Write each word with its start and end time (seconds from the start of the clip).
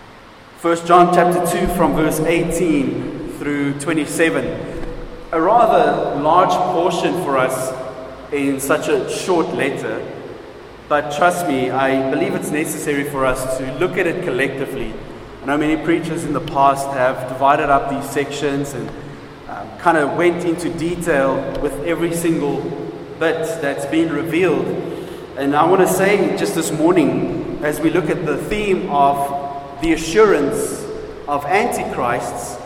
1 0.61 0.87
John 0.87 1.15
chapter 1.15 1.47
2 1.59 1.69
from 1.69 1.95
verse 1.95 2.21
18 2.21 3.39
through 3.39 3.81
27. 3.81 4.45
A 5.33 5.41
rather 5.41 6.21
large 6.21 6.53
portion 6.75 7.15
for 7.25 7.39
us 7.39 7.73
in 8.31 8.61
such 8.61 8.89
a 8.89 9.11
short 9.11 9.47
letter, 9.55 10.07
but 10.91 11.11
trust 11.17 11.49
me, 11.49 11.71
I 11.71 12.11
believe 12.11 12.35
it's 12.35 12.51
necessary 12.51 13.05
for 13.05 13.25
us 13.25 13.57
to 13.57 13.73
look 13.79 13.97
at 13.97 14.07
it 14.07 14.25
collectively. 14.25 14.93
I 15.43 15.47
know 15.47 15.57
many 15.57 15.83
preachers 15.83 16.25
in 16.25 16.35
the 16.35 16.43
past 16.43 16.87
have 16.89 17.27
divided 17.31 17.71
up 17.71 17.89
these 17.89 18.05
sections 18.11 18.75
and 18.75 18.91
um, 19.49 19.79
kind 19.79 19.97
of 19.97 20.17
went 20.17 20.45
into 20.45 20.73
detail 20.75 21.37
with 21.61 21.73
every 21.85 22.15
single 22.15 22.61
bit 23.19 23.47
that's 23.63 23.87
been 23.87 24.13
revealed. 24.13 24.67
And 25.39 25.57
I 25.57 25.65
want 25.67 25.81
to 25.81 25.89
say 25.89 26.37
just 26.37 26.55
this 26.55 26.71
morning, 26.71 27.59
as 27.65 27.81
we 27.81 27.91
look 27.91 28.11
at 28.11 28.27
the 28.27 28.37
theme 28.37 28.91
of 28.91 29.81
the 29.81 29.95
assurance 29.95 30.85
of 31.27 31.45
antichrists, 31.47 32.59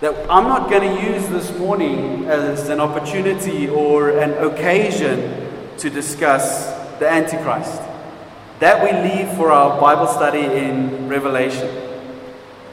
that 0.00 0.14
I'm 0.30 0.44
not 0.44 0.70
going 0.70 0.96
to 0.96 1.12
use 1.12 1.28
this 1.28 1.54
morning 1.58 2.24
as 2.24 2.70
an 2.70 2.80
opportunity 2.80 3.68
or 3.68 4.18
an 4.18 4.32
occasion 4.42 5.76
to 5.76 5.90
discuss 5.90 6.70
the 6.98 7.06
Antichrist. 7.06 7.82
That 8.60 8.82
we 8.82 8.92
leave 9.10 9.36
for 9.36 9.50
our 9.50 9.78
Bible 9.78 10.06
study 10.06 10.40
in 10.40 11.08
Revelation. 11.08 11.89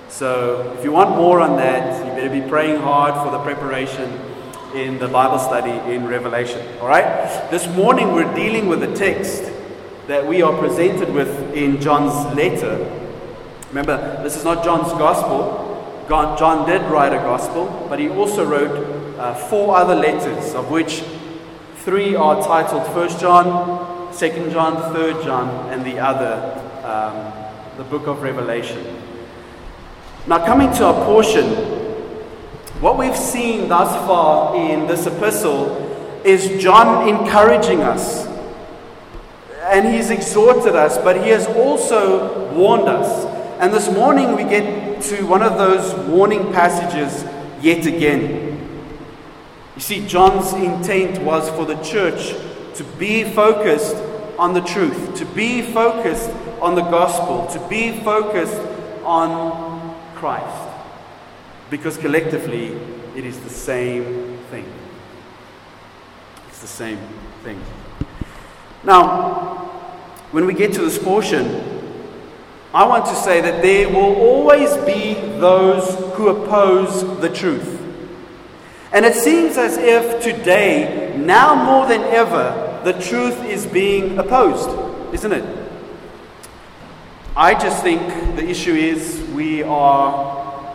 So, 0.09 0.73
if 0.77 0.85
you 0.85 0.91
want 0.93 1.11
more 1.11 1.41
on 1.41 1.57
that, 1.57 2.05
you 2.05 2.11
better 2.13 2.29
be 2.29 2.47
praying 2.49 2.79
hard 2.79 3.13
for 3.13 3.29
the 3.29 3.39
preparation 3.43 4.09
in 4.73 4.97
the 4.99 5.07
Bible 5.07 5.37
study 5.37 5.71
in 5.93 6.07
Revelation. 6.07 6.65
All 6.79 6.87
right? 6.87 7.49
This 7.51 7.67
morning 7.75 8.13
we're 8.13 8.33
dealing 8.33 8.67
with 8.67 8.81
a 8.83 8.95
text 8.95 9.51
that 10.07 10.25
we 10.25 10.41
are 10.41 10.57
presented 10.57 11.13
with 11.13 11.53
in 11.53 11.81
John's 11.81 12.35
letter. 12.35 12.89
Remember, 13.67 14.23
this 14.23 14.37
is 14.37 14.45
not 14.45 14.63
John's 14.63 14.91
gospel. 14.93 15.65
John 16.07 16.65
did 16.65 16.81
write 16.89 17.11
a 17.11 17.17
gospel, 17.17 17.85
but 17.89 17.99
he 17.99 18.07
also 18.07 18.45
wrote 18.45 19.19
uh, 19.19 19.35
four 19.35 19.75
other 19.75 19.95
letters, 19.95 20.55
of 20.55 20.71
which 20.71 21.03
three 21.79 22.15
are 22.15 22.41
titled 22.41 22.87
First 22.93 23.19
John, 23.19 24.13
Second 24.13 24.51
John, 24.51 24.93
Third 24.93 25.21
John, 25.25 25.69
and 25.69 25.85
the 25.85 25.99
other, 25.99 26.63
um, 26.85 27.77
the 27.77 27.83
book 27.83 28.07
of 28.07 28.21
Revelation. 28.21 29.06
Now, 30.27 30.45
coming 30.45 30.73
to 30.73 30.83
our 30.83 31.05
portion, 31.05 31.45
what 32.81 32.97
we've 32.97 33.15
seen 33.15 33.69
thus 33.69 33.95
far 34.05 34.57
in 34.57 34.85
this 34.85 35.05
epistle 35.05 35.77
is 36.25 36.61
John 36.61 37.07
encouraging 37.07 37.81
us. 37.81 38.27
And 39.61 39.87
he's 39.87 40.09
exhorted 40.09 40.75
us, 40.75 40.97
but 40.97 41.23
he 41.23 41.29
has 41.29 41.47
also 41.47 42.53
warned 42.53 42.89
us. 42.89 43.25
And 43.61 43.73
this 43.73 43.89
morning 43.89 44.35
we 44.35 44.43
get 44.43 45.01
to 45.03 45.25
one 45.25 45.41
of 45.41 45.57
those 45.57 45.93
warning 46.09 46.51
passages 46.51 47.23
yet 47.63 47.85
again. 47.85 48.59
You 49.75 49.81
see, 49.81 50.05
John's 50.05 50.51
intent 50.51 51.23
was 51.23 51.49
for 51.51 51.65
the 51.65 51.81
church 51.81 52.33
to 52.75 52.83
be 52.99 53.23
focused 53.23 53.95
on 54.37 54.53
the 54.53 54.61
truth, 54.61 55.15
to 55.19 55.25
be 55.25 55.61
focused 55.61 56.31
on 56.59 56.75
the 56.75 56.81
gospel, 56.81 57.47
to 57.57 57.69
be 57.69 58.01
focused 58.01 58.59
on 59.05 59.66
Christ. 60.17 60.73
Because 61.69 61.97
collectively, 61.97 62.67
it 63.15 63.25
is 63.25 63.39
the 63.39 63.49
same 63.49 64.37
thing. 64.49 64.65
It's 66.47 66.59
the 66.59 66.67
same 66.67 66.99
thing. 67.43 67.61
Now, 68.83 69.69
when 70.31 70.45
we 70.45 70.53
get 70.53 70.73
to 70.73 70.81
this 70.81 70.97
portion, 70.97 71.45
I 72.73 72.85
want 72.85 73.05
to 73.05 73.15
say 73.15 73.41
that 73.41 73.61
there 73.61 73.89
will 73.89 74.15
always 74.15 74.75
be 74.85 75.13
those 75.39 75.95
who 76.15 76.29
oppose 76.29 77.19
the 77.21 77.29
truth. 77.29 77.81
And 78.91 79.05
it 79.05 79.15
seems 79.15 79.57
as 79.57 79.77
if 79.77 80.23
today, 80.23 81.15
now 81.17 81.55
more 81.55 81.87
than 81.87 82.01
ever, 82.03 82.81
the 82.83 82.93
truth 82.93 83.43
is 83.43 83.65
being 83.65 84.17
opposed, 84.17 84.69
isn't 85.13 85.31
it? 85.31 85.56
I 87.39 87.53
just 87.53 87.83
think 87.83 88.01
the 88.35 88.49
issue 88.49 88.73
is 88.73 89.21
we 89.35 89.61
are, 89.61 90.73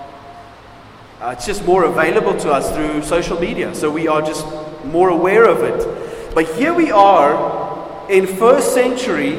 uh, 1.21 1.31
it's 1.31 1.45
just 1.45 1.65
more 1.65 1.83
available 1.83 2.39
to 2.39 2.53
us 2.53 2.73
through 2.73 3.03
social 3.03 3.41
media. 3.41 3.75
So 3.75 3.91
we 3.91 4.07
are 4.07 4.23
just 4.23 4.47
more 4.85 5.09
aware 5.09 5.45
of 5.49 5.65
it. 5.65 6.33
But 6.37 6.47
here 6.55 6.73
we 6.73 6.93
are 6.93 8.09
in 8.09 8.29
first 8.29 8.75
century. 8.75 9.39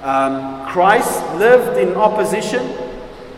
Um, 0.00 0.66
Christ 0.68 1.22
lived 1.34 1.76
in 1.76 1.96
opposition. 1.96 2.78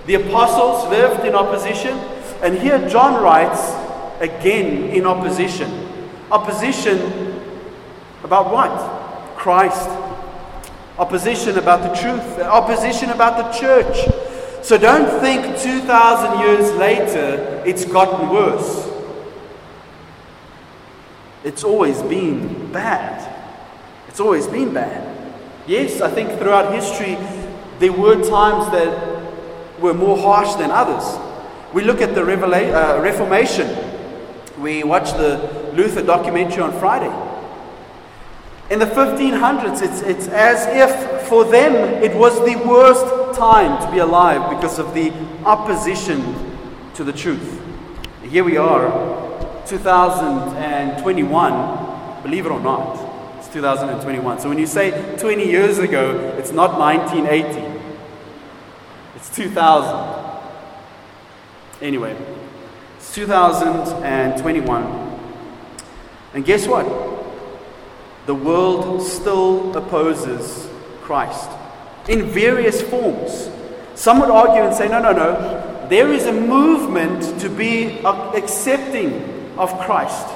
The 0.06 0.14
apostles 0.14 0.88
lived 0.88 1.26
in 1.26 1.34
opposition. 1.34 1.98
And 2.44 2.56
here 2.56 2.88
John 2.88 3.20
writes 3.20 3.72
again 4.20 4.90
in 4.90 5.04
opposition. 5.04 5.88
Opposition 6.30 7.40
about 8.22 8.52
what? 8.52 8.70
Christ 9.36 9.90
opposition 10.98 11.58
about 11.58 11.82
the 11.82 12.00
truth, 12.00 12.38
opposition 12.40 13.10
about 13.10 13.36
the 13.52 13.58
church. 13.58 13.96
So 14.62 14.78
don't 14.78 15.20
think 15.20 15.58
2,000 15.58 16.38
years 16.40 16.72
later 16.74 17.62
it's 17.66 17.84
gotten 17.84 18.30
worse. 18.30 18.90
It's 21.44 21.64
always 21.64 22.00
been 22.02 22.72
bad. 22.72 23.30
It's 24.08 24.20
always 24.20 24.46
been 24.46 24.72
bad. 24.72 25.10
Yes, 25.66 26.00
I 26.00 26.10
think 26.10 26.38
throughout 26.38 26.72
history 26.72 27.16
there 27.78 27.92
were 27.92 28.14
times 28.14 28.70
that 28.72 29.80
were 29.80 29.94
more 29.94 30.16
harsh 30.16 30.54
than 30.54 30.70
others. 30.70 31.04
We 31.74 31.82
look 31.82 32.00
at 32.00 32.14
the 32.14 32.20
Revela- 32.20 32.98
uh, 32.98 33.02
Reformation. 33.02 33.68
We 34.60 34.84
watched 34.84 35.16
the 35.16 35.72
Luther 35.74 36.02
documentary 36.02 36.62
on 36.62 36.72
Friday. 36.78 37.12
In 38.70 38.78
the 38.78 38.86
1500s, 38.86 39.82
it's, 39.82 40.00
it's 40.00 40.26
as 40.28 40.66
if 40.68 41.28
for 41.28 41.44
them 41.44 41.74
it 42.02 42.16
was 42.16 42.38
the 42.40 42.56
worst 42.66 43.04
time 43.38 43.78
to 43.84 43.90
be 43.92 43.98
alive 43.98 44.48
because 44.50 44.78
of 44.78 44.94
the 44.94 45.12
opposition 45.44 46.22
to 46.94 47.04
the 47.04 47.12
truth. 47.12 47.60
Here 48.22 48.42
we 48.42 48.56
are, 48.56 48.88
2021, 49.66 52.22
believe 52.22 52.46
it 52.46 52.52
or 52.52 52.60
not, 52.60 52.98
it's 53.38 53.48
2021. 53.48 54.40
So 54.40 54.48
when 54.48 54.56
you 54.58 54.66
say 54.66 55.14
20 55.18 55.46
years 55.46 55.78
ago, 55.78 56.34
it's 56.38 56.52
not 56.52 56.78
1980, 56.78 57.82
it's 59.14 59.28
2000. 59.36 60.40
Anyway, 61.82 62.16
it's 62.96 63.14
2021. 63.14 65.20
And 66.32 66.46
guess 66.46 66.66
what? 66.66 67.13
The 68.26 68.34
world 68.34 69.02
still 69.02 69.76
opposes 69.76 70.68
Christ 71.02 71.50
in 72.08 72.22
various 72.30 72.80
forms. 72.80 73.50
Some 73.94 74.20
would 74.20 74.30
argue 74.30 74.62
and 74.62 74.74
say, 74.74 74.88
no, 74.88 75.00
no, 75.00 75.12
no. 75.12 75.86
There 75.88 76.12
is 76.12 76.24
a 76.26 76.32
movement 76.32 77.40
to 77.40 77.50
be 77.50 77.98
accepting 78.04 79.52
of 79.58 79.78
Christ. 79.80 80.26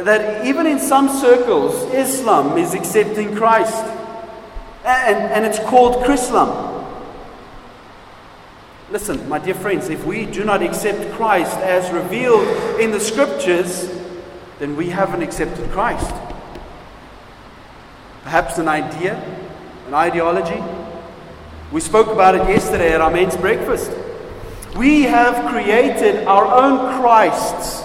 That 0.00 0.46
even 0.46 0.66
in 0.66 0.78
some 0.78 1.08
circles, 1.08 1.74
Islam 1.94 2.58
is 2.58 2.74
accepting 2.74 3.34
Christ. 3.34 3.82
And, 4.84 5.18
and 5.32 5.44
it's 5.46 5.58
called 5.58 6.04
Chrislam. 6.04 6.74
Listen, 8.90 9.28
my 9.28 9.38
dear 9.38 9.54
friends, 9.54 9.88
if 9.88 10.04
we 10.04 10.26
do 10.26 10.44
not 10.44 10.62
accept 10.62 11.12
Christ 11.14 11.56
as 11.56 11.90
revealed 11.90 12.46
in 12.78 12.92
the 12.92 13.00
scriptures, 13.00 13.90
then 14.58 14.76
we 14.76 14.90
haven't 14.90 15.22
accepted 15.22 15.68
Christ 15.70 16.14
perhaps 18.26 18.58
an 18.58 18.66
idea, 18.66 19.14
an 19.86 19.94
ideology. 19.94 20.60
We 21.70 21.80
spoke 21.80 22.08
about 22.08 22.34
it 22.34 22.42
yesterday 22.48 22.92
at 22.92 23.00
our 23.00 23.08
men's 23.08 23.36
breakfast. 23.36 23.92
We 24.76 25.02
have 25.02 25.48
created 25.48 26.24
our 26.26 26.44
own 26.44 27.00
Christs 27.00 27.84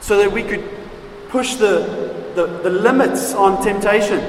so 0.00 0.18
that 0.18 0.32
we 0.32 0.42
could 0.42 0.68
push 1.28 1.54
the, 1.54 2.32
the, 2.34 2.58
the 2.64 2.70
limits 2.70 3.34
on 3.34 3.62
temptation, 3.62 4.20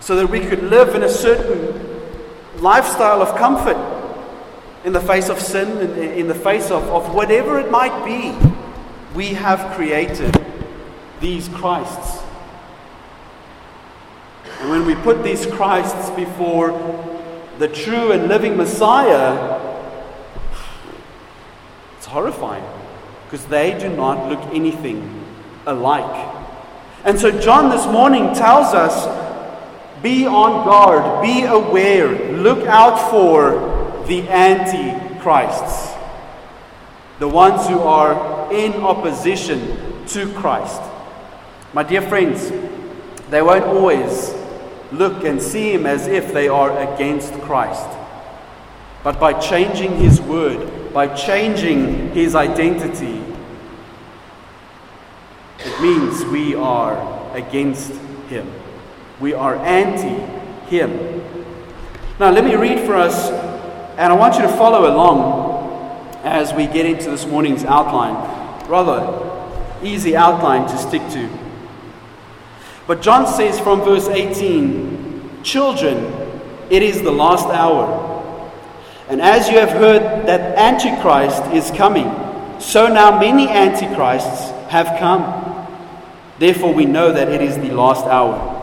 so 0.00 0.16
that 0.16 0.26
we 0.28 0.40
could 0.40 0.64
live 0.64 0.96
in 0.96 1.04
a 1.04 1.08
certain 1.08 2.02
lifestyle 2.60 3.22
of 3.22 3.38
comfort 3.38 3.78
in 4.84 4.92
the 4.92 5.00
face 5.00 5.28
of 5.28 5.38
sin, 5.38 5.78
in, 5.78 6.12
in 6.22 6.26
the 6.26 6.34
face 6.34 6.72
of, 6.72 6.82
of 6.88 7.14
whatever 7.14 7.60
it 7.60 7.70
might 7.70 8.04
be. 8.04 8.36
We 9.14 9.28
have 9.34 9.76
created 9.76 10.44
these 11.20 11.46
Christs. 11.50 12.24
And 14.60 14.70
when 14.70 14.86
we 14.86 14.94
put 14.96 15.22
these 15.22 15.46
Christs 15.46 16.10
before 16.10 16.72
the 17.58 17.68
true 17.68 18.12
and 18.12 18.28
living 18.28 18.56
Messiah, 18.56 19.60
it's 21.96 22.06
horrifying 22.06 22.64
because 23.24 23.46
they 23.46 23.78
do 23.78 23.88
not 23.88 24.28
look 24.28 24.40
anything 24.54 25.24
alike. 25.66 26.34
And 27.04 27.20
so, 27.20 27.30
John 27.40 27.70
this 27.70 27.86
morning 27.86 28.34
tells 28.34 28.74
us 28.74 29.06
be 30.02 30.26
on 30.26 30.64
guard, 30.64 31.22
be 31.22 31.42
aware, 31.42 32.32
look 32.32 32.66
out 32.66 33.10
for 33.10 34.04
the 34.06 34.28
antichrists, 34.28 35.94
the 37.18 37.28
ones 37.28 37.66
who 37.68 37.78
are 37.80 38.52
in 38.52 38.74
opposition 38.74 40.06
to 40.06 40.32
Christ. 40.34 40.80
My 41.72 41.82
dear 41.82 42.02
friends, 42.02 42.50
they 43.30 43.42
won't 43.42 43.64
always 43.64 44.37
look 44.92 45.24
and 45.24 45.40
seem 45.40 45.86
as 45.86 46.06
if 46.06 46.32
they 46.32 46.48
are 46.48 46.94
against 46.94 47.32
Christ. 47.42 47.88
But 49.04 49.20
by 49.20 49.32
changing 49.34 49.96
his 49.96 50.20
word, 50.20 50.92
by 50.92 51.08
changing 51.14 52.10
his 52.12 52.34
identity, 52.34 53.22
it 55.60 55.80
means 55.82 56.24
we 56.26 56.54
are 56.54 57.36
against 57.36 57.92
him. 58.28 58.52
We 59.20 59.34
are 59.34 59.56
anti 59.56 60.24
him. 60.68 61.22
Now, 62.20 62.30
let 62.30 62.44
me 62.44 62.54
read 62.56 62.80
for 62.86 62.94
us, 62.94 63.30
and 63.98 64.12
I 64.12 64.16
want 64.16 64.34
you 64.36 64.42
to 64.42 64.48
follow 64.48 64.92
along 64.92 65.48
as 66.24 66.52
we 66.52 66.66
get 66.66 66.84
into 66.84 67.10
this 67.10 67.26
morning's 67.26 67.64
outline. 67.64 68.14
Rather, 68.68 69.84
easy 69.84 70.16
outline 70.16 70.68
to 70.68 70.76
stick 70.76 71.02
to. 71.12 71.47
But 72.88 73.02
John 73.02 73.26
says 73.26 73.60
from 73.60 73.82
verse 73.82 74.08
18, 74.08 75.42
Children, 75.44 76.10
it 76.70 76.82
is 76.82 77.02
the 77.02 77.10
last 77.10 77.46
hour. 77.48 78.06
And 79.10 79.20
as 79.20 79.50
you 79.50 79.58
have 79.58 79.68
heard 79.68 80.26
that 80.26 80.56
Antichrist 80.56 81.42
is 81.52 81.70
coming, 81.76 82.08
so 82.58 82.88
now 82.88 83.20
many 83.20 83.46
Antichrists 83.46 84.50
have 84.70 84.98
come. 84.98 85.68
Therefore, 86.38 86.72
we 86.72 86.86
know 86.86 87.12
that 87.12 87.28
it 87.28 87.42
is 87.42 87.56
the 87.56 87.72
last 87.72 88.06
hour. 88.06 88.54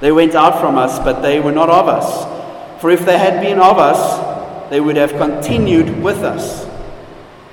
They 0.00 0.10
went 0.10 0.34
out 0.34 0.58
from 0.58 0.78
us, 0.78 0.98
but 0.98 1.20
they 1.20 1.38
were 1.38 1.52
not 1.52 1.68
of 1.68 1.86
us. 1.86 2.80
For 2.80 2.90
if 2.90 3.04
they 3.04 3.18
had 3.18 3.42
been 3.42 3.58
of 3.58 3.76
us, 3.76 4.70
they 4.70 4.80
would 4.80 4.96
have 4.96 5.10
continued 5.12 6.02
with 6.02 6.24
us. 6.24 6.66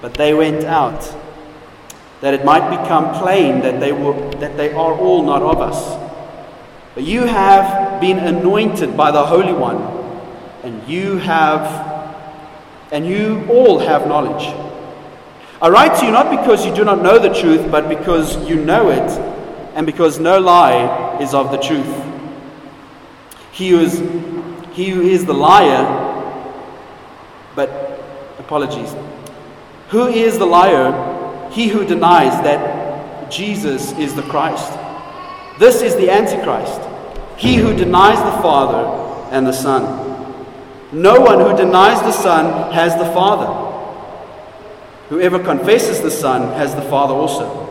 But 0.02 0.14
they 0.14 0.34
went 0.34 0.64
out 0.64 1.04
that 2.26 2.34
it 2.34 2.44
might 2.44 2.72
become 2.82 3.14
plain 3.22 3.62
that 3.62 3.80
they, 3.80 3.92
were, 3.92 4.20
that 4.38 4.58
they 4.58 4.74
are 4.74 4.94
all 4.98 5.22
not 5.22 5.44
of 5.44 5.62
us. 5.62 5.96
But 6.96 7.04
you 7.04 7.26
have 7.26 8.02
been 8.02 8.18
anointed 8.18 8.98
by 8.98 9.12
the 9.12 9.24
Holy 9.24 9.54
One, 9.54 9.78
and 10.64 10.90
you 10.90 11.18
have 11.18 11.94
and 12.92 13.06
you 13.06 13.46
all 13.48 13.78
have 13.78 14.08
knowledge. 14.08 14.44
I 15.62 15.70
write 15.70 16.00
to 16.00 16.06
you 16.08 16.12
not 16.12 16.32
because 16.32 16.66
you 16.66 16.74
do 16.74 16.84
not 16.84 17.04
know 17.04 17.20
the 17.20 17.32
truth, 17.32 17.70
but 17.70 17.88
because 17.88 18.36
you 18.50 18.56
know 18.56 18.90
it, 18.90 19.12
and 19.76 19.86
because 19.86 20.20
no 20.20 20.40
lie 20.40 21.20
is 21.22 21.36
of 21.36 21.52
the 21.52 21.58
truth. 21.58 21.86
He 23.52 23.70
who 23.70 23.82
is, 23.82 24.00
he 24.72 24.90
who 24.90 25.04
is 25.04 25.28
the 25.28 25.34
liar, 25.36 25.84
but 27.54 27.70
apologies. 28.40 28.96
Who 29.90 30.08
is 30.08 30.40
the 30.40 30.48
liar 30.48 31.15
he 31.52 31.68
who 31.68 31.86
denies 31.86 32.34
that 32.44 33.32
Jesus 33.32 33.92
is 33.94 34.16
the 34.16 34.24
Christ. 34.24 34.72
This 35.60 35.82
is 35.82 35.96
the 35.96 36.10
Antichrist, 36.10 36.82
he 37.38 37.56
who 37.56 37.76
denies 37.76 38.20
the 38.20 38.42
Father 38.42 39.34
and 39.34 39.48
the 39.48 39.54
Son. 39.54 40.04
No 40.92 41.20
one 41.20 41.40
who 41.40 41.58
denies 41.58 42.00
the 42.02 42.12
Son 42.12 42.72
has 42.72 42.96
the 42.96 43.06
Father. 43.14 43.64
Whoever 45.10 45.40
confesses 45.40 46.02
the 46.02 46.12
Son 46.12 46.54
has 46.58 46.74
the 46.76 46.82
Father 46.84 47.14
also. 47.14 47.64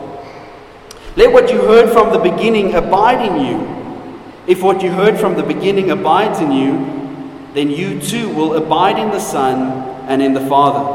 Let 1.15 1.31
what 1.31 1.51
you 1.51 1.59
heard 1.61 1.91
from 1.91 2.11
the 2.11 2.19
beginning 2.19 2.75
abide 2.75 3.25
in 3.25 3.45
you. 3.45 3.75
If 4.47 4.61
what 4.61 4.81
you 4.83 4.91
heard 4.91 5.19
from 5.19 5.35
the 5.35 5.43
beginning 5.43 5.89
abides 5.91 6.39
in 6.39 6.51
you, 6.51 7.49
then 7.53 7.69
you 7.69 7.99
too 7.99 8.29
will 8.29 8.55
abide 8.55 8.99
in 8.99 9.09
the 9.09 9.19
Son 9.19 10.05
and 10.07 10.21
in 10.21 10.33
the 10.33 10.45
Father. 10.47 10.94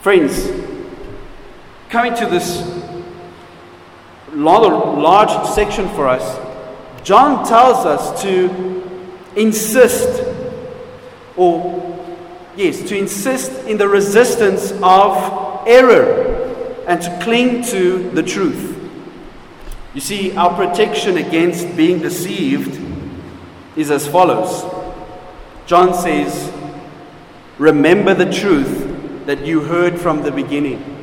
Friends, 0.00 0.50
coming 1.90 2.14
to 2.14 2.24
this 2.24 2.62
large 4.32 5.48
section 5.50 5.88
for 5.90 6.08
us, 6.08 6.38
John 7.04 7.46
tells 7.46 7.84
us 7.84 8.22
to 8.22 8.82
insist, 9.36 10.24
or 11.36 12.16
yes, 12.56 12.82
to 12.88 12.96
insist 12.96 13.52
in 13.66 13.76
the 13.76 13.88
resistance 13.88 14.72
of 14.82 15.68
error 15.68 16.84
and 16.86 17.02
to 17.02 17.20
cling 17.22 17.62
to 17.64 18.10
the 18.10 18.22
truth. 18.22 18.78
You 19.92 20.00
see, 20.00 20.34
our 20.34 20.54
protection 20.54 21.18
against 21.18 21.76
being 21.76 21.98
deceived 21.98 22.80
is 23.76 23.90
as 23.90 24.06
follows 24.06 24.64
John 25.66 25.94
says, 25.94 26.52
Remember 27.58 28.14
the 28.14 28.32
truth 28.32 28.89
that 29.26 29.44
you 29.44 29.60
heard 29.60 30.00
from 30.00 30.22
the 30.22 30.32
beginning. 30.32 30.96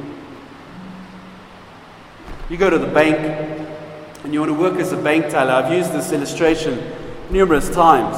You 2.49 2.57
go 2.57 2.69
to 2.69 2.77
the 2.77 2.87
bank 2.87 3.17
and 4.23 4.33
you 4.33 4.39
want 4.39 4.51
to 4.51 4.57
work 4.57 4.79
as 4.79 4.91
a 4.91 4.97
bank 4.97 5.29
teller. 5.29 5.51
I've 5.51 5.71
used 5.71 5.91
this 5.91 6.11
illustration 6.11 6.93
numerous 7.29 7.69
times. 7.69 8.17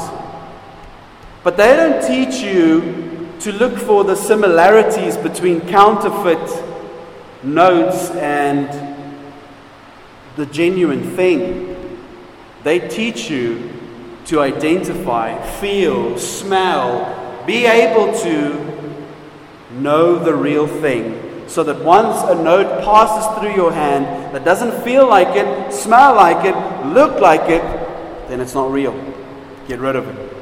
But 1.43 1.57
they 1.57 1.75
don't 1.75 2.05
teach 2.05 2.41
you 2.41 3.29
to 3.39 3.51
look 3.53 3.77
for 3.77 4.03
the 4.03 4.15
similarities 4.15 5.17
between 5.17 5.61
counterfeit 5.61 6.63
notes 7.43 8.11
and 8.11 8.67
the 10.35 10.45
genuine 10.47 11.15
thing. 11.15 11.75
They 12.63 12.87
teach 12.87 13.29
you 13.29 13.71
to 14.25 14.41
identify, 14.41 15.41
feel, 15.59 16.17
smell, 16.19 17.45
be 17.47 17.65
able 17.65 18.13
to 18.19 18.68
know 19.81 20.19
the 20.19 20.33
real 20.33 20.67
thing. 20.67 21.47
So 21.47 21.63
that 21.63 21.83
once 21.83 22.21
a 22.29 22.35
note 22.35 22.83
passes 22.83 23.39
through 23.39 23.55
your 23.55 23.71
hand 23.71 24.35
that 24.35 24.45
doesn't 24.45 24.83
feel 24.83 25.07
like 25.09 25.35
it, 25.35 25.73
smell 25.73 26.15
like 26.15 26.45
it, 26.45 26.55
look 26.87 27.19
like 27.19 27.49
it, 27.49 27.63
then 28.29 28.39
it's 28.39 28.53
not 28.53 28.71
real. 28.71 28.93
Get 29.67 29.79
rid 29.79 29.95
of 29.95 30.07
it. 30.07 30.37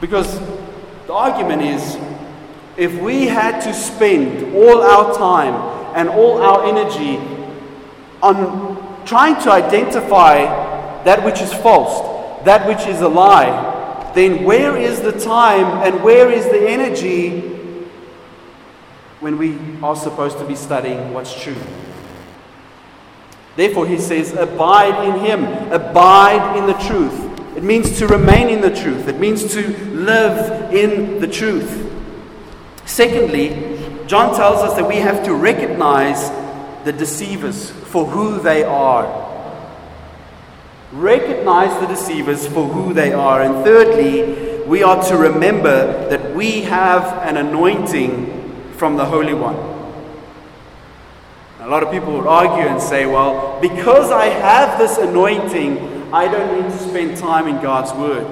Because 0.00 0.38
the 1.06 1.12
argument 1.12 1.62
is 1.62 1.98
if 2.76 2.98
we 3.00 3.26
had 3.26 3.60
to 3.62 3.74
spend 3.74 4.54
all 4.54 4.82
our 4.82 5.14
time 5.16 5.54
and 5.96 6.08
all 6.08 6.40
our 6.40 6.66
energy 6.66 7.18
on 8.22 9.04
trying 9.04 9.34
to 9.42 9.50
identify 9.50 10.44
that 11.04 11.24
which 11.24 11.40
is 11.40 11.52
false, 11.52 12.44
that 12.44 12.66
which 12.66 12.86
is 12.86 13.00
a 13.00 13.08
lie, 13.08 13.69
then 14.14 14.44
where 14.44 14.76
is 14.76 15.00
the 15.00 15.12
time 15.12 15.86
and 15.86 16.02
where 16.02 16.30
is 16.30 16.44
the 16.46 16.68
energy 16.68 17.40
when 19.20 19.38
we 19.38 19.58
are 19.82 19.96
supposed 19.96 20.38
to 20.38 20.44
be 20.44 20.54
studying 20.54 21.12
what's 21.12 21.40
true? 21.40 21.56
Therefore, 23.56 23.86
he 23.86 23.98
says, 23.98 24.32
Abide 24.32 25.08
in 25.08 25.24
him, 25.24 25.44
abide 25.72 26.56
in 26.56 26.66
the 26.66 26.74
truth. 26.74 27.28
It 27.56 27.62
means 27.62 27.98
to 27.98 28.06
remain 28.06 28.48
in 28.48 28.60
the 28.60 28.74
truth, 28.74 29.08
it 29.08 29.18
means 29.18 29.52
to 29.52 29.68
live 29.94 30.72
in 30.72 31.20
the 31.20 31.28
truth. 31.28 31.92
Secondly, 32.86 33.76
John 34.06 34.34
tells 34.34 34.60
us 34.60 34.76
that 34.76 34.88
we 34.88 34.96
have 34.96 35.24
to 35.24 35.34
recognize 35.34 36.30
the 36.84 36.92
deceivers 36.92 37.70
for 37.70 38.06
who 38.06 38.40
they 38.40 38.64
are. 38.64 39.29
Recognize 40.92 41.78
the 41.80 41.86
deceivers 41.86 42.46
for 42.46 42.66
who 42.66 42.92
they 42.92 43.12
are. 43.12 43.42
And 43.42 43.64
thirdly, 43.64 44.64
we 44.66 44.82
are 44.82 45.02
to 45.08 45.16
remember 45.16 46.08
that 46.08 46.34
we 46.34 46.62
have 46.62 47.04
an 47.26 47.36
anointing 47.36 48.72
from 48.72 48.96
the 48.96 49.04
Holy 49.04 49.34
One. 49.34 49.56
A 51.60 51.68
lot 51.68 51.82
of 51.82 51.90
people 51.92 52.14
would 52.14 52.26
argue 52.26 52.66
and 52.66 52.80
say, 52.80 53.06
well, 53.06 53.60
because 53.60 54.10
I 54.10 54.26
have 54.26 54.78
this 54.78 54.98
anointing, 54.98 56.12
I 56.12 56.26
don't 56.26 56.60
need 56.60 56.72
to 56.72 56.78
spend 56.78 57.16
time 57.16 57.46
in 57.46 57.62
God's 57.62 57.92
Word. 57.92 58.26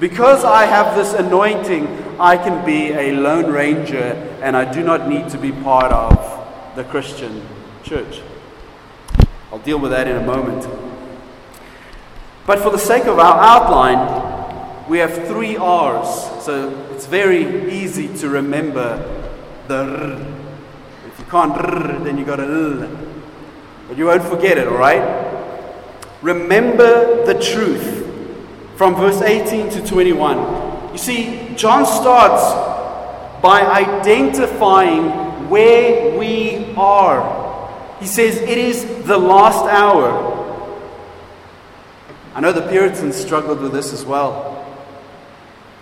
Because 0.00 0.44
I 0.44 0.64
have 0.64 0.96
this 0.96 1.12
anointing, 1.12 1.86
I 2.18 2.36
can 2.36 2.64
be 2.66 2.92
a 2.92 3.12
lone 3.12 3.52
ranger 3.52 4.38
and 4.42 4.56
I 4.56 4.70
do 4.70 4.82
not 4.82 5.08
need 5.08 5.28
to 5.30 5.38
be 5.38 5.52
part 5.52 5.92
of 5.92 6.74
the 6.74 6.84
Christian 6.84 7.46
church. 7.84 8.20
I'll 9.52 9.60
deal 9.60 9.78
with 9.78 9.92
that 9.92 10.08
in 10.08 10.16
a 10.16 10.24
moment. 10.24 10.83
But 12.46 12.58
for 12.58 12.70
the 12.70 12.78
sake 12.78 13.04
of 13.06 13.18
our 13.18 13.40
outline, 13.40 14.88
we 14.88 14.98
have 14.98 15.26
three 15.28 15.56
R's. 15.56 16.44
So 16.44 16.70
it's 16.92 17.06
very 17.06 17.72
easy 17.72 18.14
to 18.18 18.28
remember 18.28 18.98
the 19.66 19.76
R. 19.76 20.34
If 21.06 21.18
you 21.18 21.24
can't 21.30 21.52
R, 21.52 21.98
then 22.00 22.18
you 22.18 22.24
got 22.24 22.40
a 22.40 22.44
L. 22.44 22.88
But 23.88 23.96
you 23.96 24.06
won't 24.06 24.24
forget 24.24 24.58
it, 24.58 24.68
all 24.68 24.76
right? 24.76 25.32
Remember 26.20 27.24
the 27.24 27.34
truth 27.40 28.04
from 28.76 28.94
verse 28.94 29.22
18 29.22 29.70
to 29.70 29.86
21. 29.86 30.92
You 30.92 30.98
see, 30.98 31.54
John 31.54 31.86
starts 31.86 32.42
by 33.40 33.60
identifying 33.60 35.48
where 35.48 36.18
we 36.18 36.74
are. 36.76 37.96
He 38.00 38.06
says, 38.06 38.36
It 38.36 38.58
is 38.58 38.84
the 39.06 39.16
last 39.16 39.64
hour. 39.64 40.33
I 42.34 42.40
know 42.40 42.50
the 42.50 42.66
Puritans 42.68 43.14
struggled 43.14 43.60
with 43.60 43.72
this 43.72 43.92
as 43.92 44.04
well. 44.04 44.66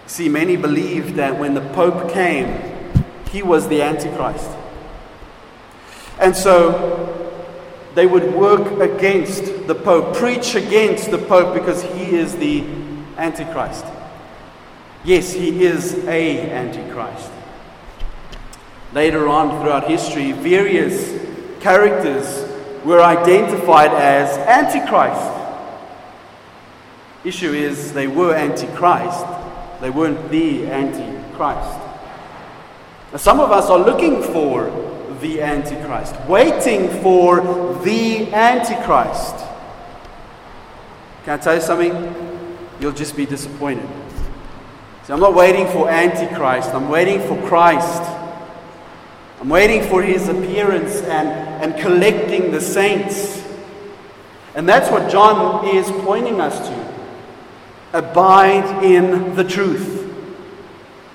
See, 0.06 0.28
many 0.28 0.56
believed 0.56 1.14
that 1.14 1.38
when 1.38 1.54
the 1.54 1.62
Pope 1.70 2.12
came, 2.12 2.60
he 3.30 3.42
was 3.42 3.68
the 3.68 3.80
Antichrist. 3.80 4.50
And 6.18 6.36
so 6.36 7.32
they 7.94 8.06
would 8.06 8.34
work 8.34 8.80
against 8.80 9.66
the 9.66 9.74
Pope, 9.74 10.14
preach 10.14 10.54
against 10.54 11.10
the 11.10 11.18
Pope 11.18 11.54
because 11.54 11.82
he 11.82 12.14
is 12.16 12.36
the 12.36 12.64
Antichrist. 13.16 13.86
Yes, 15.04 15.32
he 15.32 15.64
is 15.64 15.94
a 16.04 16.50
Antichrist. 16.50 17.30
Later 18.92 19.26
on 19.26 19.62
throughout 19.62 19.88
history, 19.88 20.32
various 20.32 21.18
characters 21.62 22.46
were 22.84 23.00
identified 23.00 23.92
as 23.92 24.36
Antichrist. 24.46 25.41
Issue 27.24 27.52
is 27.52 27.92
they 27.92 28.08
were 28.08 28.34
Antichrist, 28.34 29.24
they 29.80 29.90
weren't 29.90 30.30
the 30.30 30.66
Antichrist. 30.66 31.78
Now, 33.12 33.18
some 33.18 33.38
of 33.40 33.52
us 33.52 33.70
are 33.70 33.78
looking 33.78 34.22
for 34.22 34.70
the 35.20 35.40
Antichrist, 35.40 36.16
waiting 36.26 36.88
for 37.00 37.40
the 37.84 38.32
Antichrist. 38.34 39.36
Can 41.24 41.38
I 41.38 41.42
tell 41.42 41.54
you 41.54 41.60
something? 41.60 42.58
You'll 42.80 42.92
just 42.92 43.16
be 43.16 43.26
disappointed. 43.26 43.88
See, 45.04 45.12
I'm 45.12 45.20
not 45.20 45.34
waiting 45.34 45.66
for 45.68 45.88
Antichrist, 45.88 46.70
I'm 46.70 46.88
waiting 46.88 47.20
for 47.20 47.40
Christ. 47.46 48.02
I'm 49.42 49.48
waiting 49.48 49.82
for 49.82 50.00
his 50.00 50.28
appearance 50.28 51.02
and, 51.02 51.28
and 51.28 51.80
collecting 51.80 52.52
the 52.52 52.60
saints. 52.60 53.42
And 54.54 54.68
that's 54.68 54.88
what 54.88 55.10
John 55.10 55.66
is 55.66 55.90
pointing 56.04 56.40
us 56.40 56.68
to. 56.68 56.91
Abide 57.92 58.84
in 58.84 59.34
the 59.34 59.44
truth. 59.44 60.00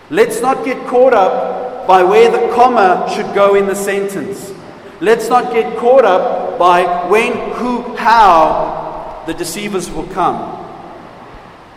Let's 0.09 0.41
not 0.41 0.63
get 0.63 0.87
caught 0.87 1.13
up 1.13 1.87
by 1.87 2.03
where 2.03 2.29
the 2.29 2.53
comma 2.53 3.11
should 3.13 3.33
go 3.33 3.55
in 3.55 3.65
the 3.65 3.75
sentence. 3.75 4.53
Let's 4.99 5.29
not 5.29 5.53
get 5.53 5.77
caught 5.77 6.05
up 6.05 6.57
by 6.57 7.07
when, 7.09 7.33
who, 7.53 7.95
how 7.95 9.23
the 9.27 9.33
deceivers 9.33 9.89
will 9.91 10.07
come. 10.07 10.65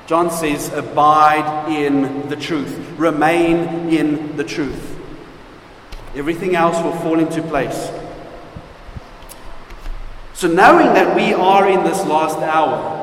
John 0.06 0.30
says, 0.30 0.72
Abide 0.72 1.70
in 1.70 2.28
the 2.28 2.36
truth, 2.36 2.76
remain 2.98 3.90
in 3.90 4.36
the 4.36 4.44
truth. 4.44 4.98
Everything 6.14 6.56
else 6.56 6.82
will 6.82 6.96
fall 7.00 7.20
into 7.20 7.42
place. 7.42 7.92
So, 10.34 10.48
knowing 10.48 10.94
that 10.94 11.14
we 11.14 11.34
are 11.34 11.68
in 11.68 11.84
this 11.84 12.04
last 12.06 12.38
hour, 12.38 12.99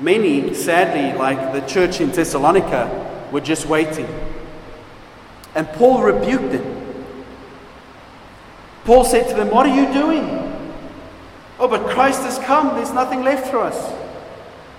many, 0.00 0.54
sadly, 0.54 1.16
like 1.18 1.52
the 1.52 1.60
church 1.66 2.00
in 2.00 2.10
Thessalonica, 2.10 3.28
were 3.32 3.40
just 3.40 3.66
waiting. 3.66 4.08
And 5.54 5.68
Paul 5.68 6.02
rebuked 6.02 6.52
them. 6.52 6.76
Paul 8.84 9.04
said 9.04 9.28
to 9.28 9.34
them, 9.34 9.50
What 9.50 9.66
are 9.66 9.74
you 9.74 9.92
doing? 9.92 10.24
Oh, 11.58 11.68
but 11.68 11.90
Christ 11.90 12.22
has 12.22 12.38
come. 12.38 12.74
There's 12.76 12.92
nothing 12.92 13.22
left 13.22 13.50
for 13.50 13.58
us. 13.58 13.92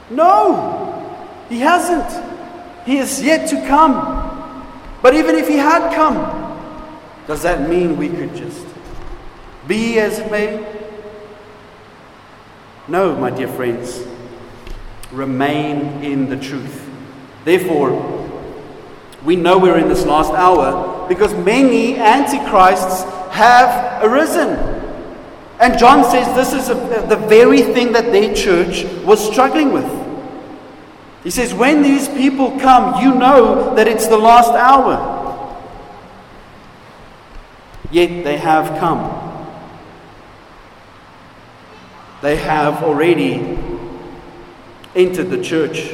No, 0.09 1.17
he 1.49 1.59
hasn't. 1.59 2.85
He 2.85 2.97
is 2.97 3.21
yet 3.21 3.47
to 3.49 3.55
come. 3.67 4.65
But 5.01 5.13
even 5.15 5.35
if 5.35 5.47
he 5.47 5.55
had 5.55 5.93
come, 5.95 6.17
does 7.27 7.43
that 7.43 7.69
mean 7.69 7.97
we 7.97 8.09
could 8.09 8.35
just 8.35 8.65
be 9.67 9.99
as 9.99 10.19
it 10.19 10.31
may? 10.31 10.65
No, 12.87 13.15
my 13.15 13.29
dear 13.29 13.47
friends. 13.47 14.10
Remain 15.11 16.03
in 16.03 16.29
the 16.29 16.37
truth. 16.37 16.89
Therefore, 17.43 18.21
we 19.23 19.35
know 19.35 19.57
we're 19.57 19.77
in 19.77 19.89
this 19.89 20.05
last 20.05 20.31
hour 20.33 21.07
because 21.07 21.33
many 21.33 21.97
antichrists 21.97 23.03
have 23.31 24.03
arisen. 24.03 24.49
And 25.59 25.77
John 25.77 26.09
says 26.09 26.33
this 26.35 26.53
is 26.53 26.69
a, 26.69 27.05
the 27.07 27.15
very 27.15 27.61
thing 27.61 27.91
that 27.91 28.05
their 28.05 28.33
church 28.33 28.83
was 29.03 29.23
struggling 29.23 29.71
with. 29.71 30.01
He 31.23 31.29
says, 31.29 31.53
When 31.53 31.83
these 31.83 32.07
people 32.07 32.59
come, 32.59 33.03
you 33.03 33.13
know 33.13 33.75
that 33.75 33.87
it's 33.87 34.07
the 34.07 34.17
last 34.17 34.51
hour. 34.51 35.19
Yet 37.91 38.23
they 38.23 38.37
have 38.37 38.79
come. 38.79 39.17
They 42.21 42.37
have 42.37 42.83
already 42.83 43.57
entered 44.95 45.29
the 45.29 45.41
church. 45.43 45.93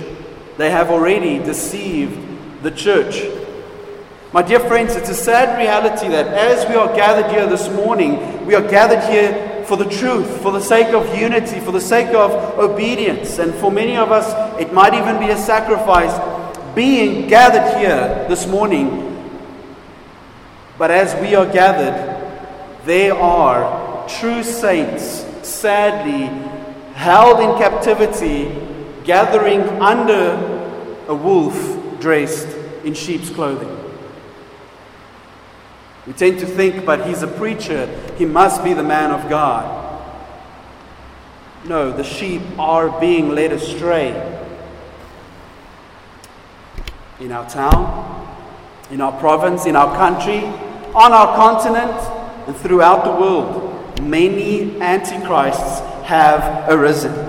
They 0.57 0.71
have 0.71 0.89
already 0.89 1.39
deceived 1.39 2.63
the 2.63 2.71
church. 2.71 3.23
My 4.33 4.41
dear 4.41 4.59
friends, 4.59 4.95
it's 4.95 5.09
a 5.09 5.15
sad 5.15 5.57
reality 5.57 6.09
that 6.09 6.27
as 6.27 6.67
we 6.67 6.75
are 6.75 6.93
gathered 6.95 7.31
here 7.31 7.47
this 7.47 7.69
morning, 7.69 8.45
we 8.45 8.55
are 8.55 8.67
gathered 8.67 9.03
here 9.09 9.63
for 9.65 9.77
the 9.77 9.85
truth, 9.85 10.41
for 10.41 10.51
the 10.51 10.59
sake 10.59 10.93
of 10.93 11.17
unity, 11.17 11.59
for 11.59 11.71
the 11.71 11.81
sake 11.81 12.13
of 12.15 12.31
obedience. 12.59 13.39
And 13.39 13.53
for 13.55 13.71
many 13.71 13.97
of 13.97 14.11
us, 14.11 14.59
it 14.59 14.73
might 14.73 14.93
even 14.93 15.19
be 15.19 15.29
a 15.29 15.37
sacrifice 15.37 16.13
being 16.75 17.27
gathered 17.27 17.77
here 17.79 18.25
this 18.27 18.47
morning. 18.47 19.03
But 20.77 20.91
as 20.91 21.19
we 21.21 21.33
are 21.35 21.45
gathered, 21.45 22.15
there 22.85 23.15
are 23.15 24.07
true 24.07 24.43
saints, 24.43 25.25
sadly, 25.41 26.25
held 26.93 27.39
in 27.39 27.57
captivity, 27.57 28.66
gathering 29.07 29.61
under 29.81 30.35
a 31.07 31.15
wolf 31.15 31.55
dressed 31.99 32.49
in 32.83 32.93
sheep's 32.93 33.29
clothing. 33.29 33.73
We 36.05 36.13
tend 36.13 36.39
to 36.39 36.45
think, 36.45 36.85
but 36.85 37.07
he's 37.07 37.23
a 37.23 37.27
preacher, 37.27 37.87
he 38.17 38.25
must 38.25 38.63
be 38.63 38.73
the 38.73 38.83
man 38.83 39.11
of 39.11 39.29
God. 39.29 39.85
No, 41.65 41.91
the 41.91 42.03
sheep 42.03 42.41
are 42.59 42.99
being 42.99 43.29
led 43.29 43.51
astray. 43.51 44.11
In 47.19 47.31
our 47.31 47.49
town, 47.49 48.37
in 48.91 49.01
our 49.01 49.17
province, 49.19 49.65
in 49.65 49.75
our 49.75 49.95
country, 49.95 50.45
on 50.93 51.13
our 51.13 51.35
continent, 51.35 51.97
and 52.47 52.55
throughout 52.55 53.03
the 53.03 53.11
world, 53.11 54.01
many 54.01 54.79
antichrists 54.81 55.79
have 56.05 56.69
arisen. 56.69 57.26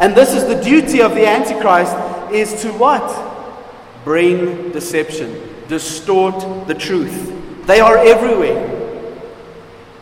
And 0.00 0.14
this 0.14 0.34
is 0.34 0.46
the 0.46 0.60
duty 0.60 1.00
of 1.00 1.14
the 1.14 1.26
antichrist 1.26 1.96
is 2.32 2.62
to 2.62 2.72
what? 2.72 3.34
bring 4.04 4.70
deception, 4.70 5.64
distort 5.66 6.68
the 6.68 6.74
truth. 6.74 7.32
They 7.66 7.80
are 7.80 7.96
everywhere. 7.96 8.70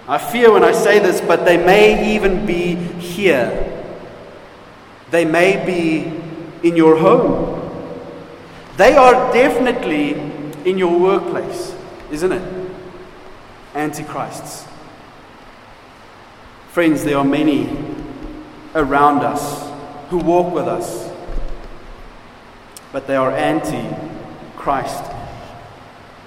I 0.08 0.18
fear 0.18 0.52
when 0.52 0.64
I 0.64 0.72
say 0.72 0.98
this, 0.98 1.20
but 1.20 1.44
they 1.44 1.56
may 1.56 2.14
even 2.16 2.44
be 2.44 2.74
here. 2.74 3.68
They 5.12 5.24
may 5.24 5.64
be 5.64 6.68
in 6.68 6.76
your 6.76 6.96
home. 6.96 7.60
They 8.76 8.96
are 8.96 9.32
definitely 9.32 10.14
in 10.68 10.76
your 10.76 10.98
workplace, 10.98 11.74
isn't 12.10 12.32
it? 12.32 12.70
Antichrists. 13.74 14.66
Friends, 16.70 17.04
there 17.04 17.18
are 17.18 17.24
many 17.24 17.68
around 18.74 19.20
us 19.20 19.71
who 20.12 20.18
walk 20.18 20.54
with 20.54 20.68
us 20.68 21.12
but 22.92 23.06
they 23.06 23.16
are 23.16 23.32
anti 23.32 23.88
Christ. 24.56 25.02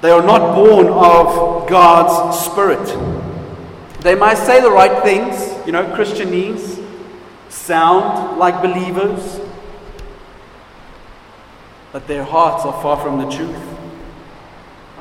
They 0.01 0.09
are 0.09 0.23
not 0.23 0.55
born 0.55 0.87
of 0.87 1.69
God's 1.69 2.39
Spirit. 2.39 2.85
They 4.01 4.15
might 4.15 4.37
say 4.37 4.61
the 4.61 4.69
right 4.69 5.01
things, 5.03 5.65
you 5.65 5.71
know, 5.71 5.85
Christianese, 5.95 6.83
sound 7.49 8.37
like 8.37 8.61
believers, 8.61 9.39
but 11.91 12.07
their 12.07 12.23
hearts 12.23 12.65
are 12.65 12.81
far 12.81 12.97
from 12.97 13.19
the 13.19 13.29
truth. 13.29 13.77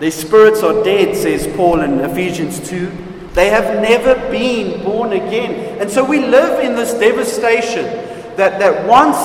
Their 0.01 0.11
spirits 0.11 0.63
are 0.63 0.85
dead, 0.85 1.17
says 1.17 1.47
Paul 1.57 1.81
in 1.81 2.01
Ephesians 2.01 2.67
2. 2.69 2.91
They 3.33 3.51
have 3.51 3.83
never 3.83 4.15
been 4.31 4.85
born 4.85 5.13
again. 5.13 5.81
And 5.81 5.91
so 5.91 6.05
we 6.05 6.21
live 6.21 6.61
in 6.61 6.77
this 6.77 6.95
devastation 6.95 8.14
that, 8.37 8.59
that 8.59 8.87
once 8.87 9.17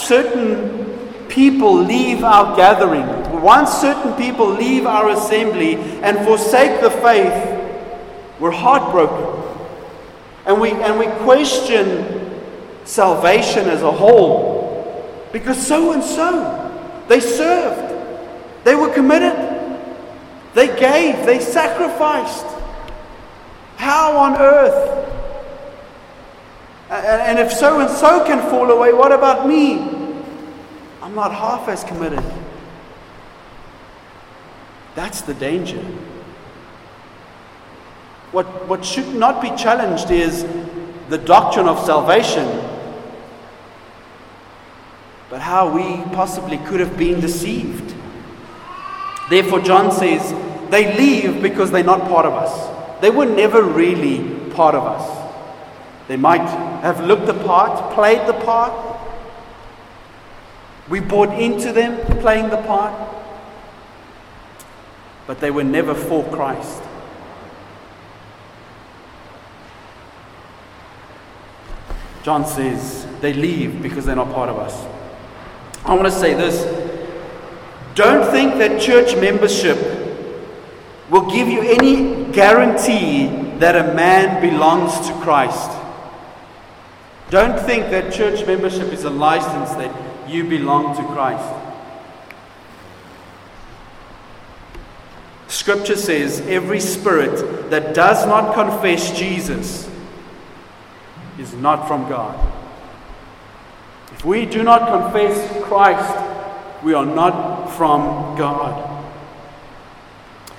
certain 0.00 1.28
people 1.28 1.74
leave 1.74 2.24
our 2.24 2.56
gathering, 2.56 3.06
once 3.40 3.70
certain 3.70 4.14
people 4.14 4.48
leave 4.48 4.86
our 4.86 5.10
assembly 5.10 5.76
and 6.02 6.18
forsake 6.26 6.80
the 6.80 6.90
faith, 6.90 7.58
we're 8.38 8.50
heartbroken. 8.50 9.36
And 10.46 10.60
we, 10.60 10.70
and 10.70 10.98
we 10.98 11.06
question 11.24 12.30
salvation 12.84 13.68
as 13.68 13.82
a 13.82 13.92
whole. 13.92 15.28
Because 15.32 15.64
so 15.64 15.92
and 15.92 16.02
so, 16.02 17.04
they 17.08 17.20
served, 17.20 18.64
they 18.64 18.74
were 18.74 18.92
committed, 18.92 19.36
they 20.54 20.66
gave, 20.66 21.24
they 21.24 21.38
sacrificed. 21.38 22.46
How 23.76 24.16
on 24.16 24.36
earth? 24.36 25.19
And 26.90 27.38
if 27.38 27.52
so 27.52 27.78
and 27.78 27.88
so 27.88 28.24
can 28.24 28.40
fall 28.50 28.68
away, 28.70 28.92
what 28.92 29.12
about 29.12 29.46
me? 29.46 29.78
I'm 31.00 31.14
not 31.14 31.32
half 31.32 31.68
as 31.68 31.84
committed. 31.84 32.22
That's 34.96 35.20
the 35.22 35.34
danger. 35.34 35.80
What, 38.32 38.68
what 38.68 38.84
should 38.84 39.14
not 39.14 39.40
be 39.40 39.50
challenged 39.56 40.10
is 40.10 40.44
the 41.08 41.18
doctrine 41.18 41.66
of 41.66 41.84
salvation, 41.84 42.46
but 45.28 45.40
how 45.40 45.72
we 45.72 46.02
possibly 46.14 46.58
could 46.58 46.80
have 46.80 46.96
been 46.96 47.20
deceived. 47.20 47.94
Therefore, 49.28 49.60
John 49.60 49.92
says 49.92 50.32
they 50.70 50.96
leave 50.96 51.40
because 51.40 51.70
they're 51.70 51.84
not 51.84 52.08
part 52.08 52.26
of 52.26 52.34
us. 52.34 53.00
They 53.00 53.10
were 53.10 53.26
never 53.26 53.62
really 53.62 54.50
part 54.50 54.74
of 54.74 54.84
us. 54.84 55.18
They 56.08 56.16
might 56.16 56.69
have 56.80 57.04
looked 57.04 57.26
the 57.26 57.34
part, 57.34 57.94
played 57.94 58.26
the 58.26 58.32
part. 58.44 59.00
We 60.88 61.00
bought 61.00 61.38
into 61.38 61.72
them 61.72 62.00
playing 62.18 62.50
the 62.50 62.56
part, 62.62 62.92
but 65.26 65.40
they 65.40 65.50
were 65.50 65.64
never 65.64 65.94
for 65.94 66.24
Christ. 66.30 66.82
John 72.22 72.44
says 72.44 73.06
they 73.20 73.32
leave 73.32 73.82
because 73.82 74.04
they're 74.04 74.16
not 74.16 74.32
part 74.32 74.50
of 74.50 74.58
us. 74.58 74.86
I 75.84 75.94
want 75.94 76.04
to 76.04 76.12
say 76.12 76.34
this 76.34 76.64
don't 77.94 78.30
think 78.30 78.54
that 78.54 78.80
church 78.80 79.16
membership 79.16 79.78
will 81.10 81.30
give 81.30 81.48
you 81.48 81.60
any 81.62 82.30
guarantee 82.32 83.26
that 83.58 83.74
a 83.74 83.94
man 83.94 84.40
belongs 84.40 85.08
to 85.08 85.12
Christ. 85.14 85.79
Don't 87.30 87.58
think 87.60 87.90
that 87.90 88.12
church 88.12 88.44
membership 88.44 88.92
is 88.92 89.04
a 89.04 89.10
license 89.10 89.70
that 89.74 90.28
you 90.28 90.42
belong 90.42 90.96
to 90.96 91.02
Christ. 91.14 91.48
Scripture 95.46 95.96
says 95.96 96.40
every 96.48 96.80
spirit 96.80 97.70
that 97.70 97.94
does 97.94 98.26
not 98.26 98.54
confess 98.54 99.16
Jesus 99.16 99.88
is 101.38 101.54
not 101.54 101.86
from 101.86 102.08
God. 102.08 102.34
If 104.12 104.24
we 104.24 104.44
do 104.44 104.64
not 104.64 104.88
confess 104.88 105.64
Christ, 105.64 106.82
we 106.82 106.94
are 106.94 107.06
not 107.06 107.66
from 107.76 108.36
God. 108.36 108.89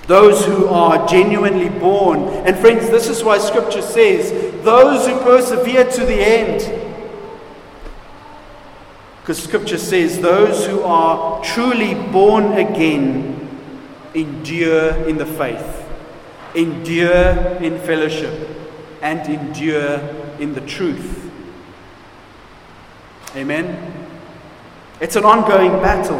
Those 0.07 0.45
who 0.45 0.67
are 0.67 1.07
genuinely 1.07 1.69
born, 1.69 2.23
and 2.45 2.57
friends, 2.57 2.89
this 2.89 3.07
is 3.07 3.23
why 3.23 3.37
Scripture 3.37 3.81
says, 3.81 4.31
those 4.63 5.07
who 5.07 5.17
persevere 5.19 5.89
to 5.89 6.05
the 6.05 6.21
end. 6.21 6.89
Because 9.21 9.41
Scripture 9.41 9.77
says, 9.77 10.19
those 10.19 10.65
who 10.65 10.81
are 10.81 11.43
truly 11.43 11.93
born 11.93 12.53
again 12.53 13.47
endure 14.13 14.91
in 15.07 15.17
the 15.17 15.25
faith, 15.25 15.87
endure 16.55 17.33
in 17.63 17.79
fellowship, 17.79 18.49
and 19.01 19.21
endure 19.29 19.99
in 20.39 20.53
the 20.53 20.61
truth. 20.61 21.31
Amen. 23.35 23.93
It's 24.99 25.15
an 25.15 25.23
ongoing 25.23 25.71
battle. 25.81 26.19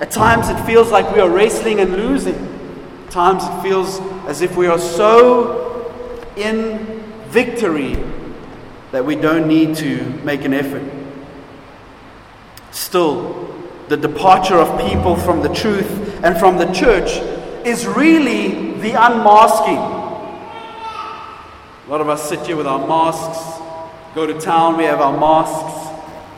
At 0.00 0.10
times 0.10 0.48
it 0.48 0.58
feels 0.64 0.90
like 0.90 1.12
we 1.14 1.20
are 1.20 1.28
wrestling 1.28 1.80
and 1.80 1.92
losing. 1.92 2.53
Times 3.14 3.44
it 3.44 3.62
feels 3.62 4.00
as 4.26 4.42
if 4.42 4.56
we 4.56 4.66
are 4.66 4.78
so 4.78 5.88
in 6.34 6.78
victory 7.28 7.96
that 8.90 9.06
we 9.06 9.14
don't 9.14 9.46
need 9.46 9.76
to 9.76 10.04
make 10.24 10.44
an 10.44 10.52
effort. 10.52 10.82
Still, 12.72 13.54
the 13.86 13.96
departure 13.96 14.56
of 14.56 14.80
people 14.90 15.14
from 15.14 15.42
the 15.42 15.48
truth 15.54 16.24
and 16.24 16.36
from 16.36 16.58
the 16.58 16.66
church 16.72 17.12
is 17.64 17.86
really 17.86 18.72
the 18.80 18.94
unmasking 19.00 19.94
a 21.86 21.90
lot 21.90 22.00
of 22.00 22.08
us 22.08 22.26
sit 22.26 22.40
here 22.46 22.56
with 22.56 22.66
our 22.66 22.78
masks, 22.88 23.60
go 24.14 24.26
to 24.26 24.40
town, 24.40 24.78
we 24.78 24.84
have 24.84 25.02
our 25.02 25.16
masks. 25.20 25.90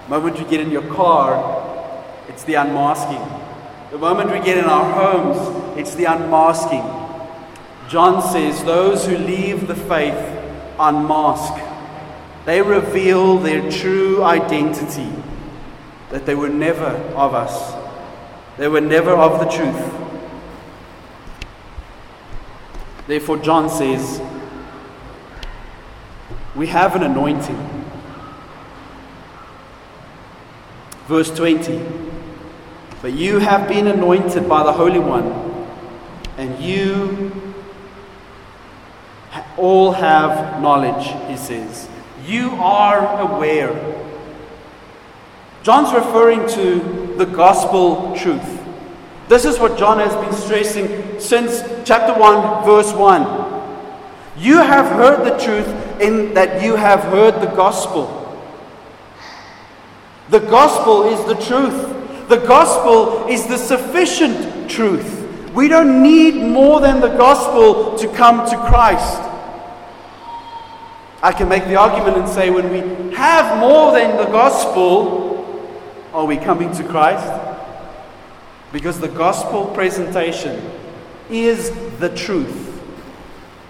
The 0.02 0.10
moment 0.10 0.40
you 0.40 0.44
get 0.44 0.58
in 0.58 0.72
your 0.72 0.92
car, 0.92 1.94
it's 2.28 2.42
the 2.42 2.54
unmasking. 2.54 3.24
The 3.92 3.98
moment 3.98 4.32
we 4.32 4.40
get 4.40 4.58
in 4.58 4.64
our 4.64 4.92
homes, 4.92 5.65
it's 5.78 5.94
the 5.94 6.04
unmasking. 6.04 6.84
John 7.88 8.22
says, 8.22 8.64
Those 8.64 9.06
who 9.06 9.16
leave 9.16 9.66
the 9.66 9.74
faith 9.74 10.14
unmask. 10.78 11.54
They 12.44 12.62
reveal 12.62 13.38
their 13.38 13.70
true 13.70 14.22
identity, 14.22 15.10
that 16.10 16.26
they 16.26 16.34
were 16.34 16.48
never 16.48 16.90
of 17.14 17.34
us, 17.34 17.74
they 18.56 18.68
were 18.68 18.80
never 18.80 19.10
of 19.10 19.40
the 19.40 19.46
truth. 19.46 19.92
Therefore, 23.06 23.38
John 23.38 23.70
says, 23.70 24.20
we 26.56 26.66
have 26.68 26.96
an 26.96 27.02
anointing. 27.02 27.84
Verse 31.06 31.30
20 31.36 31.84
But 33.02 33.12
you 33.12 33.38
have 33.38 33.68
been 33.68 33.86
anointed 33.86 34.48
by 34.48 34.64
the 34.64 34.72
Holy 34.72 34.98
One, 34.98 35.55
and 36.36 36.62
you 36.62 37.32
all 39.56 39.92
have 39.92 40.60
knowledge, 40.60 41.08
he 41.28 41.36
says. 41.36 41.88
You 42.26 42.50
are 42.56 43.20
aware. 43.20 43.72
John's 45.62 45.92
referring 45.92 46.48
to 46.50 47.14
the 47.16 47.26
gospel 47.26 48.14
truth. 48.16 48.62
This 49.28 49.44
is 49.44 49.58
what 49.58 49.76
John 49.76 49.98
has 49.98 50.14
been 50.14 50.32
stressing 50.32 51.18
since 51.18 51.62
chapter 51.84 52.18
1, 52.18 52.64
verse 52.64 52.92
1. 52.92 53.46
You 54.38 54.58
have 54.58 54.86
heard 54.86 55.24
the 55.24 55.42
truth 55.42 55.66
in 56.00 56.34
that 56.34 56.62
you 56.62 56.76
have 56.76 57.00
heard 57.04 57.40
the 57.40 57.52
gospel. 57.56 58.22
The 60.28 60.40
gospel 60.40 61.04
is 61.04 61.24
the 61.24 61.34
truth. 61.44 62.28
The 62.28 62.38
gospel 62.46 63.26
is 63.28 63.46
the 63.46 63.56
sufficient 63.56 64.70
truth. 64.70 65.15
We 65.56 65.68
don't 65.68 66.02
need 66.02 66.34
more 66.34 66.82
than 66.82 67.00
the 67.00 67.16
gospel 67.16 67.96
to 67.96 68.08
come 68.08 68.46
to 68.46 68.56
Christ. 68.58 69.22
I 71.22 71.32
can 71.32 71.48
make 71.48 71.64
the 71.64 71.76
argument 71.76 72.18
and 72.18 72.28
say 72.28 72.50
when 72.50 72.68
we 72.70 73.14
have 73.16 73.58
more 73.58 73.92
than 73.92 74.18
the 74.18 74.26
gospel, 74.26 75.72
are 76.12 76.26
we 76.26 76.36
coming 76.36 76.72
to 76.74 76.84
Christ? 76.84 77.26
Because 78.70 79.00
the 79.00 79.08
gospel 79.08 79.64
presentation 79.68 80.62
is 81.30 81.70
the 82.00 82.14
truth 82.14 82.78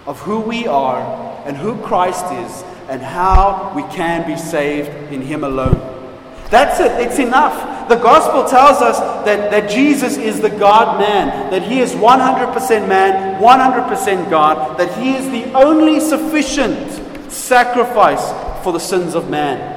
of 0.05 0.19
who 0.19 0.41
we 0.41 0.67
are 0.67 1.41
and 1.45 1.55
who 1.55 1.81
Christ 1.83 2.25
is 2.33 2.63
and 2.89 3.01
how 3.01 3.71
we 3.73 3.83
can 3.95 4.27
be 4.27 4.35
saved 4.35 4.89
in 5.13 5.21
Him 5.21 5.45
alone. 5.45 5.96
That's 6.49 6.79
it, 6.79 6.91
it's 7.05 7.19
enough. 7.19 7.89
The 7.89 7.95
gospel 7.95 8.45
tells 8.45 8.81
us 8.81 8.99
that, 9.25 9.51
that 9.51 9.69
Jesus 9.69 10.17
is 10.17 10.41
the 10.41 10.49
God 10.49 10.99
man, 10.99 11.51
that 11.51 11.61
He 11.61 11.79
is 11.79 11.93
100% 11.93 12.87
man, 12.87 13.41
100% 13.41 14.29
God, 14.29 14.77
that 14.77 14.97
He 14.97 15.15
is 15.15 15.29
the 15.29 15.53
only 15.53 15.99
sufficient 15.99 17.31
sacrifice 17.31 18.31
for 18.63 18.73
the 18.73 18.79
sins 18.79 19.15
of 19.15 19.29
man. 19.29 19.75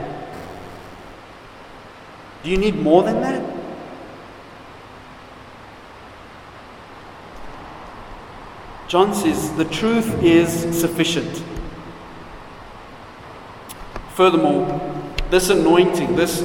Do 2.43 2.51
you 2.51 2.57
need 2.57 2.77
more 2.77 3.03
than 3.03 3.21
that? 3.21 3.61
John 8.89 9.15
says 9.15 9.53
the 9.55 9.67
truth 9.67 10.21
is 10.21 10.51
sufficient. 10.77 11.45
Furthermore, 14.15 14.67
this 15.31 15.49
anointing, 15.49 16.17
this 16.17 16.43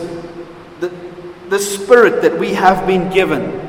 the, 1.50 1.60
Spirit 1.60 2.22
that 2.22 2.38
we 2.38 2.54
have 2.54 2.86
been 2.88 3.10
given. 3.10 3.62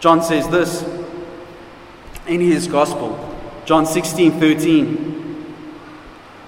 John 0.00 0.22
says 0.22 0.48
this 0.48 0.82
in 2.26 2.40
his 2.40 2.66
Gospel, 2.66 3.22
John 3.64 3.86
16 3.86 4.38
13 4.38 5.16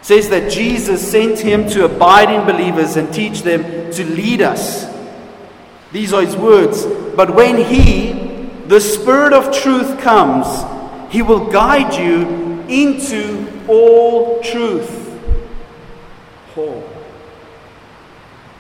says 0.09 0.31
that 0.31 0.51
Jesus 0.51 1.07
sent 1.07 1.39
him 1.39 1.69
to 1.69 1.85
abide 1.85 2.31
in 2.31 2.47
believers 2.47 2.97
and 2.97 3.13
teach 3.13 3.43
them 3.43 3.93
to 3.93 4.05
lead 4.05 4.41
us. 4.41 4.87
These 5.93 6.15
are 6.15 6.23
his 6.23 6.35
words. 6.35 6.87
But 7.15 7.35
when 7.35 7.57
he, 7.57 8.13
the 8.69 8.81
Spirit 8.81 9.35
of 9.35 9.55
truth, 9.55 10.01
comes, 10.01 10.47
he 11.13 11.21
will 11.21 11.51
guide 11.51 11.95
you 11.95 12.63
into 12.69 13.47
all 13.69 14.43
truth. 14.43 14.91
Oh. 16.57 16.88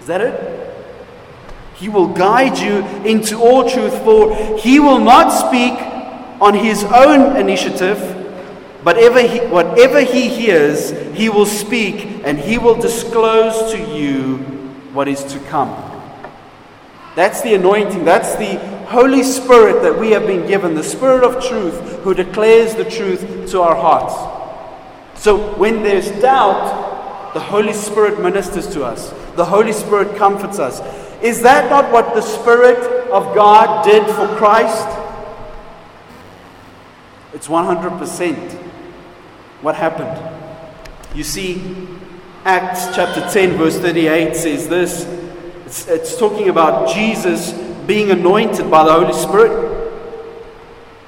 That 0.09 0.21
it? 0.21 0.65
He 1.77 1.89
will 1.89 2.09
guide 2.09 2.59
you 2.59 2.85
into 3.09 3.39
all 3.39 3.71
truth, 3.71 3.97
for 4.03 4.59
he 4.59 4.81
will 4.81 4.99
not 4.99 5.31
speak 5.31 5.79
on 6.41 6.55
his 6.55 6.83
own 6.85 7.37
initiative 7.37 8.17
Whatever 8.83 9.21
he, 9.21 9.41
whatever 9.41 10.01
he 10.01 10.29
hears, 10.29 10.91
he 11.15 11.29
will 11.29 11.47
speak, 11.47 12.23
and 12.25 12.39
he 12.39 12.59
will 12.59 12.77
disclose 12.77 13.73
to 13.73 13.79
you 13.79 14.37
what 14.93 15.09
is 15.09 15.25
to 15.25 15.41
come. 15.41 15.69
That's 17.17 17.43
the 17.43 17.55
anointing. 17.55 18.05
That's 18.05 18.37
the 18.37 18.57
Holy 18.87 19.25
Spirit 19.25 19.83
that 19.83 19.99
we 19.99 20.13
have 20.13 20.27
been 20.29 20.47
given, 20.47 20.77
the 20.77 20.85
Spirit 20.85 21.25
of 21.25 21.45
truth 21.45 21.75
who 22.03 22.15
declares 22.15 22.77
the 22.77 22.89
truth 22.89 23.51
to 23.51 23.61
our 23.61 23.75
hearts. 23.75 24.15
So 25.21 25.55
when 25.57 25.83
there's 25.83 26.11
doubt, 26.23 27.35
the 27.35 27.41
Holy 27.41 27.73
Spirit 27.73 28.21
ministers 28.21 28.69
to 28.69 28.85
us, 28.85 29.13
the 29.39 29.45
Holy 29.45 29.73
Spirit 29.73 30.17
comforts 30.17 30.59
us. 30.59 30.81
Is 31.23 31.43
that 31.43 31.71
not 31.71 31.93
what 31.93 32.13
the 32.15 32.21
Spirit 32.21 32.79
of 33.11 33.35
God 33.37 33.85
did 33.85 34.05
for 34.05 34.27
Christ? 34.37 34.87
It's 37.33 37.47
100% 37.47 38.53
what 39.63 39.77
happened? 39.77 40.17
You 41.15 41.23
see, 41.23 41.89
Acts 42.45 42.95
chapter 42.97 43.29
10, 43.31 43.57
verse 43.57 43.79
38 43.79 44.35
says 44.35 44.69
this 44.69 45.05
it's, 45.67 45.87
it's 45.87 46.19
talking 46.19 46.49
about 46.49 46.93
Jesus 46.93 47.53
being 47.87 48.11
anointed 48.11 48.69
by 48.69 48.85
the 48.85 48.93
Holy 48.93 49.13
Spirit. 49.13 49.77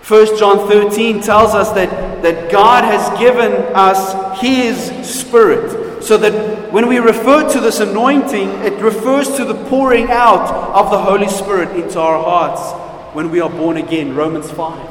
1 0.07 0.39
John 0.39 0.69
13 0.69 1.21
tells 1.21 1.55
us 1.55 1.73
that, 1.73 2.23
that 2.23 2.51
God 2.53 2.85
has 2.85 3.19
given 3.19 3.53
us 3.75 4.41
His 4.41 4.79
Spirit. 5.09 5.90
So 6.01 6.17
that 6.17 6.73
when 6.73 6.89
we 6.89 6.99
refer 6.99 7.49
to 7.53 7.61
this 7.61 7.81
anointing, 7.81 8.49
it 8.63 8.81
refers 8.83 9.37
to 9.37 9.45
the 9.45 9.55
pouring 9.67 10.11
out 10.11 10.51
of 10.75 10.91
the 10.91 10.99
Holy 10.99 11.29
Spirit 11.29 11.77
into 11.77 12.01
our 12.01 12.23
hearts 12.23 13.15
when 13.15 13.31
we 13.31 13.41
are 13.41 13.51
born 13.51 13.77
again. 13.77 14.15
Romans 14.15 14.51
5. 14.51 14.89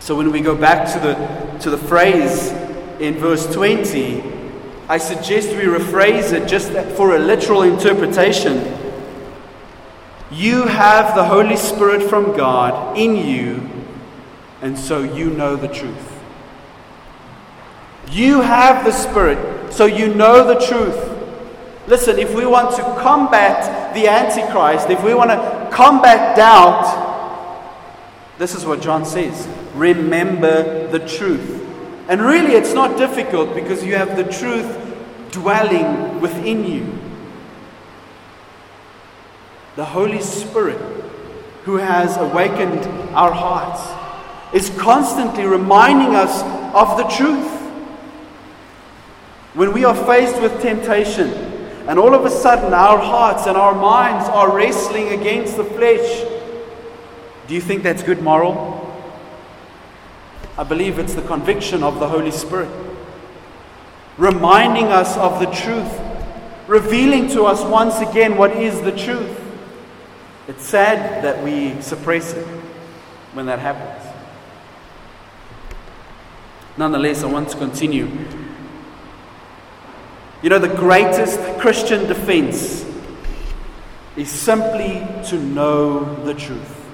So 0.00 0.16
when 0.16 0.32
we 0.32 0.40
go 0.40 0.56
back 0.56 0.92
to 0.94 0.98
the, 0.98 1.58
to 1.60 1.70
the 1.70 1.78
phrase 1.78 2.50
in 2.98 3.14
verse 3.14 3.46
20, 3.54 4.22
I 4.88 4.98
suggest 4.98 5.50
we 5.50 5.62
rephrase 5.62 6.32
it 6.32 6.48
just 6.48 6.72
for 6.96 7.14
a 7.14 7.18
literal 7.18 7.62
interpretation. 7.62 8.76
You 10.30 10.66
have 10.66 11.14
the 11.14 11.24
Holy 11.24 11.56
Spirit 11.56 12.02
from 12.02 12.36
God 12.36 12.98
in 12.98 13.16
you, 13.16 13.68
and 14.60 14.78
so 14.78 15.02
you 15.02 15.30
know 15.30 15.56
the 15.56 15.68
truth. 15.68 16.11
You 18.12 18.42
have 18.42 18.84
the 18.84 18.92
Spirit, 18.92 19.72
so 19.72 19.86
you 19.86 20.14
know 20.14 20.46
the 20.46 20.64
truth. 20.66 21.08
Listen, 21.86 22.18
if 22.18 22.34
we 22.34 22.44
want 22.44 22.76
to 22.76 22.82
combat 23.00 23.94
the 23.94 24.06
Antichrist, 24.06 24.90
if 24.90 25.02
we 25.02 25.14
want 25.14 25.30
to 25.30 25.70
combat 25.72 26.36
doubt, 26.36 27.10
this 28.38 28.54
is 28.54 28.66
what 28.66 28.82
John 28.82 29.04
says 29.04 29.48
remember 29.74 30.88
the 30.88 30.98
truth. 30.98 31.60
And 32.08 32.20
really, 32.20 32.52
it's 32.52 32.74
not 32.74 32.98
difficult 32.98 33.54
because 33.54 33.82
you 33.82 33.96
have 33.96 34.16
the 34.16 34.24
truth 34.24 34.76
dwelling 35.30 36.20
within 36.20 36.66
you. 36.66 36.98
The 39.76 39.86
Holy 39.86 40.20
Spirit, 40.20 40.78
who 41.64 41.76
has 41.76 42.18
awakened 42.18 42.84
our 43.14 43.32
hearts, 43.32 43.80
is 44.54 44.68
constantly 44.78 45.46
reminding 45.46 46.14
us 46.14 46.42
of 46.74 46.98
the 46.98 47.04
truth. 47.04 47.61
When 49.54 49.72
we 49.72 49.84
are 49.84 49.94
faced 49.94 50.40
with 50.40 50.62
temptation, 50.62 51.28
and 51.88 51.98
all 51.98 52.14
of 52.14 52.24
a 52.24 52.30
sudden 52.30 52.72
our 52.72 52.98
hearts 52.98 53.46
and 53.46 53.56
our 53.56 53.74
minds 53.74 54.28
are 54.28 54.54
wrestling 54.56 55.08
against 55.08 55.56
the 55.56 55.64
flesh, 55.64 56.24
do 57.48 57.54
you 57.54 57.60
think 57.60 57.82
that's 57.82 58.02
good 58.02 58.22
moral? 58.22 58.78
I 60.56 60.64
believe 60.64 60.98
it's 60.98 61.14
the 61.14 61.22
conviction 61.22 61.82
of 61.82 61.98
the 61.98 62.08
Holy 62.08 62.30
Spirit, 62.30 62.70
reminding 64.16 64.86
us 64.86 65.16
of 65.16 65.40
the 65.40 65.46
truth, 65.46 66.00
revealing 66.66 67.28
to 67.30 67.44
us 67.44 67.62
once 67.62 67.98
again 67.98 68.36
what 68.36 68.52
is 68.52 68.80
the 68.82 68.92
truth. 68.92 69.38
It's 70.48 70.64
sad 70.64 71.22
that 71.24 71.42
we 71.42 71.80
suppress 71.82 72.32
it 72.32 72.46
when 73.32 73.46
that 73.46 73.58
happens. 73.58 74.08
Nonetheless, 76.76 77.22
I 77.22 77.26
want 77.26 77.50
to 77.50 77.56
continue. 77.56 78.08
You 80.42 80.48
know, 80.48 80.58
the 80.58 80.68
greatest 80.68 81.38
Christian 81.60 82.08
defense 82.08 82.84
is 84.16 84.28
simply 84.28 85.06
to 85.28 85.38
know 85.38 86.16
the 86.24 86.34
truth. 86.34 86.84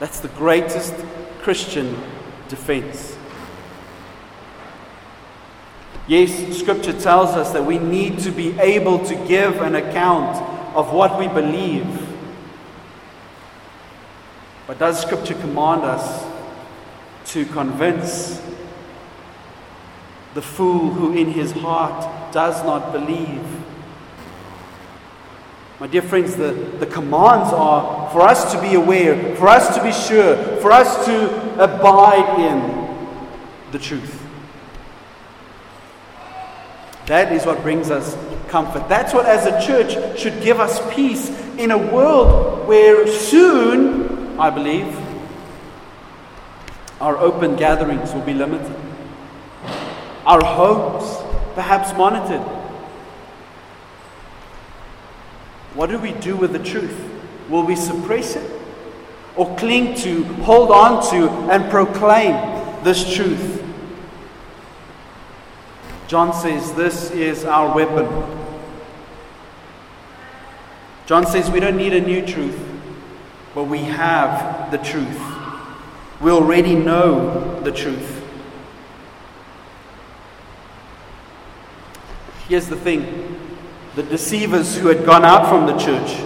That's 0.00 0.20
the 0.20 0.28
greatest 0.28 0.94
Christian 1.42 1.94
defense. 2.48 3.16
Yes, 6.08 6.58
Scripture 6.58 6.98
tells 6.98 7.30
us 7.30 7.52
that 7.52 7.64
we 7.64 7.78
need 7.78 8.18
to 8.20 8.30
be 8.30 8.58
able 8.58 9.04
to 9.06 9.14
give 9.28 9.60
an 9.60 9.74
account 9.74 10.36
of 10.74 10.92
what 10.92 11.18
we 11.18 11.28
believe. 11.28 11.86
But 14.66 14.78
does 14.78 15.00
Scripture 15.00 15.34
command 15.34 15.82
us 15.82 16.24
to 17.32 17.44
convince 17.44 18.40
the 20.34 20.42
fool 20.42 20.90
who 20.90 21.14
in 21.16 21.30
his 21.30 21.52
heart 21.52 22.32
does 22.32 22.62
not 22.64 22.92
believe? 22.92 23.44
My 25.80 25.88
dear 25.88 26.02
friends, 26.02 26.36
the, 26.36 26.52
the 26.78 26.86
commands 26.86 27.52
are 27.52 28.10
for 28.12 28.22
us 28.22 28.52
to 28.52 28.60
be 28.60 28.74
aware, 28.74 29.34
for 29.36 29.48
us 29.48 29.74
to 29.76 29.82
be 29.82 29.92
sure, 29.92 30.36
for 30.60 30.70
us 30.70 31.04
to 31.06 31.62
abide 31.62 32.38
in 32.38 33.72
the 33.72 33.78
truth. 33.78 34.20
That 37.06 37.32
is 37.32 37.44
what 37.44 37.62
brings 37.62 37.90
us 37.90 38.16
comfort. 38.48 38.88
That's 38.88 39.12
what, 39.12 39.26
as 39.26 39.46
a 39.46 39.66
church, 39.66 40.18
should 40.18 40.40
give 40.42 40.60
us 40.60 40.80
peace 40.94 41.28
in 41.58 41.72
a 41.72 41.78
world 41.78 42.68
where 42.68 43.06
soon, 43.08 44.38
I 44.38 44.50
believe, 44.50 44.96
our 47.00 47.16
open 47.16 47.56
gatherings 47.56 48.12
will 48.12 48.20
be 48.20 48.34
limited, 48.34 48.76
our 50.32 50.44
homes 50.44 51.04
perhaps 51.54 51.92
monitored 51.96 52.40
What 55.74 55.88
do 55.88 55.98
we 55.98 56.12
do 56.12 56.36
with 56.36 56.52
the 56.52 56.58
truth? 56.58 56.98
Will 57.48 57.64
we 57.64 57.76
suppress 57.76 58.36
it? 58.36 58.50
Or 59.36 59.56
cling 59.56 59.94
to, 59.96 60.24
hold 60.44 60.70
on 60.70 61.02
to, 61.10 61.28
and 61.50 61.70
proclaim 61.70 62.34
this 62.84 63.14
truth? 63.14 63.64
John 66.08 66.34
says 66.34 66.74
this 66.74 67.10
is 67.10 67.44
our 67.46 67.74
weapon. 67.74 68.06
John 71.06 71.26
says 71.26 71.50
we 71.50 71.58
don't 71.58 71.78
need 71.78 71.94
a 71.94 72.00
new 72.00 72.24
truth, 72.24 72.60
but 73.54 73.64
we 73.64 73.78
have 73.78 74.70
the 74.70 74.78
truth. 74.78 75.20
We 76.20 76.30
already 76.30 76.74
know 76.74 77.60
the 77.60 77.72
truth. 77.72 78.21
Here's 82.52 82.68
the 82.68 82.76
thing 82.76 83.38
the 83.94 84.02
deceivers 84.02 84.76
who 84.76 84.88
had 84.88 85.06
gone 85.06 85.24
out 85.24 85.48
from 85.48 85.64
the 85.64 85.74
church 85.78 86.22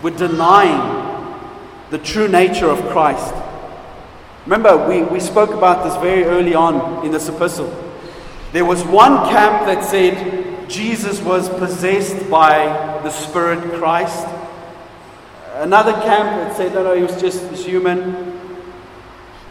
were 0.00 0.12
denying 0.12 1.34
the 1.90 1.98
true 1.98 2.28
nature 2.28 2.70
of 2.70 2.78
Christ. 2.90 3.34
Remember, 4.44 4.88
we, 4.88 5.02
we 5.02 5.18
spoke 5.18 5.50
about 5.50 5.82
this 5.82 5.96
very 5.96 6.22
early 6.22 6.54
on 6.54 7.04
in 7.04 7.10
this 7.10 7.28
epistle. 7.28 7.66
There 8.52 8.64
was 8.64 8.84
one 8.84 9.28
camp 9.28 9.66
that 9.66 9.82
said 9.82 10.70
Jesus 10.70 11.20
was 11.20 11.48
possessed 11.48 12.30
by 12.30 12.66
the 13.02 13.10
Spirit 13.10 13.80
Christ. 13.80 14.28
Another 15.54 15.94
camp 15.94 16.40
that 16.40 16.56
said, 16.56 16.72
no, 16.72 16.82
oh, 16.82 16.84
no, 16.84 16.94
he 16.94 17.02
was 17.02 17.20
just 17.20 17.50
human. 17.66 18.35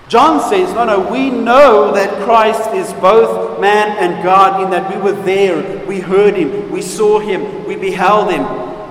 John 0.07 0.39
says, 0.49 0.71
no, 0.75 0.85
no, 0.85 1.11
we 1.11 1.31
know 1.31 1.91
that 1.93 2.23
Christ 2.23 2.69
is 2.73 2.93
both 2.93 3.59
man 3.59 3.97
and 3.97 4.23
God 4.23 4.63
in 4.63 4.69
that 4.69 4.93
we 4.93 5.01
were 5.01 5.19
there, 5.23 5.85
we 5.87 5.99
heard 5.99 6.35
him, 6.35 6.71
we 6.71 6.81
saw 6.81 7.19
him, 7.19 7.65
we 7.65 7.75
beheld 7.75 8.31
him. 8.31 8.43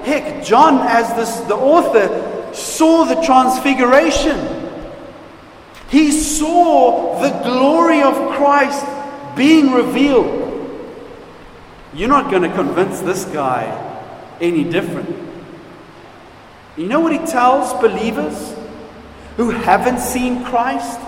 Heck, 0.05 0.44
John, 0.44 0.81
as 0.81 1.14
this, 1.14 1.37
the 1.46 1.55
author, 1.55 2.53
saw 2.53 3.05
the 3.05 3.20
transfiguration. 3.22 4.70
He 5.88 6.11
saw 6.11 7.20
the 7.20 7.31
glory 7.44 8.03
of 8.03 8.14
Christ 8.37 8.85
being 9.37 9.70
revealed. 9.70 10.42
You're 11.94 12.09
not 12.09 12.29
going 12.31 12.42
to 12.42 12.53
convince 12.53 13.00
this 13.00 13.24
guy 13.27 13.62
any 14.40 14.64
different. 14.64 15.16
You 16.77 16.88
know 16.88 16.98
what 16.98 17.12
he 17.12 17.24
tells 17.24 17.72
believers 17.81 18.57
who 19.37 19.51
haven't 19.51 20.01
seen 20.01 20.44
Christ? 20.44 21.01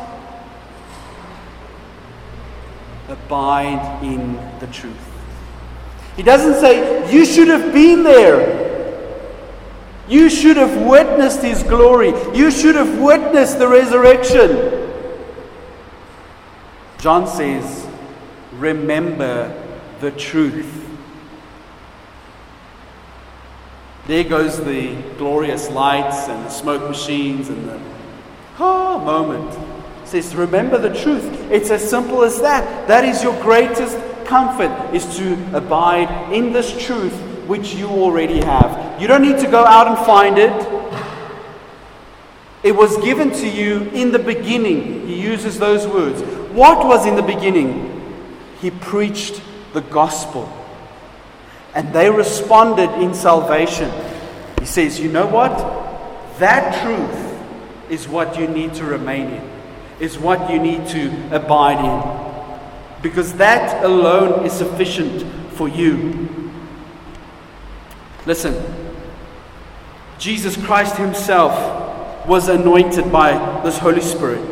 Abide 3.08 4.02
in 4.02 4.34
the 4.58 4.66
truth. 4.68 4.96
He 6.16 6.22
doesn't 6.22 6.60
say, 6.60 7.12
You 7.12 7.24
should 7.24 7.48
have 7.48 7.72
been 7.72 8.02
there. 8.02 8.64
You 10.08 10.30
should 10.30 10.56
have 10.56 10.82
witnessed 10.82 11.42
his 11.42 11.62
glory. 11.62 12.08
You 12.34 12.50
should 12.50 12.74
have 12.74 13.00
witnessed 13.00 13.58
the 13.58 13.68
resurrection. 13.68 14.92
John 16.98 17.26
says, 17.26 17.86
Remember 18.52 19.62
the 20.00 20.10
truth. 20.12 20.84
There 24.06 24.24
goes 24.24 24.62
the 24.64 24.94
glorious 25.18 25.68
lights 25.68 26.28
and 26.28 26.44
the 26.44 26.50
smoke 26.50 26.88
machines 26.88 27.48
and 27.48 27.68
the 27.68 27.80
oh 28.58 28.98
moment. 28.98 29.52
It 30.02 30.08
says, 30.08 30.36
remember 30.36 30.78
the 30.78 30.94
truth. 31.02 31.24
It's 31.50 31.70
as 31.70 31.88
simple 31.88 32.22
as 32.22 32.40
that. 32.40 32.86
That 32.86 33.04
is 33.04 33.22
your 33.22 33.34
greatest 33.42 33.98
comfort, 34.24 34.94
is 34.94 35.16
to 35.16 35.56
abide 35.56 36.32
in 36.32 36.52
this 36.52 36.70
truth 36.84 37.12
which 37.46 37.74
you 37.74 37.88
already 37.88 38.38
have. 38.38 39.00
You 39.00 39.08
don't 39.08 39.22
need 39.22 39.38
to 39.40 39.50
go 39.50 39.64
out 39.64 39.88
and 39.88 40.06
find 40.06 40.38
it. 40.38 40.52
It 42.62 42.74
was 42.74 42.96
given 42.98 43.30
to 43.32 43.48
you 43.48 43.82
in 43.90 44.12
the 44.12 44.18
beginning. 44.18 45.06
He 45.06 45.20
uses 45.20 45.58
those 45.58 45.86
words. 45.86 46.22
What 46.52 46.86
was 46.86 47.06
in 47.06 47.14
the 47.14 47.22
beginning? 47.22 47.92
He 48.60 48.70
preached 48.70 49.40
the 49.72 49.82
gospel. 49.82 50.52
And 51.74 51.92
they 51.92 52.10
responded 52.10 52.90
in 53.02 53.12
salvation. 53.12 53.92
He 54.58 54.66
says, 54.66 54.98
You 54.98 55.12
know 55.12 55.26
what? 55.26 55.58
That 56.38 56.82
truth 56.82 57.25
is 57.90 58.08
what 58.08 58.38
you 58.38 58.46
need 58.46 58.74
to 58.74 58.84
remain 58.84 59.30
in, 59.30 59.50
is 60.00 60.18
what 60.18 60.50
you 60.50 60.58
need 60.58 60.86
to 60.88 61.34
abide 61.34 61.84
in. 61.84 63.02
Because 63.02 63.34
that 63.34 63.84
alone 63.84 64.44
is 64.44 64.52
sufficient 64.52 65.22
for 65.52 65.68
you. 65.68 66.28
Listen, 68.24 68.54
Jesus 70.18 70.56
Christ 70.56 70.96
Himself 70.96 72.26
was 72.26 72.48
anointed 72.48 73.12
by 73.12 73.62
this 73.62 73.78
Holy 73.78 74.00
Spirit. 74.00 74.44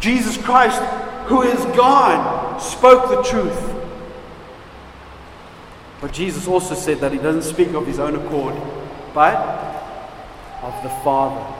Jesus 0.00 0.36
Christ, 0.36 0.80
who 1.26 1.42
is 1.42 1.62
God, 1.76 2.58
spoke 2.58 3.10
the 3.10 3.22
truth. 3.22 3.76
But 6.00 6.12
Jesus 6.12 6.48
also 6.48 6.74
said 6.74 6.98
that 7.00 7.12
he 7.12 7.18
doesn't 7.18 7.42
speak 7.42 7.74
of 7.74 7.86
his 7.86 7.98
own 7.98 8.16
accord, 8.16 8.54
but 9.12 9.79
of 10.62 10.82
the 10.82 10.88
Father. 10.88 11.56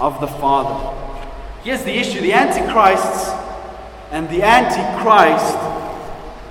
Of 0.00 0.20
the 0.20 0.26
Father. 0.26 0.98
Here's 1.64 1.84
the 1.84 1.92
issue 1.92 2.20
the 2.20 2.32
Antichrists 2.32 3.30
and 4.10 4.28
the 4.28 4.42
Antichrist 4.42 5.56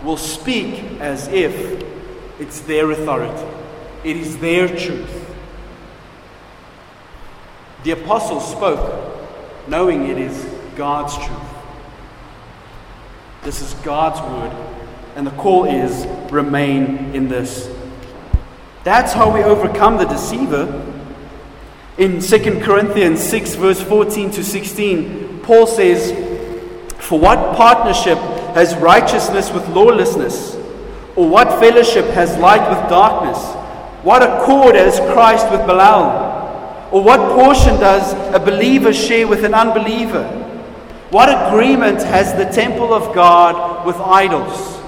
will 0.04 0.18
speak 0.18 1.00
as 1.00 1.28
if 1.28 1.84
it's 2.40 2.62
their 2.62 2.92
authority, 2.92 3.48
it 4.04 4.18
is 4.18 4.38
their 4.38 4.68
truth. 4.68 5.18
The 7.84 7.92
apostles 7.92 8.50
spoke 8.50 9.12
knowing 9.68 10.08
it 10.08 10.18
is 10.18 10.46
God's 10.76 11.16
truth. 11.18 11.38
This 13.44 13.62
is 13.62 13.74
God's 13.84 14.20
word 14.22 14.72
and 15.16 15.28
the 15.28 15.32
call 15.32 15.66
is 15.66 16.06
remain 16.32 17.14
in 17.14 17.28
this. 17.28 17.70
That's 18.84 19.14
how 19.14 19.32
we 19.32 19.44
overcome 19.44 19.98
the 19.98 20.06
deceiver. 20.06 20.88
In 21.98 22.20
2 22.20 22.62
Corinthians 22.62 23.22
6, 23.22 23.56
verse 23.56 23.82
14 23.82 24.32
to 24.32 24.44
16, 24.44 25.42
Paul 25.44 25.68
says, 25.68 26.12
For 26.98 27.20
what 27.20 27.56
partnership 27.56 28.18
has 28.56 28.76
righteousness 28.76 29.52
with 29.52 29.68
lawlessness? 29.70 30.56
Or 31.16 31.30
what 31.30 31.60
fellowship 31.60 32.06
has 32.08 32.38
light 32.38 32.68
with 32.70 32.90
darkness? 32.90 33.38
What 34.04 34.24
accord 34.24 34.76
has 34.76 35.00
Christ 35.14 35.52
with 35.52 35.62
Belial? 35.68 36.32
Or 36.92 37.04
what 37.04 37.20
portion 37.36 37.80
does 37.80 38.14
a 38.34 38.40
believer 38.40 38.94
share 38.94 39.28
with 39.28 39.46
an 39.46 39.54
unbeliever? 39.54 40.24
What 41.12 41.28
agreement 41.50 42.02
has 42.02 42.34
the 42.34 42.46
temple 42.46 42.94
of 42.94 43.14
God 43.14 43.86
with 43.86 43.98
idols? 43.98 44.80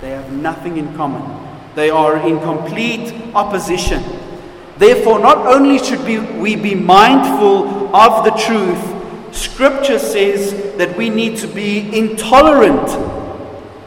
They 0.00 0.10
have 0.10 0.32
nothing 0.32 0.76
in 0.76 0.94
common. 0.96 1.43
They 1.74 1.90
are 1.90 2.16
in 2.26 2.40
complete 2.40 3.12
opposition. 3.34 4.02
Therefore, 4.76 5.18
not 5.18 5.38
only 5.46 5.78
should 5.78 6.04
we 6.04 6.56
be 6.56 6.74
mindful 6.74 7.94
of 7.94 8.24
the 8.24 8.30
truth, 8.32 9.34
Scripture 9.34 9.98
says 9.98 10.76
that 10.76 10.96
we 10.96 11.10
need 11.10 11.36
to 11.38 11.48
be 11.48 11.96
intolerant 11.96 12.88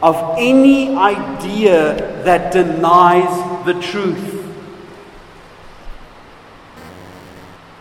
of 0.02 0.36
any 0.38 0.94
idea 0.94 2.22
that 2.24 2.52
denies 2.52 3.64
the 3.64 3.74
truth. 3.80 4.34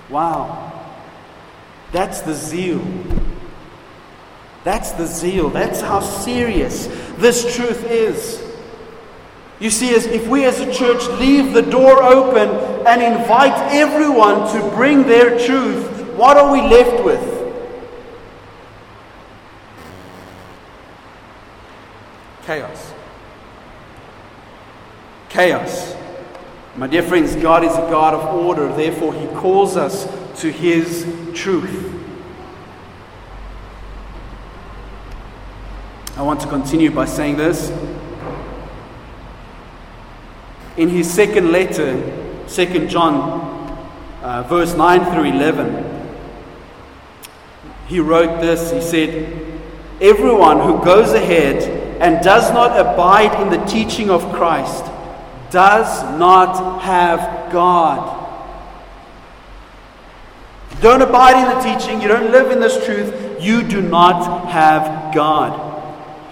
Wow. 0.10 0.64
That's 1.92 2.22
the 2.22 2.34
zeal. 2.34 2.86
That's 4.64 4.92
the 4.92 5.06
zeal. 5.06 5.50
That's 5.50 5.82
how 5.82 6.00
serious 6.00 6.88
this 7.18 7.56
truth 7.56 7.84
is. 7.86 8.47
You 9.60 9.72
see, 9.72 9.96
as 9.96 10.06
if 10.06 10.28
we 10.28 10.46
as 10.46 10.60
a 10.60 10.72
church 10.72 11.08
leave 11.20 11.54
the 11.54 11.64
door 11.64 12.04
open 12.04 12.50
and 12.86 13.02
invite 13.02 13.74
everyone 13.74 14.52
to 14.54 14.76
bring 14.76 15.04
their 15.04 15.40
truth, 15.46 16.14
what 16.16 16.38
are 16.38 16.52
we 16.52 16.62
left 16.62 17.04
with? 17.04 17.38
Chaos. 22.46 22.94
Chaos. 25.30 25.96
My 26.76 26.86
dear 26.86 27.02
friends, 27.02 27.36
God 27.36 27.64
is 27.64 27.74
a 27.74 27.90
God 27.90 28.14
of 28.14 28.24
order, 28.36 28.72
therefore, 28.76 29.14
He 29.14 29.26
calls 29.28 29.76
us 29.76 30.06
to 30.42 30.52
His 30.52 31.04
truth. 31.34 31.96
I 36.16 36.22
want 36.22 36.40
to 36.42 36.48
continue 36.48 36.92
by 36.92 37.06
saying 37.06 37.38
this. 37.38 37.72
In 40.78 40.90
his 40.90 41.12
second 41.12 41.52
letter, 41.52 41.96
2 42.48 42.88
John, 42.88 43.42
uh, 44.22 44.44
verse 44.44 44.76
9 44.76 45.06
through 45.12 45.26
11, 45.26 45.98
he 47.88 48.00
wrote 48.00 48.42
this. 48.42 48.72
He 48.72 48.82
said, 48.82 49.60
Everyone 50.00 50.60
who 50.60 50.84
goes 50.84 51.14
ahead 51.14 51.64
and 52.00 52.24
does 52.24 52.52
not 52.52 52.80
abide 52.80 53.42
in 53.42 53.50
the 53.50 53.66
teaching 53.66 54.12
of 54.12 54.22
Christ 54.34 54.86
does 55.50 56.04
not 56.20 56.82
have 56.84 57.52
God. 57.52 58.14
don't 60.82 61.02
abide 61.02 61.38
in 61.42 61.58
the 61.58 61.80
teaching, 61.80 62.02
you 62.02 62.08
don't 62.08 62.32
live 62.32 62.52
in 62.52 62.60
this 62.60 62.86
truth, 62.86 63.42
you 63.42 63.64
do 63.64 63.82
not 63.82 64.48
have 64.50 65.16
God. 65.16 65.64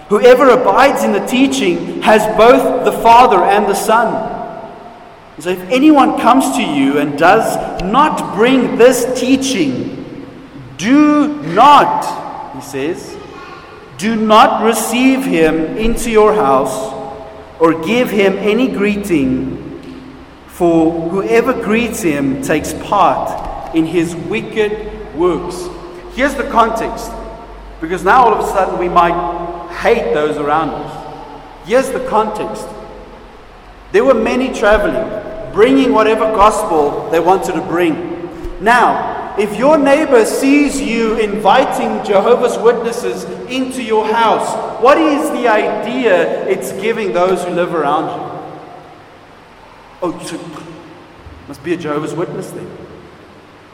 Whoever 0.09 0.49
abides 0.49 1.03
in 1.03 1.13
the 1.13 1.25
teaching 1.25 2.03
has 2.03 2.21
both 2.37 2.85
the 2.85 2.91
Father 2.91 3.43
and 3.43 3.65
the 3.65 3.73
Son. 3.73 4.34
So 5.39 5.49
if 5.49 5.59
anyone 5.69 6.19
comes 6.19 6.55
to 6.55 6.61
you 6.63 6.97
and 6.97 7.17
does 7.17 7.81
not 7.83 8.35
bring 8.35 8.77
this 8.77 9.19
teaching, 9.19 10.25
do 10.77 11.41
not, 11.53 12.55
he 12.55 12.61
says, 12.61 13.17
do 13.97 14.15
not 14.15 14.63
receive 14.63 15.25
him 15.25 15.77
into 15.77 16.09
your 16.09 16.33
house 16.33 16.93
or 17.59 17.83
give 17.83 18.09
him 18.09 18.33
any 18.37 18.69
greeting, 18.69 19.61
for 20.47 21.09
whoever 21.09 21.53
greets 21.53 22.01
him 22.01 22.41
takes 22.41 22.73
part 22.73 23.75
in 23.75 23.85
his 23.85 24.15
wicked 24.15 25.15
works. 25.15 25.67
Here's 26.13 26.35
the 26.35 26.49
context, 26.49 27.11
because 27.81 28.03
now 28.05 28.23
all 28.23 28.33
of 28.33 28.39
a 28.39 28.47
sudden 28.47 28.79
we 28.79 28.87
might 28.87 29.69
hate 29.81 30.13
those 30.13 30.37
around 30.37 30.69
us. 30.69 31.67
Here's 31.67 31.89
the 31.89 32.05
context 32.07 32.67
there 33.95 34.03
were 34.03 34.13
many 34.13 34.53
traveling, 34.53 35.53
bringing 35.53 35.93
whatever 35.93 36.25
gospel 36.25 37.09
they 37.11 37.19
wanted 37.21 37.53
to 37.53 37.61
bring. 37.61 38.61
Now, 38.61 39.37
if 39.39 39.57
your 39.57 39.77
neighbor 39.77 40.25
sees 40.25 40.81
you 40.81 41.17
inviting 41.17 42.03
Jehovah's 42.05 42.57
Witnesses 42.57 43.23
into 43.49 43.81
your 43.81 44.05
house, 44.05 44.81
what 44.83 44.97
is 44.97 45.29
the 45.29 45.47
idea 45.47 46.45
it's 46.45 46.73
giving 46.73 47.13
those 47.13 47.45
who 47.45 47.51
live 47.51 47.73
around 47.73 48.07
you? 48.07 48.51
Oh, 50.01 50.61
must 51.47 51.63
be 51.63 51.71
a 51.71 51.77
Jehovah's 51.77 52.13
Witness 52.13 52.49
then. 52.51 52.69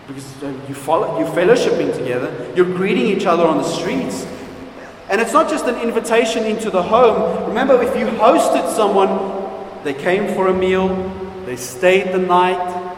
Because 0.06 0.44
uh, 0.44 0.54
you 0.70 0.76
follow, 0.76 1.18
you're 1.18 1.30
fellowshipping 1.30 1.98
together, 1.98 2.54
you're 2.56 2.72
greeting 2.72 3.08
each 3.08 3.26
other 3.26 3.48
on 3.48 3.58
the 3.58 3.64
streets. 3.64 4.28
And 5.10 5.20
it's 5.20 5.34
not 5.34 5.50
just 5.50 5.66
an 5.66 5.82
invitation 5.82 6.46
into 6.46 6.70
the 6.70 6.84
home. 6.84 7.48
Remember, 7.48 7.82
if 7.82 7.98
you 7.98 8.06
hosted 8.06 8.72
someone, 8.76 9.41
they 9.84 9.94
came 9.94 10.34
for 10.36 10.48
a 10.48 10.54
meal, 10.54 10.90
they 11.46 11.56
stayed 11.56 12.14
the 12.14 12.20
night, 12.20 12.94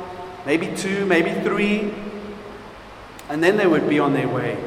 maybe 0.45 0.75
two, 0.75 1.05
maybe 1.05 1.31
three, 1.41 1.93
and 3.29 3.43
then 3.43 3.57
they 3.57 3.67
would 3.67 3.89
be 3.89 3.99
on 3.99 4.13
their 4.13 4.27
way. 4.27 4.57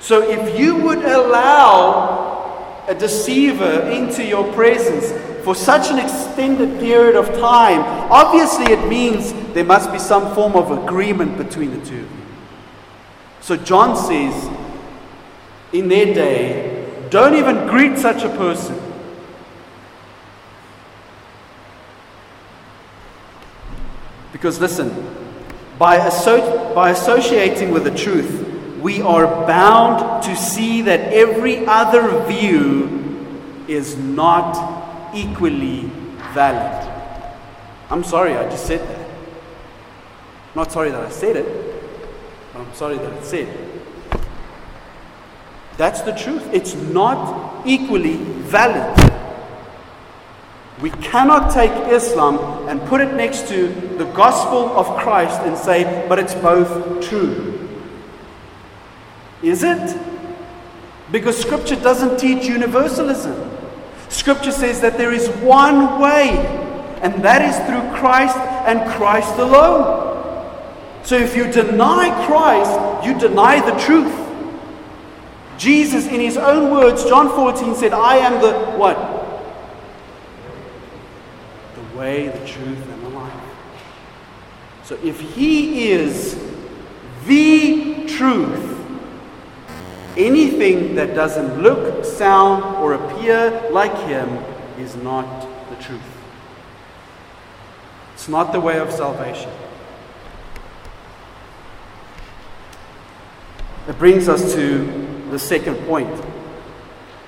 So 0.00 0.28
if 0.28 0.58
you 0.58 0.76
would 0.76 1.04
allow 1.04 2.84
a 2.86 2.94
deceiver 2.94 3.88
into 3.88 4.24
your 4.24 4.52
presence 4.52 5.12
for 5.44 5.54
such 5.54 5.90
an 5.90 5.98
extended 5.98 6.78
period 6.80 7.16
of 7.16 7.26
time, 7.38 7.80
obviously 8.10 8.72
it 8.72 8.88
means 8.88 9.32
there 9.54 9.64
must 9.64 9.92
be 9.92 9.98
some 9.98 10.34
form 10.34 10.54
of 10.54 10.70
agreement 10.84 11.38
between 11.38 11.78
the 11.78 11.86
two. 11.86 12.06
So 13.40 13.56
John 13.56 13.96
says, 13.96 14.50
in 15.72 15.88
their 15.88 16.14
day, 16.14 17.08
don't 17.10 17.34
even 17.34 17.66
greet 17.66 17.98
such 17.98 18.22
a 18.22 18.28
person. 18.30 18.80
Because 24.44 24.60
listen, 24.60 24.92
by, 25.78 25.96
asso- 25.96 26.74
by 26.74 26.90
associating 26.90 27.70
with 27.70 27.84
the 27.84 27.90
truth, 27.90 28.46
we 28.78 29.00
are 29.00 29.24
bound 29.46 30.22
to 30.24 30.36
see 30.36 30.82
that 30.82 31.14
every 31.14 31.64
other 31.66 32.22
view 32.26 33.64
is 33.68 33.96
not 33.96 35.14
equally 35.14 35.90
valid. 36.34 36.92
I'm 37.88 38.04
sorry, 38.04 38.36
I 38.36 38.46
just 38.50 38.66
said 38.66 38.86
that. 38.86 39.08
I'm 39.08 40.56
Not 40.56 40.72
sorry 40.72 40.90
that 40.90 41.00
I 41.02 41.08
said 41.08 41.36
it, 41.36 41.46
but 42.52 42.60
I'm 42.60 42.74
sorry 42.74 42.98
that 42.98 43.12
it's 43.14 43.28
said. 43.28 43.48
That's 45.78 46.02
the 46.02 46.12
truth. 46.12 46.46
It's 46.52 46.74
not 46.74 47.66
equally 47.66 48.16
valid. 48.16 49.23
We 50.80 50.90
cannot 50.90 51.52
take 51.52 51.70
Islam 51.92 52.68
and 52.68 52.80
put 52.88 53.00
it 53.00 53.14
next 53.14 53.48
to 53.48 53.68
the 53.96 54.06
gospel 54.06 54.76
of 54.76 54.86
Christ 54.98 55.40
and 55.42 55.56
say, 55.56 56.04
but 56.08 56.18
it's 56.18 56.34
both 56.34 57.06
true. 57.08 57.68
Is 59.42 59.62
it? 59.62 59.96
Because 61.12 61.38
Scripture 61.38 61.76
doesn't 61.76 62.18
teach 62.18 62.46
universalism. 62.46 63.50
Scripture 64.08 64.50
says 64.50 64.80
that 64.80 64.98
there 64.98 65.12
is 65.12 65.28
one 65.42 66.00
way, 66.00 66.30
and 67.02 67.22
that 67.22 67.42
is 67.42 67.56
through 67.68 67.96
Christ 67.96 68.36
and 68.36 68.90
Christ 68.92 69.38
alone. 69.38 70.10
So 71.04 71.16
if 71.16 71.36
you 71.36 71.52
deny 71.52 72.10
Christ, 72.26 73.06
you 73.06 73.16
deny 73.18 73.60
the 73.60 73.78
truth. 73.78 74.12
Jesus, 75.58 76.06
in 76.06 76.20
his 76.20 76.36
own 76.36 76.72
words, 76.72 77.04
John 77.04 77.28
14 77.28 77.74
said, 77.74 77.92
I 77.92 78.16
am 78.16 78.40
the 78.40 78.76
what? 78.78 79.13
Way, 82.04 82.28
the 82.28 82.46
truth, 82.46 82.86
and 82.92 83.02
the 83.02 83.08
life. 83.08 83.32
So 84.84 84.98
if 85.02 85.18
He 85.18 85.90
is 85.90 86.38
the 87.24 88.04
truth, 88.06 88.78
anything 90.14 90.96
that 90.96 91.14
doesn't 91.14 91.62
look, 91.62 92.04
sound, 92.04 92.76
or 92.76 92.92
appear 92.92 93.70
like 93.70 93.96
Him 94.06 94.28
is 94.78 94.94
not 94.96 95.26
the 95.70 95.76
truth. 95.76 96.10
It's 98.12 98.28
not 98.28 98.52
the 98.52 98.60
way 98.60 98.78
of 98.78 98.92
salvation. 98.92 99.50
It 103.88 103.98
brings 103.98 104.28
us 104.28 104.52
to 104.54 105.26
the 105.30 105.38
second 105.38 105.76
point. 105.86 106.22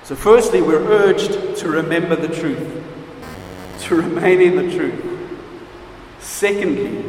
So, 0.02 0.14
firstly, 0.14 0.60
we're 0.60 0.84
urged 0.84 1.56
to 1.56 1.68
remember 1.68 2.14
the 2.14 2.28
truth 2.28 2.82
to 3.86 3.94
remain 3.94 4.40
in 4.40 4.56
the 4.56 4.76
truth. 4.76 5.00
Secondly, 6.18 7.04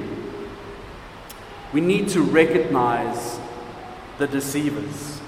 we 1.74 1.82
need 1.82 2.08
to 2.10 2.22
recognize 2.22 3.40
the 4.20 4.28
deceivers. 4.28 5.20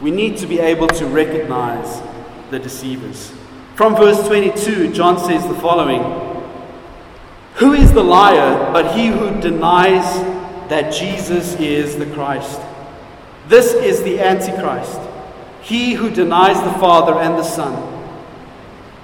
We 0.00 0.10
need 0.10 0.36
to 0.38 0.46
be 0.46 0.58
able 0.58 0.88
to 0.88 1.06
recognize 1.06 2.02
the 2.50 2.58
deceivers. 2.58 3.32
From 3.74 3.96
verse 3.96 4.26
22, 4.26 4.92
John 4.92 5.18
says 5.18 5.46
the 5.48 5.54
following 5.54 6.02
Who 7.54 7.72
is 7.72 7.92
the 7.92 8.04
liar 8.04 8.70
but 8.72 8.94
he 8.94 9.06
who 9.06 9.40
denies 9.40 10.04
that 10.68 10.92
Jesus 10.92 11.54
is 11.54 11.96
the 11.96 12.06
Christ? 12.06 12.60
This 13.48 13.72
is 13.72 14.02
the 14.02 14.20
Antichrist, 14.20 15.00
he 15.62 15.94
who 15.94 16.10
denies 16.10 16.62
the 16.62 16.78
Father 16.78 17.14
and 17.18 17.34
the 17.34 17.44
Son. 17.44 17.91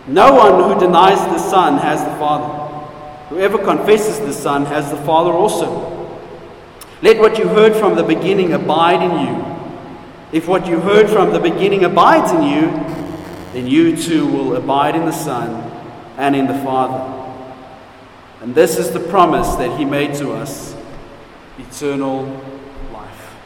No 0.08 0.32
one 0.32 0.72
who 0.72 0.80
denies 0.80 1.18
the 1.18 1.38
Son 1.38 1.76
has 1.78 2.02
the 2.02 2.16
Father. 2.16 2.64
Whoever 3.28 3.58
confesses 3.58 4.18
the 4.20 4.32
Son 4.32 4.64
has 4.64 4.90
the 4.90 4.96
Father 4.96 5.30
also. 5.30 5.94
Let 7.02 7.18
what 7.18 7.38
you 7.38 7.46
heard 7.46 7.76
from 7.76 7.94
the 7.94 8.02
beginning 8.02 8.54
abide 8.54 9.02
in 9.02 9.26
you. 9.26 9.44
If 10.32 10.48
what 10.48 10.66
you 10.66 10.80
heard 10.80 11.10
from 11.10 11.32
the 11.32 11.38
beginning 11.38 11.84
abides 11.84 12.32
in 12.32 12.42
you, 12.42 12.70
then 13.52 13.66
you 13.66 13.96
too 13.96 14.26
will 14.26 14.56
abide 14.56 14.96
in 14.96 15.04
the 15.04 15.12
Son 15.12 15.70
and 16.16 16.34
in 16.34 16.46
the 16.46 16.58
Father. 16.64 17.14
And 18.40 18.54
this 18.54 18.78
is 18.78 18.92
the 18.92 19.00
promise 19.00 19.56
that 19.56 19.78
He 19.78 19.84
made 19.84 20.14
to 20.14 20.32
us 20.32 20.74
eternal 21.58 22.24
life. 22.92 23.36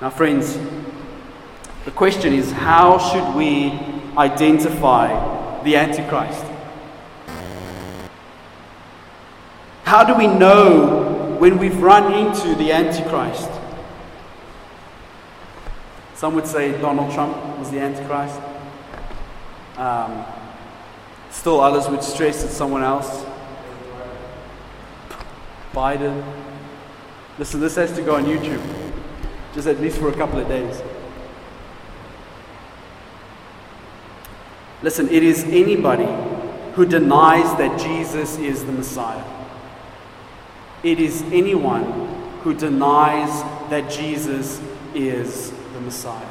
Now, 0.00 0.10
friends, 0.10 0.56
the 1.86 1.92
question 1.92 2.34
is 2.34 2.50
how 2.50 2.98
should 2.98 3.36
we 3.36 3.70
identify 4.18 5.62
the 5.62 5.76
Antichrist? 5.76 6.44
How 9.84 10.02
do 10.02 10.14
we 10.14 10.26
know 10.26 11.36
when 11.38 11.58
we've 11.58 11.80
run 11.80 12.12
into 12.12 12.56
the 12.56 12.72
Antichrist? 12.72 13.48
Some 16.16 16.34
would 16.34 16.48
say 16.48 16.72
Donald 16.80 17.14
Trump 17.14 17.36
was 17.56 17.70
the 17.70 17.78
Antichrist. 17.78 18.40
Um, 19.76 20.24
still, 21.30 21.60
others 21.60 21.88
would 21.88 22.02
stress 22.02 22.42
it's 22.42 22.52
someone 22.52 22.82
else. 22.82 23.24
Biden. 25.72 26.24
Listen, 27.38 27.60
this 27.60 27.76
has 27.76 27.92
to 27.92 28.02
go 28.02 28.16
on 28.16 28.24
YouTube, 28.24 28.62
just 29.54 29.68
at 29.68 29.80
least 29.80 29.98
for 29.98 30.08
a 30.08 30.14
couple 30.14 30.40
of 30.40 30.48
days. 30.48 30.82
Listen, 34.86 35.08
it 35.08 35.24
is 35.24 35.42
anybody 35.42 36.06
who 36.76 36.86
denies 36.86 37.58
that 37.58 37.76
Jesus 37.76 38.38
is 38.38 38.64
the 38.64 38.70
Messiah. 38.70 39.24
It 40.84 41.00
is 41.00 41.22
anyone 41.32 41.82
who 42.42 42.54
denies 42.54 43.42
that 43.68 43.90
Jesus 43.90 44.62
is 44.94 45.50
the 45.72 45.80
Messiah. 45.80 46.28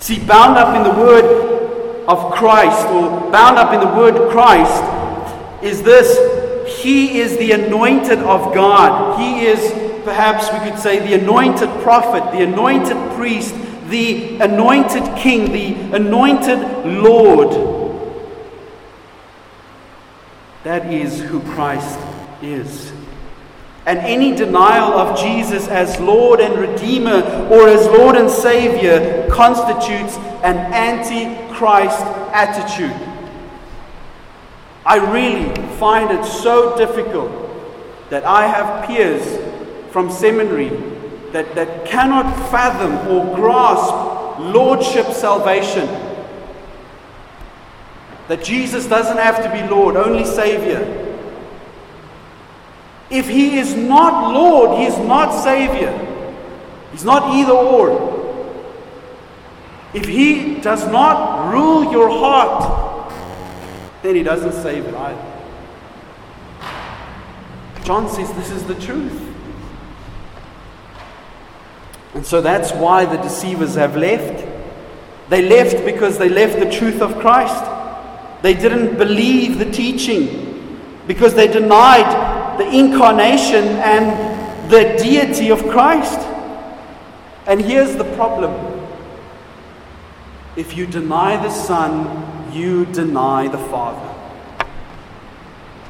See, 0.00 0.18
bound 0.18 0.58
up 0.58 0.74
in 0.74 0.82
the 0.82 1.00
word 1.00 2.04
of 2.08 2.32
Christ, 2.32 2.88
or 2.88 3.30
bound 3.30 3.56
up 3.56 3.72
in 3.72 3.78
the 3.78 3.94
word 3.94 4.28
Christ, 4.32 4.82
is 5.62 5.80
this 5.84 6.82
He 6.82 7.20
is 7.20 7.38
the 7.38 7.52
anointed 7.52 8.18
of 8.18 8.52
God. 8.52 9.20
He 9.20 9.46
is, 9.46 9.60
perhaps 10.02 10.52
we 10.52 10.68
could 10.68 10.80
say, 10.80 10.98
the 11.06 11.22
anointed 11.22 11.68
prophet, 11.84 12.36
the 12.36 12.42
anointed 12.42 12.96
priest, 13.12 13.54
the 13.88 14.38
anointed 14.38 15.16
king, 15.16 15.52
the 15.52 15.96
anointed 15.96 16.58
Lord. 16.86 17.76
That 20.64 20.92
is 20.92 21.20
who 21.20 21.40
Christ 21.40 21.98
is. 22.42 22.92
And 23.86 23.98
any 24.00 24.34
denial 24.34 24.92
of 24.92 25.18
Jesus 25.18 25.66
as 25.68 25.98
Lord 25.98 26.40
and 26.40 26.58
Redeemer 26.58 27.22
or 27.50 27.68
as 27.68 27.86
Lord 27.86 28.16
and 28.16 28.28
Savior 28.28 29.26
constitutes 29.30 30.16
an 30.44 30.56
anti 30.74 31.50
Christ 31.54 32.04
attitude. 32.32 32.94
I 34.84 34.96
really 35.12 35.54
find 35.78 36.10
it 36.10 36.24
so 36.24 36.76
difficult 36.76 37.30
that 38.10 38.24
I 38.24 38.46
have 38.46 38.86
peers 38.86 39.38
from 39.90 40.10
seminary 40.10 40.97
that, 41.32 41.54
that 41.54 41.86
cannot 41.86 42.50
fathom 42.50 42.94
or 43.08 43.36
grasp 43.36 44.40
lordship 44.40 45.06
salvation. 45.12 45.86
That 48.28 48.44
Jesus 48.44 48.86
doesn't 48.86 49.16
have 49.16 49.42
to 49.42 49.50
be 49.50 49.68
Lord, 49.68 49.96
only 49.96 50.24
Savior. 50.24 51.06
If 53.10 53.28
he 53.28 53.58
is 53.58 53.74
not 53.74 54.32
Lord, 54.34 54.78
he 54.78 54.84
is 54.84 54.98
not 54.98 55.42
Savior. 55.42 55.92
He's 56.92 57.04
not 57.04 57.34
either 57.34 57.52
or. 57.52 58.16
If 59.94 60.06
he 60.06 60.60
does 60.60 60.86
not 60.88 61.50
rule 61.52 61.90
your 61.90 62.10
heart, 62.10 63.12
then 64.02 64.14
he 64.14 64.22
doesn't 64.22 64.52
save 64.52 64.84
it 64.84 64.94
either. 64.94 65.34
John 67.84 68.08
says 68.08 68.30
this 68.34 68.50
is 68.50 68.64
the 68.64 68.74
truth. 68.74 69.27
And 72.18 72.26
so 72.26 72.40
that's 72.40 72.72
why 72.72 73.04
the 73.04 73.16
deceivers 73.18 73.76
have 73.76 73.96
left. 73.96 74.44
They 75.28 75.40
left 75.40 75.84
because 75.84 76.18
they 76.18 76.28
left 76.28 76.58
the 76.58 76.68
truth 76.68 77.00
of 77.00 77.16
Christ. 77.20 77.64
They 78.42 78.54
didn't 78.54 78.98
believe 78.98 79.60
the 79.60 79.70
teaching 79.70 80.80
because 81.06 81.34
they 81.34 81.46
denied 81.46 82.58
the 82.58 82.68
incarnation 82.76 83.64
and 83.64 84.68
the 84.68 85.00
deity 85.00 85.52
of 85.52 85.62
Christ. 85.68 86.18
And 87.46 87.60
here's 87.60 87.94
the 87.94 88.12
problem 88.16 88.52
if 90.56 90.76
you 90.76 90.88
deny 90.88 91.40
the 91.40 91.50
Son, 91.50 92.52
you 92.52 92.84
deny 92.86 93.46
the 93.46 93.58
Father. 93.58 94.12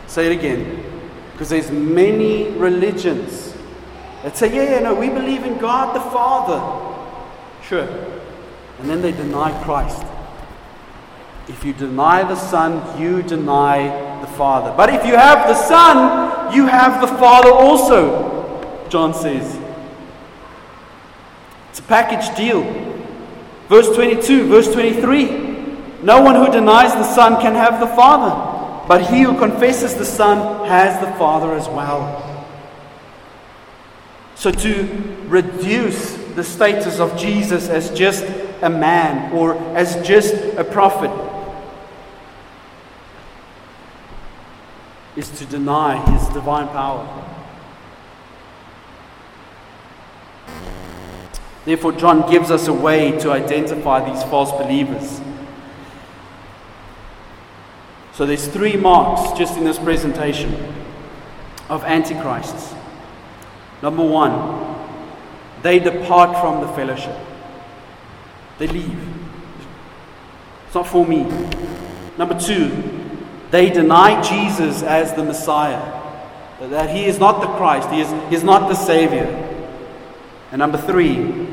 Say 0.09 0.27
it 0.27 0.33
again. 0.33 0.85
Because 1.33 1.49
there's 1.49 1.71
many 1.71 2.51
religions 2.51 3.48
that 4.29 4.37
say, 4.37 4.55
yeah, 4.55 4.75
yeah, 4.75 4.81
no, 4.81 4.95
we 4.95 5.09
believe 5.09 5.45
in 5.45 5.57
God 5.57 5.97
the 5.97 6.01
Father. 6.01 6.61
Sure. 7.63 7.89
And 8.79 8.91
then 8.91 9.01
they 9.01 9.11
deny 9.11 9.51
Christ. 9.65 10.05
If 11.49 11.65
you 11.65 11.73
deny 11.73 12.25
the 12.25 12.37
Son, 12.37 13.01
you 13.01 13.23
deny 13.23 14.21
the 14.21 14.27
Father. 14.27 14.75
But 14.77 14.91
if 14.91 15.07
you 15.07 15.17
have 15.17 15.49
the 15.49 15.55
Son, 15.55 16.55
you 16.55 16.67
have 16.67 17.01
the 17.01 17.07
Father 17.07 17.51
also, 17.51 18.87
John 18.91 19.15
says. 19.15 19.59
It's 21.71 21.79
a 21.79 21.85
package 21.85 22.37
deal. 22.37 22.65
Verse 23.71 23.89
22, 23.95 24.47
verse 24.47 24.71
23 24.71 26.03
No 26.03 26.21
one 26.21 26.35
who 26.35 26.53
denies 26.53 26.93
the 26.93 27.15
Son 27.15 27.41
can 27.41 27.55
have 27.55 27.81
the 27.81 27.87
Father, 27.97 28.85
but 28.87 29.07
he 29.11 29.23
who 29.23 29.39
confesses 29.39 29.95
the 29.95 30.05
Son 30.05 30.69
has 30.69 31.01
the 31.01 31.11
Father 31.15 31.55
as 31.55 31.67
well. 31.67 32.28
So 34.39 34.53
to 34.53 34.85
reduce 35.27 36.15
the 36.37 36.45
status 36.45 37.01
of 37.01 37.19
Jesus 37.19 37.69
as 37.69 37.91
just 37.91 38.25
a 38.63 38.71
man 38.71 39.33
or 39.33 39.55
as 39.77 39.97
just 40.07 40.33
a 40.57 40.63
prophet 40.63 41.11
is 45.17 45.29
to 45.41 45.45
deny 45.47 45.97
his 46.13 46.29
divine 46.29 46.69
power. 46.69 47.25
Therefore, 51.65 51.91
John 51.91 52.31
gives 52.31 52.53
us 52.53 52.69
a 52.69 52.73
way 52.73 53.19
to 53.19 53.33
identify 53.33 54.09
these 54.09 54.23
false 54.23 54.53
believers. 54.53 55.21
So 58.13 58.25
there's 58.25 58.47
three 58.47 58.77
marks 58.77 59.37
just 59.37 59.59
in 59.59 59.65
this 59.65 59.81
presentation 59.81 60.55
of 61.69 61.83
antichrists. 61.83 62.78
Number 63.83 64.05
one, 64.05 64.77
they 65.63 65.79
depart 65.79 66.41
from 66.41 66.61
the 66.61 66.73
fellowship. 66.75 67.17
They 68.59 68.67
leave. 68.67 68.99
It's 70.67 70.75
not 70.75 70.87
for 70.87 71.07
me. 71.07 71.23
Number 72.17 72.39
two, 72.39 72.71
they 73.51 73.71
deny 73.71 74.21
Jesus 74.23 74.83
as 74.83 75.15
the 75.15 75.25
Messiah. 75.25 75.97
That 76.61 76.91
he 76.91 77.05
is 77.05 77.19
not 77.21 77.41
the 77.41 77.47
Christ, 77.57 77.89
he 77.91 78.01
is, 78.01 78.11
he 78.29 78.35
is 78.35 78.43
not 78.43 78.69
the 78.69 78.75
Savior. 78.75 79.27
And 80.51 80.59
number 80.59 80.79
three, 80.79 81.47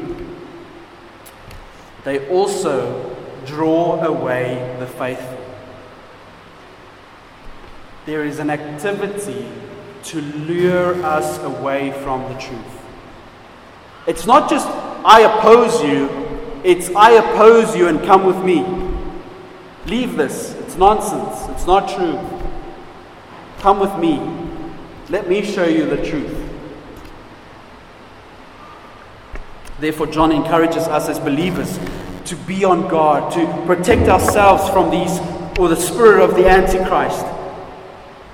they 2.03 2.27
also 2.29 3.15
draw 3.45 4.03
away 4.03 4.75
the 4.79 4.87
faithful. 4.87 5.37
There 8.05 8.25
is 8.25 8.39
an 8.39 8.49
activity 8.49 9.51
to 10.05 10.21
lure 10.21 10.93
us 11.03 11.39
away 11.39 11.91
from 12.03 12.21
the 12.31 12.39
truth. 12.39 12.81
It's 14.07 14.25
not 14.25 14.49
just, 14.49 14.67
I 14.67 15.21
oppose 15.21 15.83
you, 15.83 16.09
it's, 16.63 16.89
I 16.95 17.11
oppose 17.11 17.75
you 17.75 17.87
and 17.87 18.03
come 18.03 18.25
with 18.25 18.43
me. 18.43 18.65
Leave 19.87 20.15
this. 20.15 20.53
It's 20.55 20.75
nonsense. 20.75 21.47
It's 21.49 21.67
not 21.67 21.87
true. 21.87 22.19
Come 23.59 23.79
with 23.79 23.95
me. 23.99 24.19
Let 25.09 25.29
me 25.29 25.43
show 25.43 25.65
you 25.65 25.85
the 25.85 26.03
truth. 26.03 26.41
Therefore, 29.79 30.07
John 30.07 30.31
encourages 30.31 30.87
us 30.87 31.09
as 31.09 31.19
believers 31.19 31.79
to 32.25 32.35
be 32.47 32.63
on 32.63 32.87
guard, 32.87 33.31
to 33.33 33.45
protect 33.67 34.09
ourselves 34.09 34.69
from 34.69 34.89
these, 34.89 35.19
or 35.59 35.67
the 35.67 35.75
spirit 35.75 36.23
of 36.23 36.35
the 36.35 36.47
Antichrist. 36.47 37.25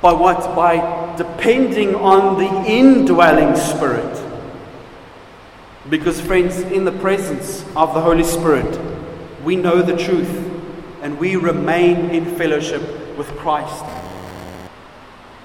By 0.02 0.14
what? 0.14 0.56
By 0.56 1.16
depending 1.16 1.96
on 1.96 2.38
the 2.38 2.70
indwelling 2.70 3.56
Spirit. 3.56 4.18
Because, 5.90 6.20
friends, 6.20 6.60
in 6.60 6.86
the 6.86 6.92
presence 6.92 7.64
of 7.76 7.94
the 7.94 8.02
Holy 8.02 8.24
Spirit, 8.24 8.80
we 9.44 9.56
know 9.56 9.82
the 9.82 9.98
truth 9.98 10.30
and 11.02 11.20
we 11.20 11.36
remain 11.36 12.12
in 12.12 12.26
fellowship 12.38 12.82
with 13.18 13.28
Christ. 13.38 13.84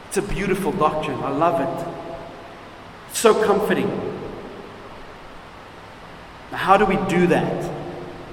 It's 0.09 0.19
a 0.19 0.23
beautiful 0.23 0.73
doctrine. 0.73 1.19
I 1.23 1.31
love 1.31 1.61
it. 1.61 1.87
It's 3.11 3.19
so 3.19 3.43
comforting. 3.45 3.89
Now, 6.53 6.59
how 6.59 6.77
do 6.77 6.85
we 6.85 6.97
do 7.09 7.27
that? 7.29 7.73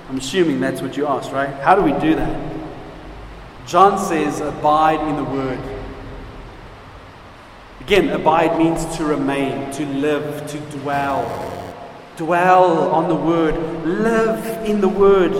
I'm 0.10 0.18
assuming 0.18 0.60
that's 0.60 0.82
what 0.82 0.96
you 0.96 1.08
asked, 1.08 1.32
right? 1.32 1.50
How 1.50 1.76
do 1.76 1.82
we 1.82 1.94
do 2.00 2.16
that? 2.16 2.54
John 3.66 3.98
says, 3.98 4.42
abide 4.42 5.00
in 5.08 5.16
the 5.16 5.24
word. 5.24 5.73
Again, 7.86 8.10
abide 8.12 8.58
means 8.58 8.86
to 8.96 9.04
remain, 9.04 9.70
to 9.74 9.86
live, 9.86 10.48
to 10.48 10.58
dwell. 10.78 11.28
Dwell 12.16 12.90
on 12.92 13.10
the 13.10 13.16
word, 13.16 13.56
live 13.86 14.66
in 14.66 14.80
the 14.80 14.88
word. 14.88 15.34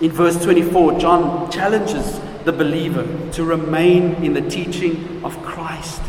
In 0.00 0.10
verse 0.12 0.42
24, 0.42 0.98
John 0.98 1.50
challenges 1.50 2.20
the 2.44 2.52
believer 2.52 3.06
to 3.32 3.44
remain 3.44 4.14
in 4.24 4.32
the 4.32 4.40
teaching 4.48 5.22
of 5.22 5.36
Christ. 5.42 6.00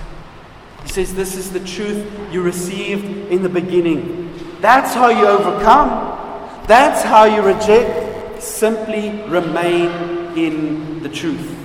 He 0.83 0.89
says, 0.89 1.13
This 1.13 1.35
is 1.35 1.51
the 1.51 1.59
truth 1.59 2.09
you 2.31 2.41
received 2.41 3.03
in 3.29 3.43
the 3.43 3.49
beginning. 3.49 4.33
That's 4.61 4.93
how 4.93 5.09
you 5.09 5.27
overcome. 5.27 5.89
That's 6.67 7.03
how 7.03 7.25
you 7.25 7.41
reject. 7.41 8.41
Simply 8.41 9.09
remain 9.23 10.37
in 10.37 11.03
the 11.03 11.09
truth. 11.09 11.60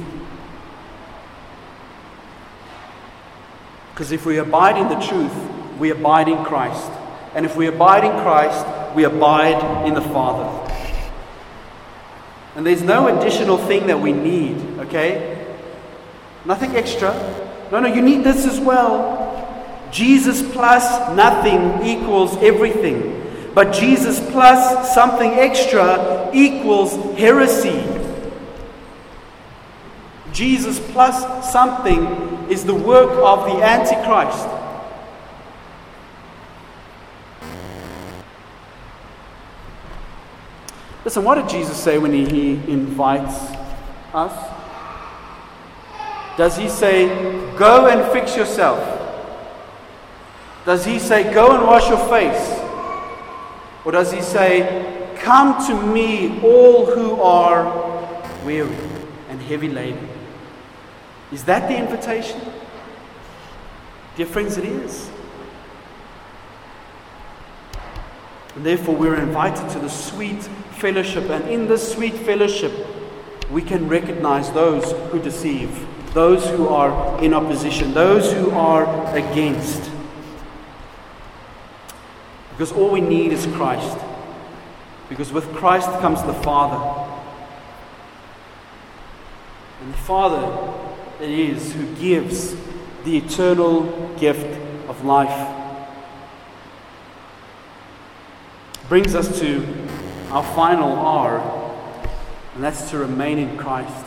Because 3.97 4.13
if 4.13 4.27
we 4.27 4.37
abide 4.37 4.77
in 4.77 4.91
the 4.91 5.07
truth, 5.07 5.33
we 5.79 5.89
abide 5.89 6.29
in 6.29 6.45
Christ. 6.45 6.91
And 7.35 7.47
if 7.47 7.57
we 7.57 7.67
abide 7.67 8.05
in 8.05 8.11
Christ, 8.21 8.95
we 8.95 9.05
abide 9.05 9.87
in 9.87 9.95
the 9.95 10.03
Father. 10.03 10.45
And 12.57 12.67
there's 12.67 12.83
no 12.83 13.09
additional 13.09 13.57
thing 13.57 13.87
that 13.87 13.99
we 13.99 14.13
need, 14.13 14.59
okay? 14.81 15.47
Nothing 16.45 16.77
extra. 16.77 17.11
No, 17.73 17.81
no, 17.81 17.89
you 17.89 18.03
need 18.03 18.23
this 18.23 18.45
as 18.45 18.61
well. 18.61 19.89
Jesus 19.91 20.43
plus 20.43 21.17
nothing 21.17 21.83
equals 21.83 22.37
everything. 22.43 23.51
But 23.55 23.73
Jesus 23.73 24.21
plus 24.31 24.93
something 24.93 25.31
extra 25.31 26.29
equals 26.35 27.19
heresy. 27.19 27.83
Jesus 30.35 30.79
plus 30.93 31.51
something 31.51 32.36
is 32.51 32.65
the 32.65 32.75
work 32.75 33.11
of 33.11 33.45
the 33.47 33.63
Antichrist. 33.65 34.49
Listen, 41.05 41.23
what 41.23 41.37
did 41.37 41.49
Jesus 41.49 41.77
say 41.77 41.99
when 41.99 42.13
he, 42.13 42.27
he 42.27 42.51
invites 42.73 43.55
us? 44.13 44.53
Does 46.37 46.57
he 46.57 46.69
say, 46.69 47.07
Go 47.57 47.87
and 47.87 48.13
fix 48.13 48.37
yourself? 48.37 48.81
Does 50.65 50.85
he 50.85 50.99
say, 50.99 51.33
Go 51.33 51.57
and 51.57 51.65
wash 51.65 51.89
your 51.89 52.05
face? 52.09 52.61
Or 53.85 53.93
does 53.93 54.13
he 54.13 54.21
say, 54.21 55.15
Come 55.19 55.65
to 55.69 55.81
me, 55.81 56.41
all 56.43 56.87
who 56.87 57.21
are 57.21 58.45
weary 58.45 58.77
and 59.29 59.41
heavy 59.41 59.69
laden? 59.69 60.16
Is 61.33 61.45
that 61.45 61.69
the 61.69 61.77
invitation? 61.77 62.41
Dear 64.17 64.27
friends, 64.27 64.57
it 64.57 64.65
is. 64.65 65.11
And 68.55 68.65
therefore, 68.65 68.97
we're 68.97 69.17
invited 69.17 69.69
to 69.71 69.79
the 69.79 69.91
sweet 69.91 70.43
fellowship. 70.79 71.29
And 71.29 71.49
in 71.49 71.69
this 71.69 71.93
sweet 71.93 72.15
fellowship, 72.15 72.73
we 73.51 73.61
can 73.61 73.89
recognize 73.89 74.51
those 74.53 74.93
who 75.11 75.21
deceive. 75.21 75.87
those 76.17 76.49
who 76.49 76.67
are 76.69 77.23
in 77.23 77.35
opposition, 77.35 77.93
those 77.93 78.33
who 78.33 78.51
are 78.53 78.87
against. 79.15 79.91
Because 82.53 82.73
all 82.73 82.91
we 82.91 83.03
need 83.03 83.33
is 83.33 83.45
Christ. 83.49 83.99
Because 85.11 85.31
with 85.31 85.45
Christ 85.53 85.91
comes 86.01 86.23
the 86.23 86.33
Father. 86.33 87.13
And 89.83 89.93
the 89.93 89.99
Father 89.99 90.86
it 91.21 91.31
is 91.31 91.73
who 91.73 91.95
gives 91.97 92.55
the 93.05 93.17
eternal 93.17 94.15
gift 94.19 94.47
of 94.89 95.05
life. 95.05 95.55
Brings 98.89 99.15
us 99.15 99.39
to 99.41 99.67
our 100.31 100.45
final 100.55 100.93
R, 100.93 101.41
and 102.55 102.63
that's 102.63 102.91
to 102.91 102.99
remain 102.99 103.39
in 103.39 103.57
Christ. 103.57 104.07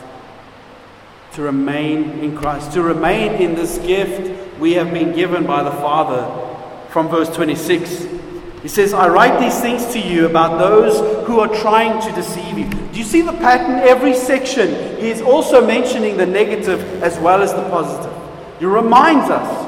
To 1.32 1.42
remain 1.42 2.20
in 2.20 2.36
Christ. 2.36 2.72
To 2.72 2.82
remain 2.82 3.40
in 3.40 3.54
this 3.54 3.78
gift 3.78 4.58
we 4.58 4.74
have 4.74 4.92
been 4.92 5.14
given 5.14 5.46
by 5.46 5.62
the 5.62 5.70
Father 5.70 6.48
from 6.90 7.08
verse 7.08 7.34
26. 7.34 8.19
He 8.62 8.68
says, 8.68 8.92
I 8.92 9.08
write 9.08 9.40
these 9.40 9.58
things 9.60 9.86
to 9.94 9.98
you 9.98 10.26
about 10.26 10.58
those 10.58 11.26
who 11.26 11.40
are 11.40 11.48
trying 11.48 12.00
to 12.02 12.12
deceive 12.14 12.58
you. 12.58 12.68
Do 12.68 12.98
you 12.98 13.04
see 13.04 13.22
the 13.22 13.32
pattern? 13.32 13.78
Every 13.88 14.14
section, 14.14 14.68
he 14.98 15.08
is 15.08 15.22
also 15.22 15.66
mentioning 15.66 16.18
the 16.18 16.26
negative 16.26 17.02
as 17.02 17.18
well 17.18 17.40
as 17.40 17.54
the 17.54 17.62
positive. 17.70 18.12
He 18.58 18.66
reminds 18.66 19.30
us 19.30 19.66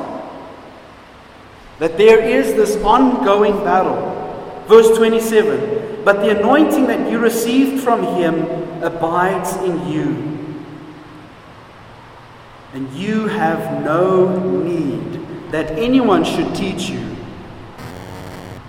that 1.79 1.97
there 1.97 2.21
is 2.21 2.55
this 2.55 2.77
ongoing 2.85 3.65
battle. 3.65 4.11
Verse 4.69 4.95
27 4.97 6.05
But 6.05 6.21
the 6.21 6.39
anointing 6.39 6.87
that 6.87 7.11
you 7.11 7.19
received 7.19 7.83
from 7.83 8.05
him 8.17 8.43
abides 8.83 9.57
in 9.57 9.89
you. 9.89 10.33
And 12.75 12.93
you 12.93 13.27
have 13.29 13.83
no 13.83 14.61
need 14.63 15.51
that 15.51 15.71
anyone 15.73 16.25
should 16.25 16.55
teach 16.55 16.91
you. 16.91 17.12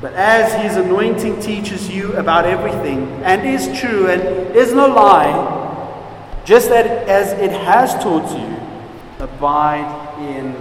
But 0.04 0.16
as 0.16 0.52
his 0.62 0.76
anointing 0.76 1.40
teaches 1.40 1.90
you 1.90 2.12
about 2.18 2.44
everything 2.44 3.08
and 3.24 3.48
is 3.48 3.80
true 3.80 4.10
and 4.10 4.54
is 4.54 4.74
no 4.74 4.88
lie, 4.88 6.42
just 6.44 6.68
that 6.68 6.86
as 7.08 7.32
it 7.40 7.52
has 7.52 7.94
taught 8.04 8.30
you, 8.38 9.24
abide 9.24 10.20
in 10.20 10.54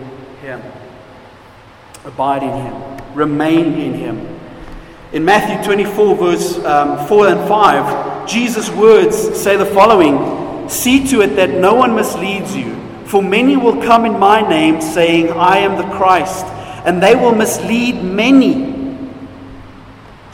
him. 0.43 0.63
Abide 2.05 2.45
in 2.45 2.51
him. 2.51 3.15
Remain 3.17 3.73
in 3.81 3.95
him. 3.95 4.39
In 5.13 5.25
Matthew 5.25 5.61
24, 5.65 6.15
verse 6.15 6.59
um, 6.65 7.09
4 7.09 7.27
and 7.27 7.49
5, 7.49 8.29
Jesus' 8.29 8.71
words 8.71 9.17
say 9.37 9.57
the 9.57 9.67
following 9.67 10.69
See 10.69 11.05
to 11.09 11.21
it 11.23 11.35
that 11.35 11.51
no 11.51 11.75
one 11.75 11.97
misleads 11.97 12.55
you, 12.55 12.77
for 13.07 13.21
many 13.21 13.57
will 13.57 13.83
come 13.83 14.05
in 14.05 14.21
my 14.21 14.49
name, 14.49 14.81
saying, 14.81 15.31
I 15.33 15.59
am 15.59 15.77
the 15.77 15.97
Christ, 15.97 16.47
and 16.87 17.03
they 17.03 17.17
will 17.17 17.35
mislead 17.35 18.05
many 18.05 18.72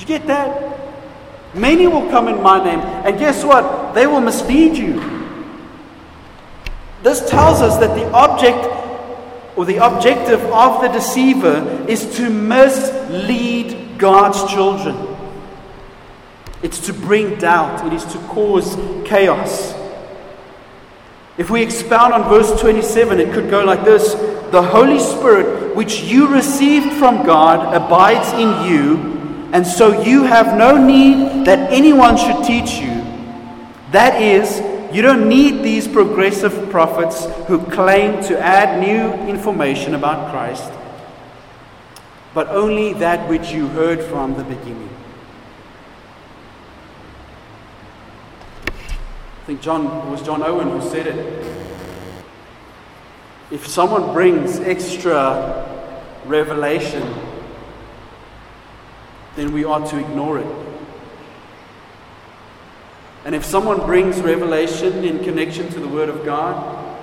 get 0.09 0.27
that? 0.27 1.55
Many 1.55 1.87
will 1.87 2.09
come 2.11 2.27
in 2.29 2.43
my 2.43 2.63
name, 2.65 2.81
and 2.81 3.19
guess 3.19 3.45
what? 3.45 3.95
They 3.95 4.07
will 4.07 4.21
mislead 4.21 4.77
you. 4.77 5.01
This 7.03 7.29
tells 7.29 7.61
us 7.61 7.79
that 7.79 7.95
the 7.95 8.11
object 8.13 8.67
or 9.57 9.65
the 9.65 9.77
objective 9.77 10.41
of 10.47 10.83
the 10.83 10.89
deceiver 10.89 11.85
is 11.89 12.17
to 12.17 12.29
mislead 12.31 13.99
God's 13.99 14.51
children. 14.51 15.17
It's 16.63 16.81
to 16.87 16.93
bring 16.93 17.37
doubt, 17.37 17.87
it 17.87 17.93
is 17.93 18.05
to 18.07 18.19
cause 18.29 18.77
chaos. 19.07 19.75
If 21.37 21.51
we 21.51 21.63
expound 21.63 22.15
on 22.15 22.29
verse 22.29 22.61
27, 22.61 23.21
it 23.21 23.33
could 23.33 23.49
go 23.49 23.65
like 23.65 23.85
this 23.85 24.15
The 24.51 24.63
Holy 24.63 24.99
Spirit, 24.99 25.77
which 25.77 26.03
you 26.03 26.27
received 26.27 26.93
from 26.95 27.25
God, 27.25 27.75
abides 27.75 28.33
in 28.33 28.71
you 28.71 29.18
and 29.53 29.67
so 29.67 30.03
you 30.03 30.25
have 30.25 30.59
no 30.59 30.77
need 30.85 31.47
that 31.47 31.73
anyone 31.73 32.17
should 32.17 32.45
teach 32.45 32.79
you. 32.79 33.03
That 33.93 34.21
is, 34.21 34.61
you 34.95 35.01
don't 35.01 35.27
need 35.27 35.63
these 35.63 35.89
progressive 35.89 36.71
prophets 36.71 37.25
who 37.47 37.59
claim 37.67 38.23
to 38.25 38.39
add 38.39 38.79
new 38.79 39.13
information 39.27 39.95
about 39.95 40.31
Christ, 40.31 40.71
but 42.35 42.49
only 42.49 42.93
that 42.95 43.27
which 43.29 43.51
you 43.51 43.69
heard 43.69 44.03
from 44.03 44.35
the 44.35 44.45
beginning. 44.45 44.91
I 48.67 49.47
think 49.47 49.63
John 49.63 49.87
it 49.87 50.11
was 50.11 50.21
John 50.21 50.43
Owen 50.43 50.69
who 50.69 50.91
said 50.91 51.07
it. 51.07 51.47
If 53.51 53.67
someone 53.67 54.13
brings 54.13 54.61
extra 54.61 55.65
revelation 56.27 57.03
then 59.37 59.53
we 59.53 59.65
ought 59.65 59.89
to 59.91 59.99
ignore 59.99 60.39
it. 60.39 60.69
And 63.25 63.35
if 63.35 63.45
someone 63.45 63.79
brings 63.85 64.21
revelation 64.21 65.05
in 65.05 65.23
connection 65.23 65.69
to 65.71 65.81
the 65.81 65.89
Word 65.89 66.09
of 66.09 66.25
God, 66.25 66.97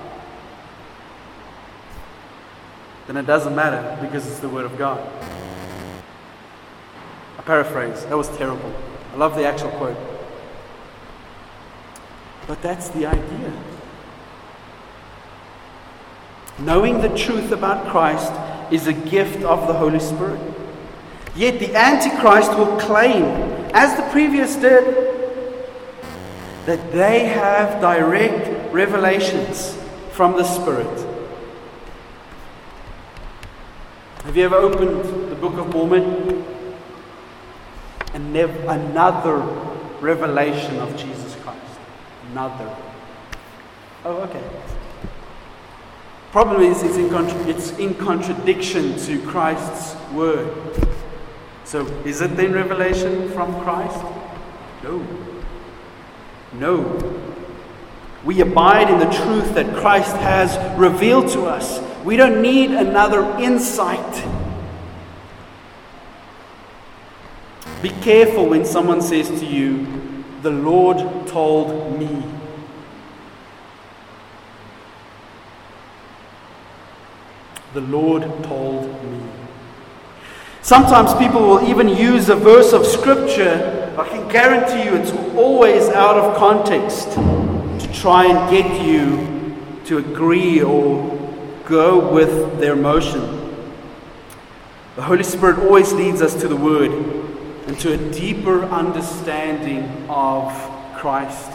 then 3.07 3.17
it 3.17 3.28
doesn't 3.28 3.55
matter 3.55 3.97
because 4.01 4.26
it's 4.26 4.39
the 4.39 4.49
Word 4.49 4.65
of 4.65 4.78
God. 4.78 4.99
I 7.38 7.41
paraphrase, 7.43 8.05
that 8.05 8.17
was 8.17 8.28
terrible. 8.38 8.73
I 9.13 9.17
love 9.17 9.36
the 9.36 9.45
actual 9.45 9.69
quote. 9.71 9.97
But 12.47 12.61
that's 12.61 12.89
the 12.89 13.05
idea. 13.05 13.53
Knowing 16.59 17.01
the 17.01 17.15
truth 17.15 17.51
about 17.51 17.88
Christ 17.88 18.34
is 18.71 18.88
a 18.88 18.93
gift 18.93 19.43
of 19.43 19.67
the 19.67 19.73
Holy 19.73 19.99
Spirit. 19.99 20.39
Yet 21.36 21.59
the 21.59 21.75
Antichrist 21.75 22.57
will 22.57 22.79
claim, 22.79 23.23
as 23.73 23.95
the 23.97 24.03
previous 24.09 24.55
did, 24.55 24.86
that 26.65 26.91
they 26.93 27.25
have 27.25 27.81
direct 27.81 28.73
revelations 28.73 29.77
from 30.11 30.38
the 30.38 30.45
Spirit. 30.45 30.88
Have 34.23 34.38
you 34.38 34.45
ever 34.45 34.55
opened 34.55 35.29
the 35.29 35.36
Book 35.36 35.55
of 35.55 35.73
Mormon 35.73 36.45
and 38.13 38.36
another 38.36 39.38
revelation 39.99 40.77
of 40.77 40.95
Jesus 40.95 41.36
Christ? 41.43 41.59
Another. 42.31 42.73
Oh, 44.05 44.21
okay. 44.21 44.43
Problem 46.31 46.61
is, 46.63 46.81
it's 46.81 46.95
in, 46.95 47.09
contra- 47.09 47.47
it's 47.47 47.71
in 47.77 47.93
contradiction 47.93 48.97
to 48.99 49.21
Christ's 49.27 49.95
word. 50.11 50.94
So, 51.66 51.86
is 52.05 52.22
it 52.22 52.38
then 52.38 52.53
revelation 52.53 53.30
from 53.32 53.59
Christ? 53.63 53.99
No. 54.84 55.05
No. 56.53 57.22
We 58.24 58.41
abide 58.41 58.89
in 58.89 58.99
the 58.99 59.13
truth 59.13 59.55
that 59.55 59.76
Christ 59.76 60.16
has 60.18 60.57
revealed 60.80 61.30
to 61.30 61.45
us. 61.45 61.82
We 62.03 62.18
don't 62.18 62.41
need 62.41 62.70
another 62.70 63.24
insight. 63.39 64.24
Be 67.82 67.89
careful 67.89 68.47
when 68.47 68.63
someone 68.63 69.01
says 69.01 69.28
to 69.39 69.45
you, 69.45 69.88
The 70.43 70.51
Lord 70.51 70.97
told 71.28 71.99
me. 71.99 72.24
The 77.74 77.82
Lord 77.82 78.24
told 78.43 79.03
me. 79.03 79.14
Sometimes 80.66 81.13
people 81.13 81.41
will 81.41 81.70
even 81.70 81.88
use 81.88 82.28
a 82.30 82.36
verse 82.36 82.74
of 82.74 82.88
scripture. 82.88 83.93
I 83.99 84.09
can 84.09 84.28
guarantee 84.30 84.84
you 84.84 84.95
it's 84.95 85.11
always 85.36 85.89
out 85.89 86.18
of 86.18 86.36
context 86.38 87.11
to 87.11 87.93
try 87.93 88.26
and 88.26 88.49
get 88.49 88.82
you 88.84 89.55
to 89.86 89.99
agree 89.99 90.63
or 90.63 91.20
go 91.66 92.11
with 92.11 92.59
their 92.59 92.74
emotion. 92.74 93.22
The 94.95 95.03
Holy 95.03 95.22
Spirit 95.22 95.59
always 95.59 95.93
leads 95.93 96.24
us 96.24 96.34
to 96.41 96.47
the 96.47 96.55
Word 96.55 96.89
and 97.68 97.80
to 97.82 97.93
a 97.93 98.11
deeper 98.11 98.63
understanding 98.63 99.84
of 100.09 100.51
Christ. 100.95 101.51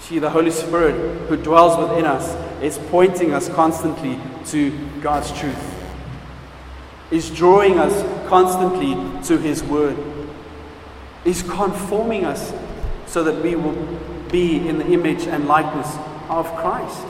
See, 0.00 0.18
the 0.18 0.30
Holy 0.30 0.50
Spirit 0.50 1.28
who 1.28 1.36
dwells 1.36 1.76
within 1.76 2.06
us 2.06 2.34
is 2.62 2.78
pointing 2.88 3.34
us 3.34 3.50
constantly 3.50 4.18
to 4.46 4.72
God's 5.02 5.30
truth 5.38 5.77
is 7.10 7.30
drawing 7.30 7.78
us 7.78 8.28
constantly 8.28 8.94
to 9.24 9.38
His 9.38 9.62
Word, 9.62 9.96
is 11.24 11.42
conforming 11.42 12.24
us 12.24 12.52
so 13.06 13.24
that 13.24 13.42
we 13.42 13.56
will 13.56 13.76
be 14.30 14.68
in 14.68 14.78
the 14.78 14.86
image 14.86 15.26
and 15.26 15.46
likeness 15.46 15.96
of 16.28 16.46
Christ. 16.56 17.06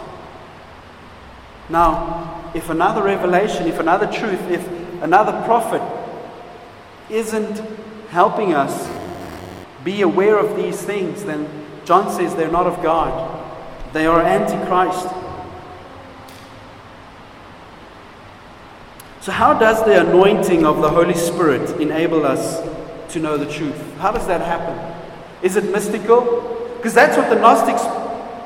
Now, 1.69 2.51
if 2.55 2.71
another 2.71 3.03
revelation, 3.03 3.67
if 3.67 3.79
another 3.79 4.07
truth, 4.07 4.41
if 4.51 4.67
another 5.03 5.33
prophet 5.45 5.83
isn't 7.11 7.61
helping 8.09 8.55
us 8.55 8.89
be 9.85 10.03
aware 10.03 10.39
of 10.39 10.57
these 10.57 10.81
things, 10.81 11.25
then 11.25 11.49
John 11.85 12.11
says 12.11 12.35
they're 12.35 12.51
not 12.51 12.67
of 12.67 12.83
God. 12.83 13.35
They 13.93 14.07
are 14.07 14.21
antichrist. 14.21 15.09
So, 19.29 19.33
how 19.33 19.53
does 19.53 19.85
the 19.85 20.01
anointing 20.09 20.65
of 20.65 20.81
the 20.81 20.89
Holy 20.89 21.13
Spirit 21.13 21.79
enable 21.83 22.25
us 22.25 22.63
to 23.13 23.21
know 23.21 23.37
the 23.37 23.45
truth? 23.45 23.79
How 23.99 24.11
does 24.11 24.27
that 24.27 24.41
happen? 24.41 24.75
Is 25.43 25.57
it 25.57 25.71
mystical? 25.71 26.71
Because 26.79 26.95
that's 26.95 27.15
what 27.15 27.29
the 27.29 27.37
Gnostics 27.37 27.83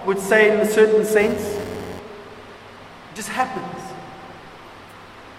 would 0.04 0.18
say 0.18 0.52
in 0.52 0.58
a 0.58 0.66
certain 0.66 1.04
sense. 1.04 1.40
It 1.40 3.14
just 3.14 3.28
happens. 3.28 3.80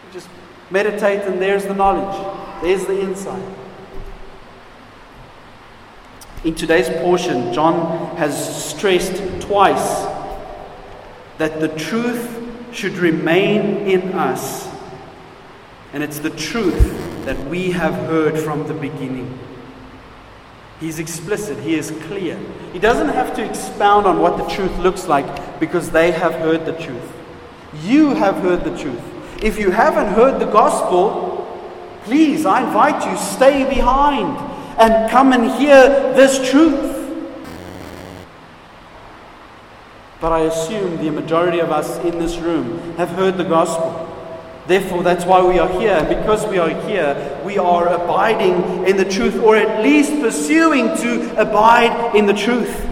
You 0.05 0.13
just 0.13 0.29
meditate, 0.71 1.23
and 1.23 1.41
there's 1.41 1.65
the 1.65 1.73
knowledge, 1.73 2.61
there's 2.61 2.85
the 2.85 3.01
insight. 3.01 3.43
In 6.45 6.55
today's 6.55 6.87
portion, 7.01 7.51
John 7.51 8.15
has 8.15 8.71
stressed 8.71 9.41
twice 9.41 10.05
that 11.37 11.59
the 11.59 11.67
truth 11.67 12.29
should 12.71 12.93
remain 12.93 13.85
in 13.85 14.13
us. 14.13 14.71
And 15.93 16.01
it's 16.01 16.17
the 16.17 16.31
truth 16.31 17.25
that 17.25 17.37
we 17.47 17.69
have 17.71 17.93
heard 17.93 18.37
from 18.39 18.67
the 18.67 18.73
beginning. 18.73 19.39
He's 20.79 20.97
explicit, 20.99 21.59
he 21.59 21.75
is 21.75 21.91
clear. 22.07 22.37
He 22.73 22.79
doesn't 22.79 23.09
have 23.09 23.35
to 23.35 23.45
expound 23.47 24.07
on 24.07 24.19
what 24.19 24.37
the 24.37 24.43
truth 24.53 24.75
looks 24.79 25.07
like 25.07 25.59
because 25.59 25.91
they 25.91 26.11
have 26.11 26.33
heard 26.33 26.65
the 26.65 26.73
truth. 26.73 27.13
You 27.83 28.15
have 28.15 28.37
heard 28.37 28.63
the 28.63 28.75
truth. 28.77 29.01
If 29.41 29.59
you 29.59 29.71
haven't 29.71 30.13
heard 30.13 30.39
the 30.39 30.51
gospel, 30.51 31.47
please, 32.05 32.45
I 32.45 32.63
invite 32.63 33.09
you, 33.09 33.15
stay 33.15 33.63
behind 33.69 34.35
and 34.79 35.09
come 35.11 35.31
and 35.31 35.51
hear 35.51 35.87
this 36.13 36.49
truth. 36.49 36.99
But 40.19 40.31
I 40.31 40.41
assume 40.41 40.97
the 40.97 41.11
majority 41.11 41.59
of 41.59 41.71
us 41.71 41.97
in 41.99 42.17
this 42.17 42.37
room 42.37 42.95
have 42.95 43.09
heard 43.09 43.37
the 43.37 43.43
gospel. 43.43 44.12
Therefore, 44.66 45.03
that's 45.03 45.26
why 45.26 45.45
we 45.45 45.59
are 45.59 45.68
here. 45.80 45.91
And 45.91 46.07
because 46.07 46.45
we 46.47 46.57
are 46.57 46.70
here, 46.88 47.41
we 47.43 47.57
are 47.57 47.89
abiding 47.89 48.88
in 48.88 48.95
the 48.95 49.05
truth, 49.05 49.36
or 49.36 49.57
at 49.57 49.84
least 49.84 50.11
pursuing 50.22 50.95
to 50.97 51.39
abide 51.39 52.16
in 52.16 52.26
the 52.26 52.34
truth. 52.34 52.89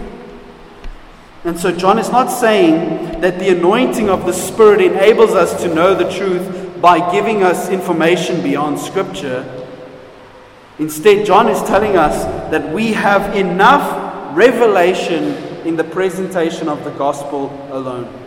And 1.44 1.58
so, 1.58 1.72
John 1.72 1.98
is 1.98 2.10
not 2.10 2.26
saying 2.26 3.20
that 3.20 3.38
the 3.38 3.48
anointing 3.56 4.10
of 4.10 4.26
the 4.26 4.32
Spirit 4.32 4.80
enables 4.82 5.30
us 5.30 5.60
to 5.62 5.74
know 5.74 5.94
the 5.94 6.10
truth 6.10 6.80
by 6.80 7.10
giving 7.10 7.42
us 7.42 7.70
information 7.70 8.42
beyond 8.42 8.78
Scripture. 8.78 9.66
Instead, 10.78 11.24
John 11.24 11.48
is 11.48 11.62
telling 11.62 11.96
us 11.96 12.24
that 12.50 12.72
we 12.72 12.92
have 12.92 13.34
enough 13.34 14.36
revelation 14.36 15.34
in 15.66 15.76
the 15.76 15.84
presentation 15.84 16.68
of 16.68 16.84
the 16.84 16.90
gospel 16.92 17.50
alone. 17.70 18.21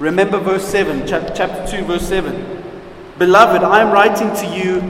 Remember 0.00 0.38
verse 0.38 0.66
7, 0.66 1.06
chapter 1.06 1.66
2, 1.76 1.84
verse 1.84 2.08
7. 2.08 2.62
Beloved, 3.18 3.62
I 3.62 3.82
am 3.82 3.92
writing 3.92 4.34
to 4.34 4.46
you 4.46 4.80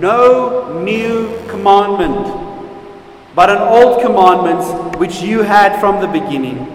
no 0.00 0.82
new 0.82 1.40
commandment, 1.46 2.26
but 3.36 3.50
an 3.50 3.58
old 3.58 4.02
commandment 4.02 4.98
which 4.98 5.20
you 5.22 5.42
had 5.42 5.78
from 5.78 6.00
the 6.00 6.08
beginning. 6.08 6.74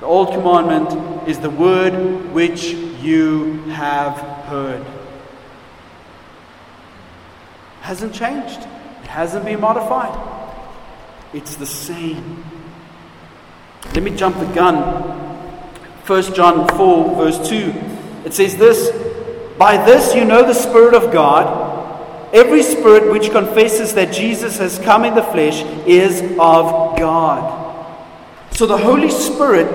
The 0.00 0.06
old 0.06 0.32
commandment 0.32 1.26
is 1.26 1.38
the 1.38 1.48
word 1.48 2.34
which 2.34 2.64
you 2.64 3.62
have 3.70 4.18
heard. 4.46 4.84
Hasn't 7.80 8.12
changed. 8.12 8.60
It 9.02 9.08
hasn't 9.08 9.46
been 9.46 9.60
modified. 9.60 10.14
It's 11.32 11.56
the 11.56 11.64
same. 11.64 12.44
Let 13.94 14.02
me 14.02 14.14
jump 14.14 14.38
the 14.38 14.52
gun 14.52 15.27
1 16.08 16.32
John 16.32 16.66
4, 16.68 17.16
verse 17.16 17.48
2. 17.50 17.74
It 18.24 18.32
says 18.32 18.56
this 18.56 18.88
By 19.58 19.76
this 19.84 20.14
you 20.14 20.24
know 20.24 20.42
the 20.42 20.54
Spirit 20.54 20.94
of 20.94 21.12
God. 21.12 21.66
Every 22.32 22.62
spirit 22.62 23.12
which 23.12 23.30
confesses 23.30 23.92
that 23.92 24.10
Jesus 24.10 24.56
has 24.56 24.78
come 24.78 25.04
in 25.04 25.14
the 25.14 25.22
flesh 25.22 25.62
is 25.86 26.22
of 26.38 26.96
God. 26.96 28.06
So 28.52 28.64
the 28.64 28.78
Holy 28.78 29.10
Spirit 29.10 29.68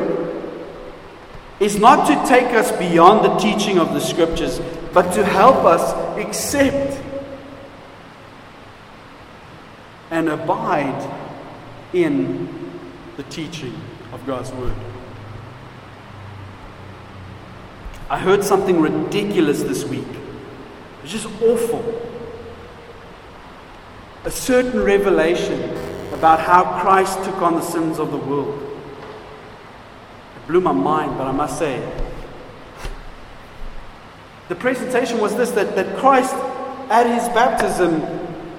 is 1.59 1.77
not 1.77 2.07
to 2.07 2.27
take 2.27 2.47
us 2.55 2.71
beyond 2.71 3.23
the 3.23 3.37
teaching 3.37 3.77
of 3.77 3.93
the 3.93 3.99
Scriptures, 3.99 4.59
but 4.91 5.11
to 5.13 5.23
help 5.23 5.57
us 5.65 5.93
accept 6.17 6.99
and 10.09 10.29
abide 10.29 11.09
in 11.93 12.71
the 13.17 13.23
teaching 13.23 13.79
of 14.11 14.25
God's 14.25 14.51
Word. 14.53 14.92
I 18.13 18.19
heard 18.19 18.43
something 18.43 18.79
ridiculous 18.79 19.63
this 19.63 19.83
week. 19.85 20.05
It's 21.01 21.11
just 21.11 21.25
awful. 21.41 21.83
A 24.23 24.29
certain 24.29 24.83
revelation 24.83 25.59
about 26.13 26.39
how 26.39 26.79
Christ 26.79 27.23
took 27.23 27.41
on 27.41 27.55
the 27.55 27.63
sins 27.63 27.97
of 27.97 28.11
the 28.11 28.17
world. 28.17 28.53
It 30.35 30.47
blew 30.47 30.61
my 30.61 30.73
mind, 30.73 31.17
but 31.17 31.25
I 31.25 31.31
must 31.31 31.57
say, 31.57 31.81
the 34.47 34.55
presentation 34.57 35.19
was 35.19 35.35
this 35.35 35.49
that, 35.49 35.75
that 35.75 35.97
Christ, 35.97 36.35
at 36.91 37.07
his 37.07 37.27
baptism, 37.29 37.99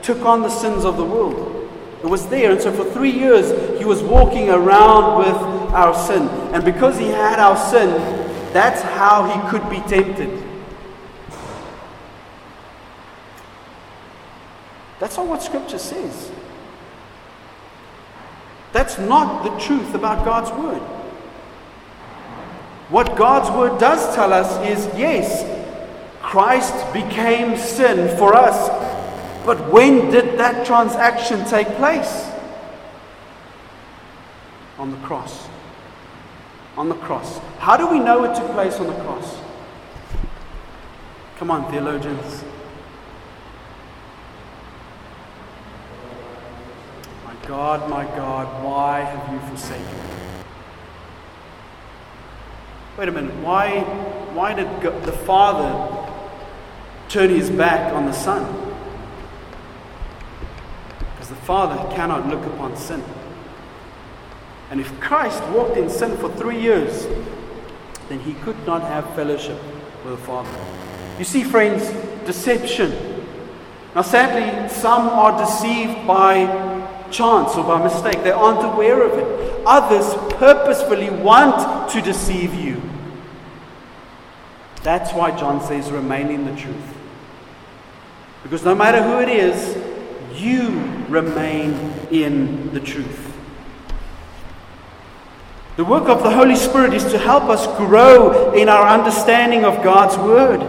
took 0.03 0.23
on 0.23 0.43
the 0.43 0.51
sins 0.51 0.85
of 0.85 0.97
the 0.97 1.05
world. 1.05 1.71
It 2.03 2.09
was 2.09 2.27
there, 2.27 2.51
and 2.51 2.61
so 2.61 2.73
for 2.73 2.91
three 2.91 3.13
years 3.13 3.79
he 3.79 3.85
was 3.85 4.03
walking 4.03 4.51
around 4.51 5.19
with 5.19 5.73
our 5.73 5.95
sin. 5.95 6.27
And 6.53 6.65
because 6.65 6.99
he 6.99 7.07
had 7.07 7.39
our 7.39 7.57
sin, 7.57 8.24
that's 8.55 8.83
how 8.83 9.25
he 9.25 9.51
could 9.51 9.69
be 9.69 9.81
tempted. 9.89 10.31
That's 15.01 15.17
not 15.17 15.27
what 15.27 15.43
Scripture 15.43 15.79
says. 15.79 16.31
That's 18.73 18.97
not 18.97 19.43
the 19.43 19.59
truth 19.59 19.97
about 19.97 20.25
God's 20.25 20.53
Word. 20.53 20.81
What 22.91 23.17
God's 23.17 23.51
Word 23.51 23.81
does 23.81 24.15
tell 24.15 24.33
us 24.33 24.49
is 24.65 24.87
yes, 24.97 25.43
Christ 26.23 26.93
became 26.93 27.57
sin 27.57 28.17
for 28.17 28.37
us. 28.37 28.69
But 29.45 29.73
when 29.73 30.13
did 30.13 30.39
that 30.39 30.65
transaction 30.65 31.45
take 31.47 31.67
place? 31.75 32.31
On 34.79 34.93
the 34.93 34.97
cross 34.99 35.49
on 36.77 36.89
the 36.89 36.95
cross. 36.97 37.39
How 37.59 37.77
do 37.77 37.87
we 37.87 37.99
know 37.99 38.25
it 38.25 38.35
took 38.35 38.51
place 38.53 38.75
on 38.81 38.87
the 38.87 38.95
cross? 39.03 39.39
Come 41.37 41.51
on, 41.51 41.71
theologians. 41.71 42.45
My 47.25 47.35
God, 47.47 47.89
my 47.89 48.05
God, 48.17 48.65
why 48.65 49.01
have 49.01 49.33
you 49.33 49.41
forsaken 49.49 49.85
me? 49.85 50.15
Wait 52.97 53.09
a 53.09 53.13
minute. 53.13 53.35
Why, 53.43 53.81
why 54.33 54.55
did 54.55 54.69
God, 54.81 55.03
the 55.05 55.13
Father 55.13 56.13
turn 57.09 57.31
his 57.31 57.51
back 57.51 57.93
on 57.93 58.07
the 58.07 58.13
Son? 58.13 58.45
Because 60.99 61.29
the 61.29 61.37
Father 61.37 61.77
cannot 61.95 62.29
look 62.29 62.45
upon 62.47 62.77
sin. 62.77 63.03
And 64.71 64.81
if 64.81 64.99
Christ 65.01 65.43
walked 65.49 65.77
in 65.77 65.89
sin 65.89 66.17
for 66.17 66.29
three 66.31 66.61
years, 66.61 67.07
then 68.09 68.21
he 68.21 68.35
could 68.35 68.67
not 68.67 68.83
have 68.83 69.15
fellowship 69.15 69.61
with 70.05 70.19
the 70.19 70.27
Father. 70.27 70.51
You 71.19 71.25
see, 71.25 71.45
friends, 71.45 71.89
deception. 72.27 72.93
Now, 73.95 74.03
sadly, 74.03 74.69
some 74.69 75.09
are 75.09 75.39
deceived 75.39 76.07
by 76.07 76.47
chance 77.11 77.55
or 77.55 77.65
by 77.65 77.83
mistake. 77.83 78.23
They 78.25 78.33
aren't 78.33 78.65
aware 78.65 79.03
of 79.03 79.19
it. 79.19 79.63
Others 79.67 80.15
purposefully 80.35 81.11
want 81.11 81.91
to 81.93 82.01
deceive 82.01 82.55
you. 82.55 82.83
That's 84.83 85.13
why 85.13 85.31
John 85.31 85.63
says, 85.63 85.91
remain 85.91 86.29
in 86.29 86.45
the 86.45 86.61
truth. 86.61 86.95
Because 88.43 88.65
no 88.65 88.75
matter 88.75 89.03
who 89.03 89.21
it 89.21 89.29
is, 89.29 89.77
you 90.39 90.69
remain 91.09 91.73
in 92.11 92.75
the 92.75 92.81
truth. 92.81 93.24
The 95.77 95.85
work 95.85 96.09
of 96.09 96.23
the 96.23 96.31
Holy 96.31 96.55
Spirit 96.55 96.95
is 96.95 97.05
to 97.07 97.19
help 97.19 97.45
us 97.45 97.67
grow 97.77 98.53
in 98.53 98.69
our 98.69 98.87
understanding 98.87 99.65
of 99.65 99.83
God's 99.83 100.17
Word. 100.17 100.63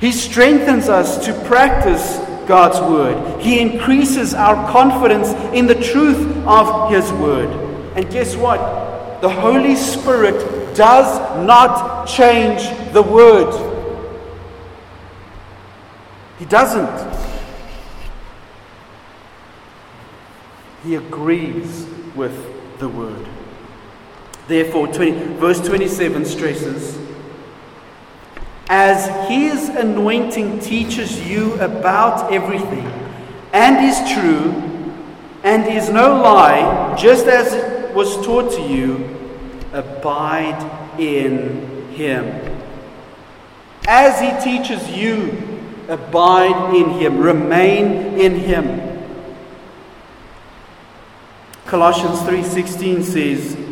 He 0.00 0.10
strengthens 0.10 0.88
us 0.88 1.26
to 1.26 1.34
practice 1.44 2.16
God's 2.48 2.80
Word. 2.80 3.42
He 3.42 3.60
increases 3.60 4.32
our 4.32 4.54
confidence 4.70 5.32
in 5.54 5.66
the 5.66 5.74
truth 5.74 6.34
of 6.46 6.90
His 6.90 7.12
Word. 7.12 7.50
And 7.94 8.10
guess 8.10 8.36
what? 8.36 9.20
The 9.20 9.28
Holy 9.28 9.76
Spirit 9.76 10.74
does 10.74 11.18
not 11.46 12.06
change 12.06 12.62
the 12.94 13.02
Word. 13.02 13.52
He 16.38 16.46
doesn't. 16.46 17.18
He 20.84 20.94
agrees 20.94 21.86
with 22.14 22.78
the 22.78 22.88
Word. 22.88 23.28
Therefore, 24.48 24.88
20, 24.88 25.10
verse 25.34 25.60
27 25.60 26.24
stresses 26.24 26.98
as 28.68 29.28
his 29.28 29.70
anointing 29.70 30.60
teaches 30.60 31.26
you 31.26 31.54
about 31.54 32.30
everything 32.30 32.86
and 33.52 33.84
is 33.84 34.12
true 34.12 34.52
and 35.42 35.66
is 35.66 35.88
no 35.88 36.20
lie, 36.20 36.94
just 36.96 37.26
as 37.26 37.54
it 37.54 37.94
was 37.94 38.14
taught 38.24 38.52
to 38.52 38.60
you, 38.60 39.16
abide 39.72 41.00
in 41.00 41.88
him. 41.92 42.26
As 43.86 44.20
he 44.20 44.50
teaches 44.50 44.86
you, 44.90 45.60
abide 45.88 46.74
in 46.74 46.90
him, 46.90 47.18
remain 47.18 48.18
in 48.18 48.34
him. 48.34 48.84
Colossians 51.64 52.20
3:16 52.20 53.02
says, 53.02 53.67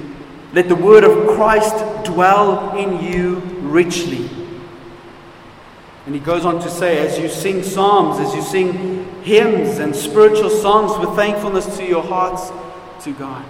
"Let 0.56 0.68
the 0.68 0.74
word 0.74 1.04
of 1.04 1.36
Christ 1.36 1.76
dwell 2.02 2.76
in 2.76 3.00
you 3.00 3.42
richly." 3.60 4.28
And 6.06 6.14
he 6.14 6.20
goes 6.20 6.44
on 6.44 6.60
to 6.60 6.70
say, 6.70 7.06
as 7.06 7.18
you 7.18 7.28
sing 7.28 7.64
psalms, 7.64 8.20
as 8.20 8.32
you 8.34 8.40
sing 8.40 9.06
hymns 9.22 9.78
and 9.78 9.94
spiritual 9.94 10.50
songs 10.50 10.96
with 10.98 11.16
thankfulness 11.16 11.76
to 11.76 11.84
your 11.84 12.02
hearts 12.02 12.52
to 13.04 13.12
God. 13.12 13.44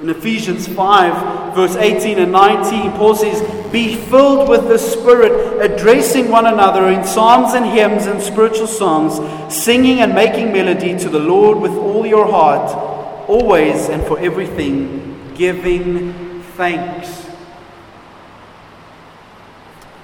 In 0.00 0.08
Ephesians 0.08 0.66
5, 0.66 1.54
verse 1.54 1.76
18 1.76 2.18
and 2.18 2.32
19, 2.32 2.92
Paul 2.92 3.14
says, 3.14 3.42
Be 3.70 3.94
filled 3.94 4.48
with 4.48 4.66
the 4.66 4.78
Spirit, 4.78 5.62
addressing 5.62 6.30
one 6.30 6.46
another 6.46 6.88
in 6.88 7.04
psalms 7.04 7.54
and 7.54 7.66
hymns 7.66 8.06
and 8.06 8.20
spiritual 8.20 8.66
songs, 8.66 9.20
singing 9.54 10.00
and 10.00 10.14
making 10.14 10.50
melody 10.50 10.98
to 10.98 11.08
the 11.08 11.20
Lord 11.20 11.58
with 11.58 11.72
all 11.72 12.04
your 12.04 12.26
heart, 12.26 12.93
always 13.28 13.88
and 13.88 14.02
for 14.04 14.18
everything, 14.18 15.34
giving 15.34 16.42
thanks 16.56 17.24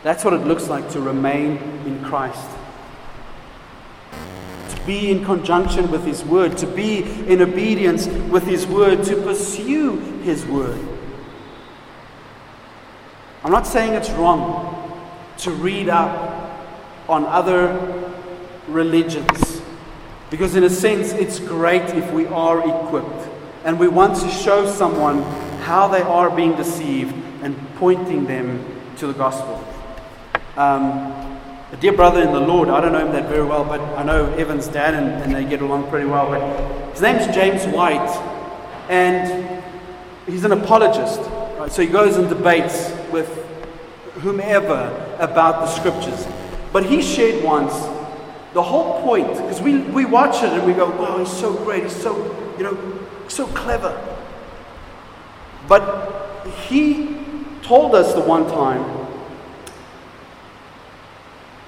that's 0.03 0.25
what 0.25 0.33
it 0.33 0.47
looks 0.47 0.69
like 0.69 0.89
to 0.91 1.01
remain 1.01 1.59
in 1.85 2.03
Christ. 2.03 2.49
To 4.71 4.87
be 4.87 5.11
in 5.11 5.25
conjunction 5.25 5.91
with 5.91 6.05
His 6.05 6.25
Word, 6.25 6.57
to 6.59 6.67
be 6.67 7.03
in 7.31 7.43
obedience 7.43 8.07
with 8.07 8.45
His 8.45 8.67
Word, 8.67 9.05
to 9.05 9.17
pursue 9.17 9.99
His 10.23 10.47
Word. 10.47 10.81
I'm 13.45 13.53
not 13.53 13.67
saying 13.67 13.93
it's 13.93 14.11
wrong 14.11 14.77
to 15.39 15.51
read 15.51 15.91
up 15.91 16.51
on 17.09 17.27
other 17.27 18.15
religions, 18.69 19.60
because 20.31 20.55
in 20.57 20.65
a 20.65 20.71
sense 20.71 21.13
it's 21.13 21.39
great 21.41 21.83
if 21.95 22.11
we 22.13 22.27
are 22.27 22.61
equipped 22.61 23.29
and 23.65 23.79
we 23.79 23.89
want 23.89 24.17
to 24.21 24.29
show 24.29 24.67
someone 24.71 25.23
how 25.63 25.89
they 25.89 26.03
are 26.03 26.31
being 26.35 26.57
deceived 26.57 27.15
and 27.43 27.57
pointing 27.77 28.27
them 28.27 28.65
to 28.97 29.07
the 29.07 29.13
gospel. 29.13 29.65
Um, 30.57 31.31
a 31.73 31.77
dear 31.79 31.93
brother 31.93 32.23
in 32.23 32.33
the 32.33 32.41
Lord, 32.41 32.69
I 32.69 32.81
don't 32.81 32.93
know 32.93 33.07
him 33.07 33.13
that 33.13 33.29
very 33.29 33.45
well, 33.45 33.65
but 33.65 33.81
I 33.97 34.03
know 34.03 34.33
Evan's 34.35 34.67
dad 34.67 34.95
and, 34.95 35.23
and 35.23 35.35
they 35.35 35.45
get 35.45 35.63
along 35.63 35.89
pretty 35.89 36.07
well. 36.07 36.31
But 36.31 36.91
his 36.91 37.01
name's 37.01 37.27
James 37.35 37.65
White, 37.73 38.11
and 38.89 39.63
he's 40.27 40.45
an 40.45 40.53
apologist. 40.53 41.21
Right? 41.59 41.71
So 41.71 41.83
he 41.83 41.89
goes 41.89 42.17
and 42.17 42.29
debates 42.29 42.91
with 43.13 43.29
whomever 44.15 45.17
about 45.21 45.61
the 45.61 45.67
scriptures. 45.69 46.27
But 46.73 46.85
he 46.85 47.03
shared 47.03 47.45
once 47.45 47.73
the 48.53 48.63
whole 48.63 49.03
point, 49.03 49.29
because 49.29 49.61
we, 49.61 49.79
we 49.79 50.05
watch 50.05 50.43
it 50.43 50.53
and 50.53 50.67
we 50.67 50.73
go, 50.73 50.91
wow, 50.91 51.19
he's 51.19 51.31
so 51.31 51.53
great, 51.65 51.85
he's 51.85 51.95
so, 51.95 52.17
you 52.59 52.65
know, 52.65 52.99
so 53.29 53.47
clever. 53.49 53.97
But 55.69 56.45
he 56.67 57.17
told 57.63 57.95
us 57.95 58.13
the 58.15 58.21
one 58.21 58.47
time 58.47 59.09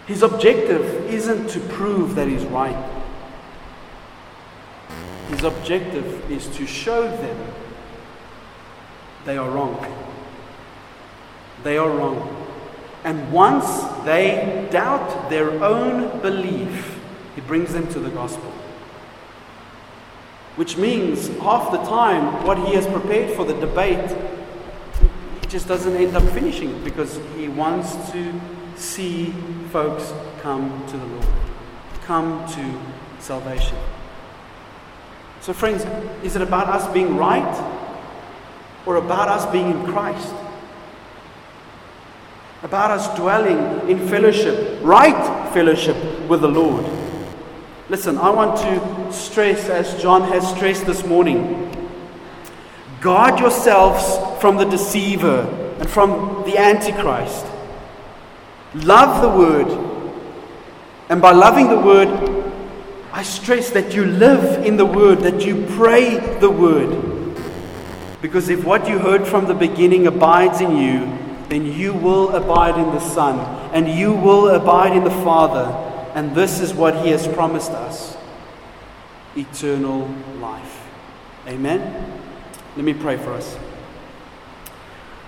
his 0.07 0.23
objective 0.23 1.07
isn't 1.07 1.49
to 1.51 1.61
prove 1.61 2.17
that 2.17 2.27
he's 2.27 2.45
right. 2.47 2.91
His 5.29 5.45
objective 5.45 6.31
is 6.31 6.49
to 6.57 6.67
show 6.67 7.03
them 7.03 7.39
they 9.25 9.37
are 9.37 9.49
wrong. 9.49 9.87
They 11.63 11.79
are 11.79 11.89
wrong. 11.89 12.42
And 13.05 13.33
once 13.33 13.83
they 14.05 14.69
doubt 14.71 15.29
their 15.29 15.51
own 15.63 16.21
belief, 16.21 17.01
he 17.35 17.41
brings 17.41 17.73
them 17.73 17.89
to 17.89 17.99
the 17.99 18.11
gospel. 18.11 18.53
Which 20.57 20.77
means 20.77 21.29
half 21.39 21.73
the 21.73 21.79
time, 21.79 22.45
what 22.45 22.59
he 22.59 22.75
has 22.75 22.87
prepared 22.87 23.35
for 23.35 23.45
the 23.45 23.55
debate, 23.55 24.11
he 25.41 25.47
just 25.49 25.67
doesn't 25.67 25.97
end 25.97 26.17
up 26.17 26.23
finishing 26.31 26.71
it 26.71 26.85
because 26.85 27.19
he 27.37 27.49
wants 27.49 28.11
to 28.13 28.41
see 28.77 29.33
folks 29.71 30.13
come 30.41 30.85
to 30.89 30.97
the 30.97 31.07
Lord, 31.07 31.27
come 32.05 32.47
to 32.55 32.81
salvation. 33.21 33.79
So, 35.41 35.53
friends, 35.53 35.85
is 36.23 36.37
it 36.37 36.43
about 36.43 36.69
us 36.69 36.93
being 36.93 37.17
right 37.17 37.81
or 38.87 38.97
about 38.97 39.29
us 39.29 39.51
being 39.51 39.71
in 39.71 39.87
Christ? 39.87 40.33
About 42.63 42.93
us 42.93 43.19
dwelling 43.19 43.91
in 43.91 44.07
fellowship, 44.09 44.79
right 44.83 45.53
fellowship 45.53 45.97
with 46.29 46.43
the 46.43 46.49
Lord. 46.49 46.87
Listen, 47.89 48.17
I 48.17 48.31
want 48.31 48.57
to 48.59 49.13
stress, 49.13 49.69
as 49.69 50.01
John 50.01 50.23
has 50.31 50.49
stressed 50.49 50.87
this 50.87 51.05
morning, 51.05 51.69
guard 53.01 53.41
yourselves 53.41 54.41
from 54.41 54.59
the 54.59 54.65
deceiver 54.65 55.41
and 55.81 55.91
from 55.91 56.45
the 56.47 56.57
Antichrist. 56.57 57.45
Love 58.75 59.21
the 59.23 59.29
Word. 59.29 59.67
And 61.09 61.21
by 61.21 61.33
loving 61.33 61.69
the 61.69 61.81
Word, 61.81 62.09
I 63.13 63.25
stress 63.25 63.71
that 63.71 63.93
you 63.93 64.05
live 64.05 64.65
in 64.65 64.77
the 64.77 64.87
Word, 64.87 65.19
that 65.23 65.45
you 65.45 65.67
pray 65.71 66.39
the 66.39 66.49
Word. 66.49 67.35
Because 68.23 68.49
if 68.49 68.65
what 68.65 68.89
you 68.89 69.01
heard 69.01 69.27
from 69.27 69.47
the 69.47 69.55
beginning 69.55 70.07
abides 70.07 70.61
in 70.61 70.77
you, 70.77 71.22
then 71.53 71.67
you 71.67 71.93
will 71.93 72.35
abide 72.35 72.79
in 72.79 72.91
the 72.95 73.01
Son, 73.01 73.39
and 73.75 73.87
you 73.87 74.15
will 74.15 74.49
abide 74.49 74.97
in 74.97 75.05
the 75.05 75.11
Father. 75.11 75.67
And 76.15 76.35
this 76.35 76.61
is 76.61 76.73
what 76.73 77.05
He 77.05 77.11
has 77.11 77.29
promised 77.29 77.73
us 77.73 78.17
eternal 79.37 80.09
life. 80.41 80.89
Amen. 81.47 82.21
Let 82.77 82.85
me 82.85 82.95
pray 82.95 83.19
for 83.19 83.35
us. 83.35 83.59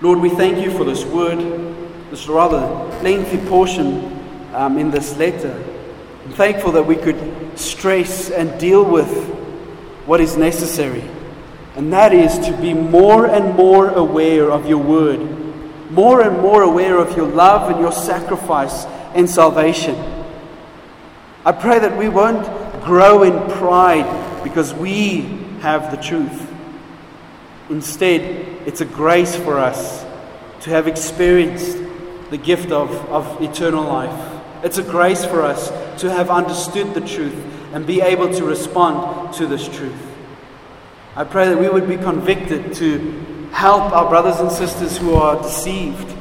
Lord, 0.01 0.19
we 0.19 0.31
thank 0.31 0.65
you 0.65 0.71
for 0.71 0.85
this 0.85 1.05
word 1.05 1.39
this 2.15 2.29
rather 2.29 2.61
lengthy 3.03 3.39
portion 3.49 4.21
um, 4.55 4.79
in 4.79 4.91
this 4.91 5.17
letter. 5.17 5.53
I'm 6.25 6.33
thankful 6.33 6.71
that 6.73 6.87
we 6.87 6.95
could 6.95 7.59
stress 7.59 8.31
and 8.31 8.59
deal 8.61 8.85
with 8.85 9.13
what 10.07 10.21
is 10.21 10.37
necessary, 10.37 11.03
and 11.75 11.93
that 11.93 12.13
is 12.15 12.39
to 12.47 12.57
be 12.57 12.73
more 12.73 13.27
and 13.27 13.57
more 13.57 13.89
aware 13.89 14.51
of 14.51 14.69
your 14.69 14.79
word, 14.79 15.21
more 15.95 16.21
and 16.23 16.41
more 16.41 16.63
aware 16.63 16.99
of 16.99 17.17
your 17.17 17.27
love 17.29 17.71
and 17.71 17.81
your 17.81 17.93
sacrifice 17.93 18.85
and 19.15 19.31
salvation. 19.31 19.95
I 21.45 21.53
pray 21.53 21.79
that 21.79 21.97
we 21.97 22.09
won't 22.09 22.45
grow 22.85 23.23
in 23.23 23.51
pride 23.53 24.43
because 24.43 24.75
we 24.75 25.21
have 25.61 25.91
the 25.91 26.03
truth. 26.03 26.51
Instead, 27.71 28.21
it's 28.67 28.81
a 28.81 28.85
grace 28.85 29.37
for 29.37 29.59
us 29.59 30.05
to 30.63 30.71
have 30.71 30.89
experienced 30.89 31.79
the 32.31 32.39
gift 32.39 32.73
of, 32.73 32.91
of 33.11 33.41
eternal 33.43 33.85
life. 33.85 34.43
It's 34.65 34.79
a 34.79 34.83
grace 34.83 35.25
for 35.25 35.43
us 35.43 35.69
to 36.01 36.11
have 36.11 36.31
understood 36.31 36.95
the 36.95 37.01
truth 37.01 37.35
and 37.73 37.87
be 37.87 38.01
able 38.01 38.33
to 38.33 38.45
respond 38.45 39.35
to 39.35 39.47
this 39.47 39.69
truth. 39.69 40.01
I 41.17 41.25
pray 41.25 41.49
that 41.49 41.59
we 41.59 41.69
would 41.69 41.87
be 41.87 41.97
convicted 41.97 42.75
to 42.75 43.34
help 43.55 43.93
our 43.93 44.09
brothers 44.09 44.41
and 44.41 44.51
sisters 44.51 44.99
who 44.99 45.15
are 45.15 45.41
deceived. 45.41 46.13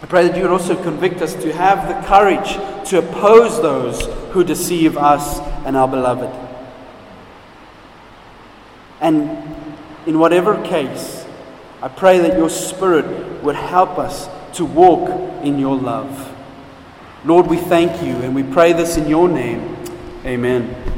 I 0.00 0.06
pray 0.06 0.28
that 0.28 0.36
you 0.36 0.42
would 0.42 0.52
also 0.52 0.80
convict 0.80 1.20
us 1.20 1.34
to 1.34 1.52
have 1.52 1.88
the 1.88 2.06
courage 2.06 2.52
to 2.90 2.98
oppose 2.98 3.60
those 3.60 4.06
who 4.32 4.44
deceive 4.44 4.96
us 4.96 5.40
and 5.66 5.76
our 5.76 5.88
beloved. 5.88 6.30
And 9.00 9.28
in 10.06 10.20
whatever 10.20 10.62
case, 10.62 11.26
I 11.82 11.88
pray 11.88 12.20
that 12.20 12.38
your 12.38 12.48
Spirit 12.48 13.42
would 13.42 13.56
help 13.56 13.98
us 13.98 14.28
to 14.56 14.64
walk 14.64 15.10
in 15.42 15.58
your 15.58 15.76
love. 15.76 16.32
Lord, 17.24 17.48
we 17.48 17.56
thank 17.56 18.02
you 18.02 18.14
and 18.22 18.36
we 18.36 18.44
pray 18.44 18.72
this 18.72 18.96
in 18.96 19.08
your 19.08 19.28
name. 19.28 19.76
Amen. 20.24 20.95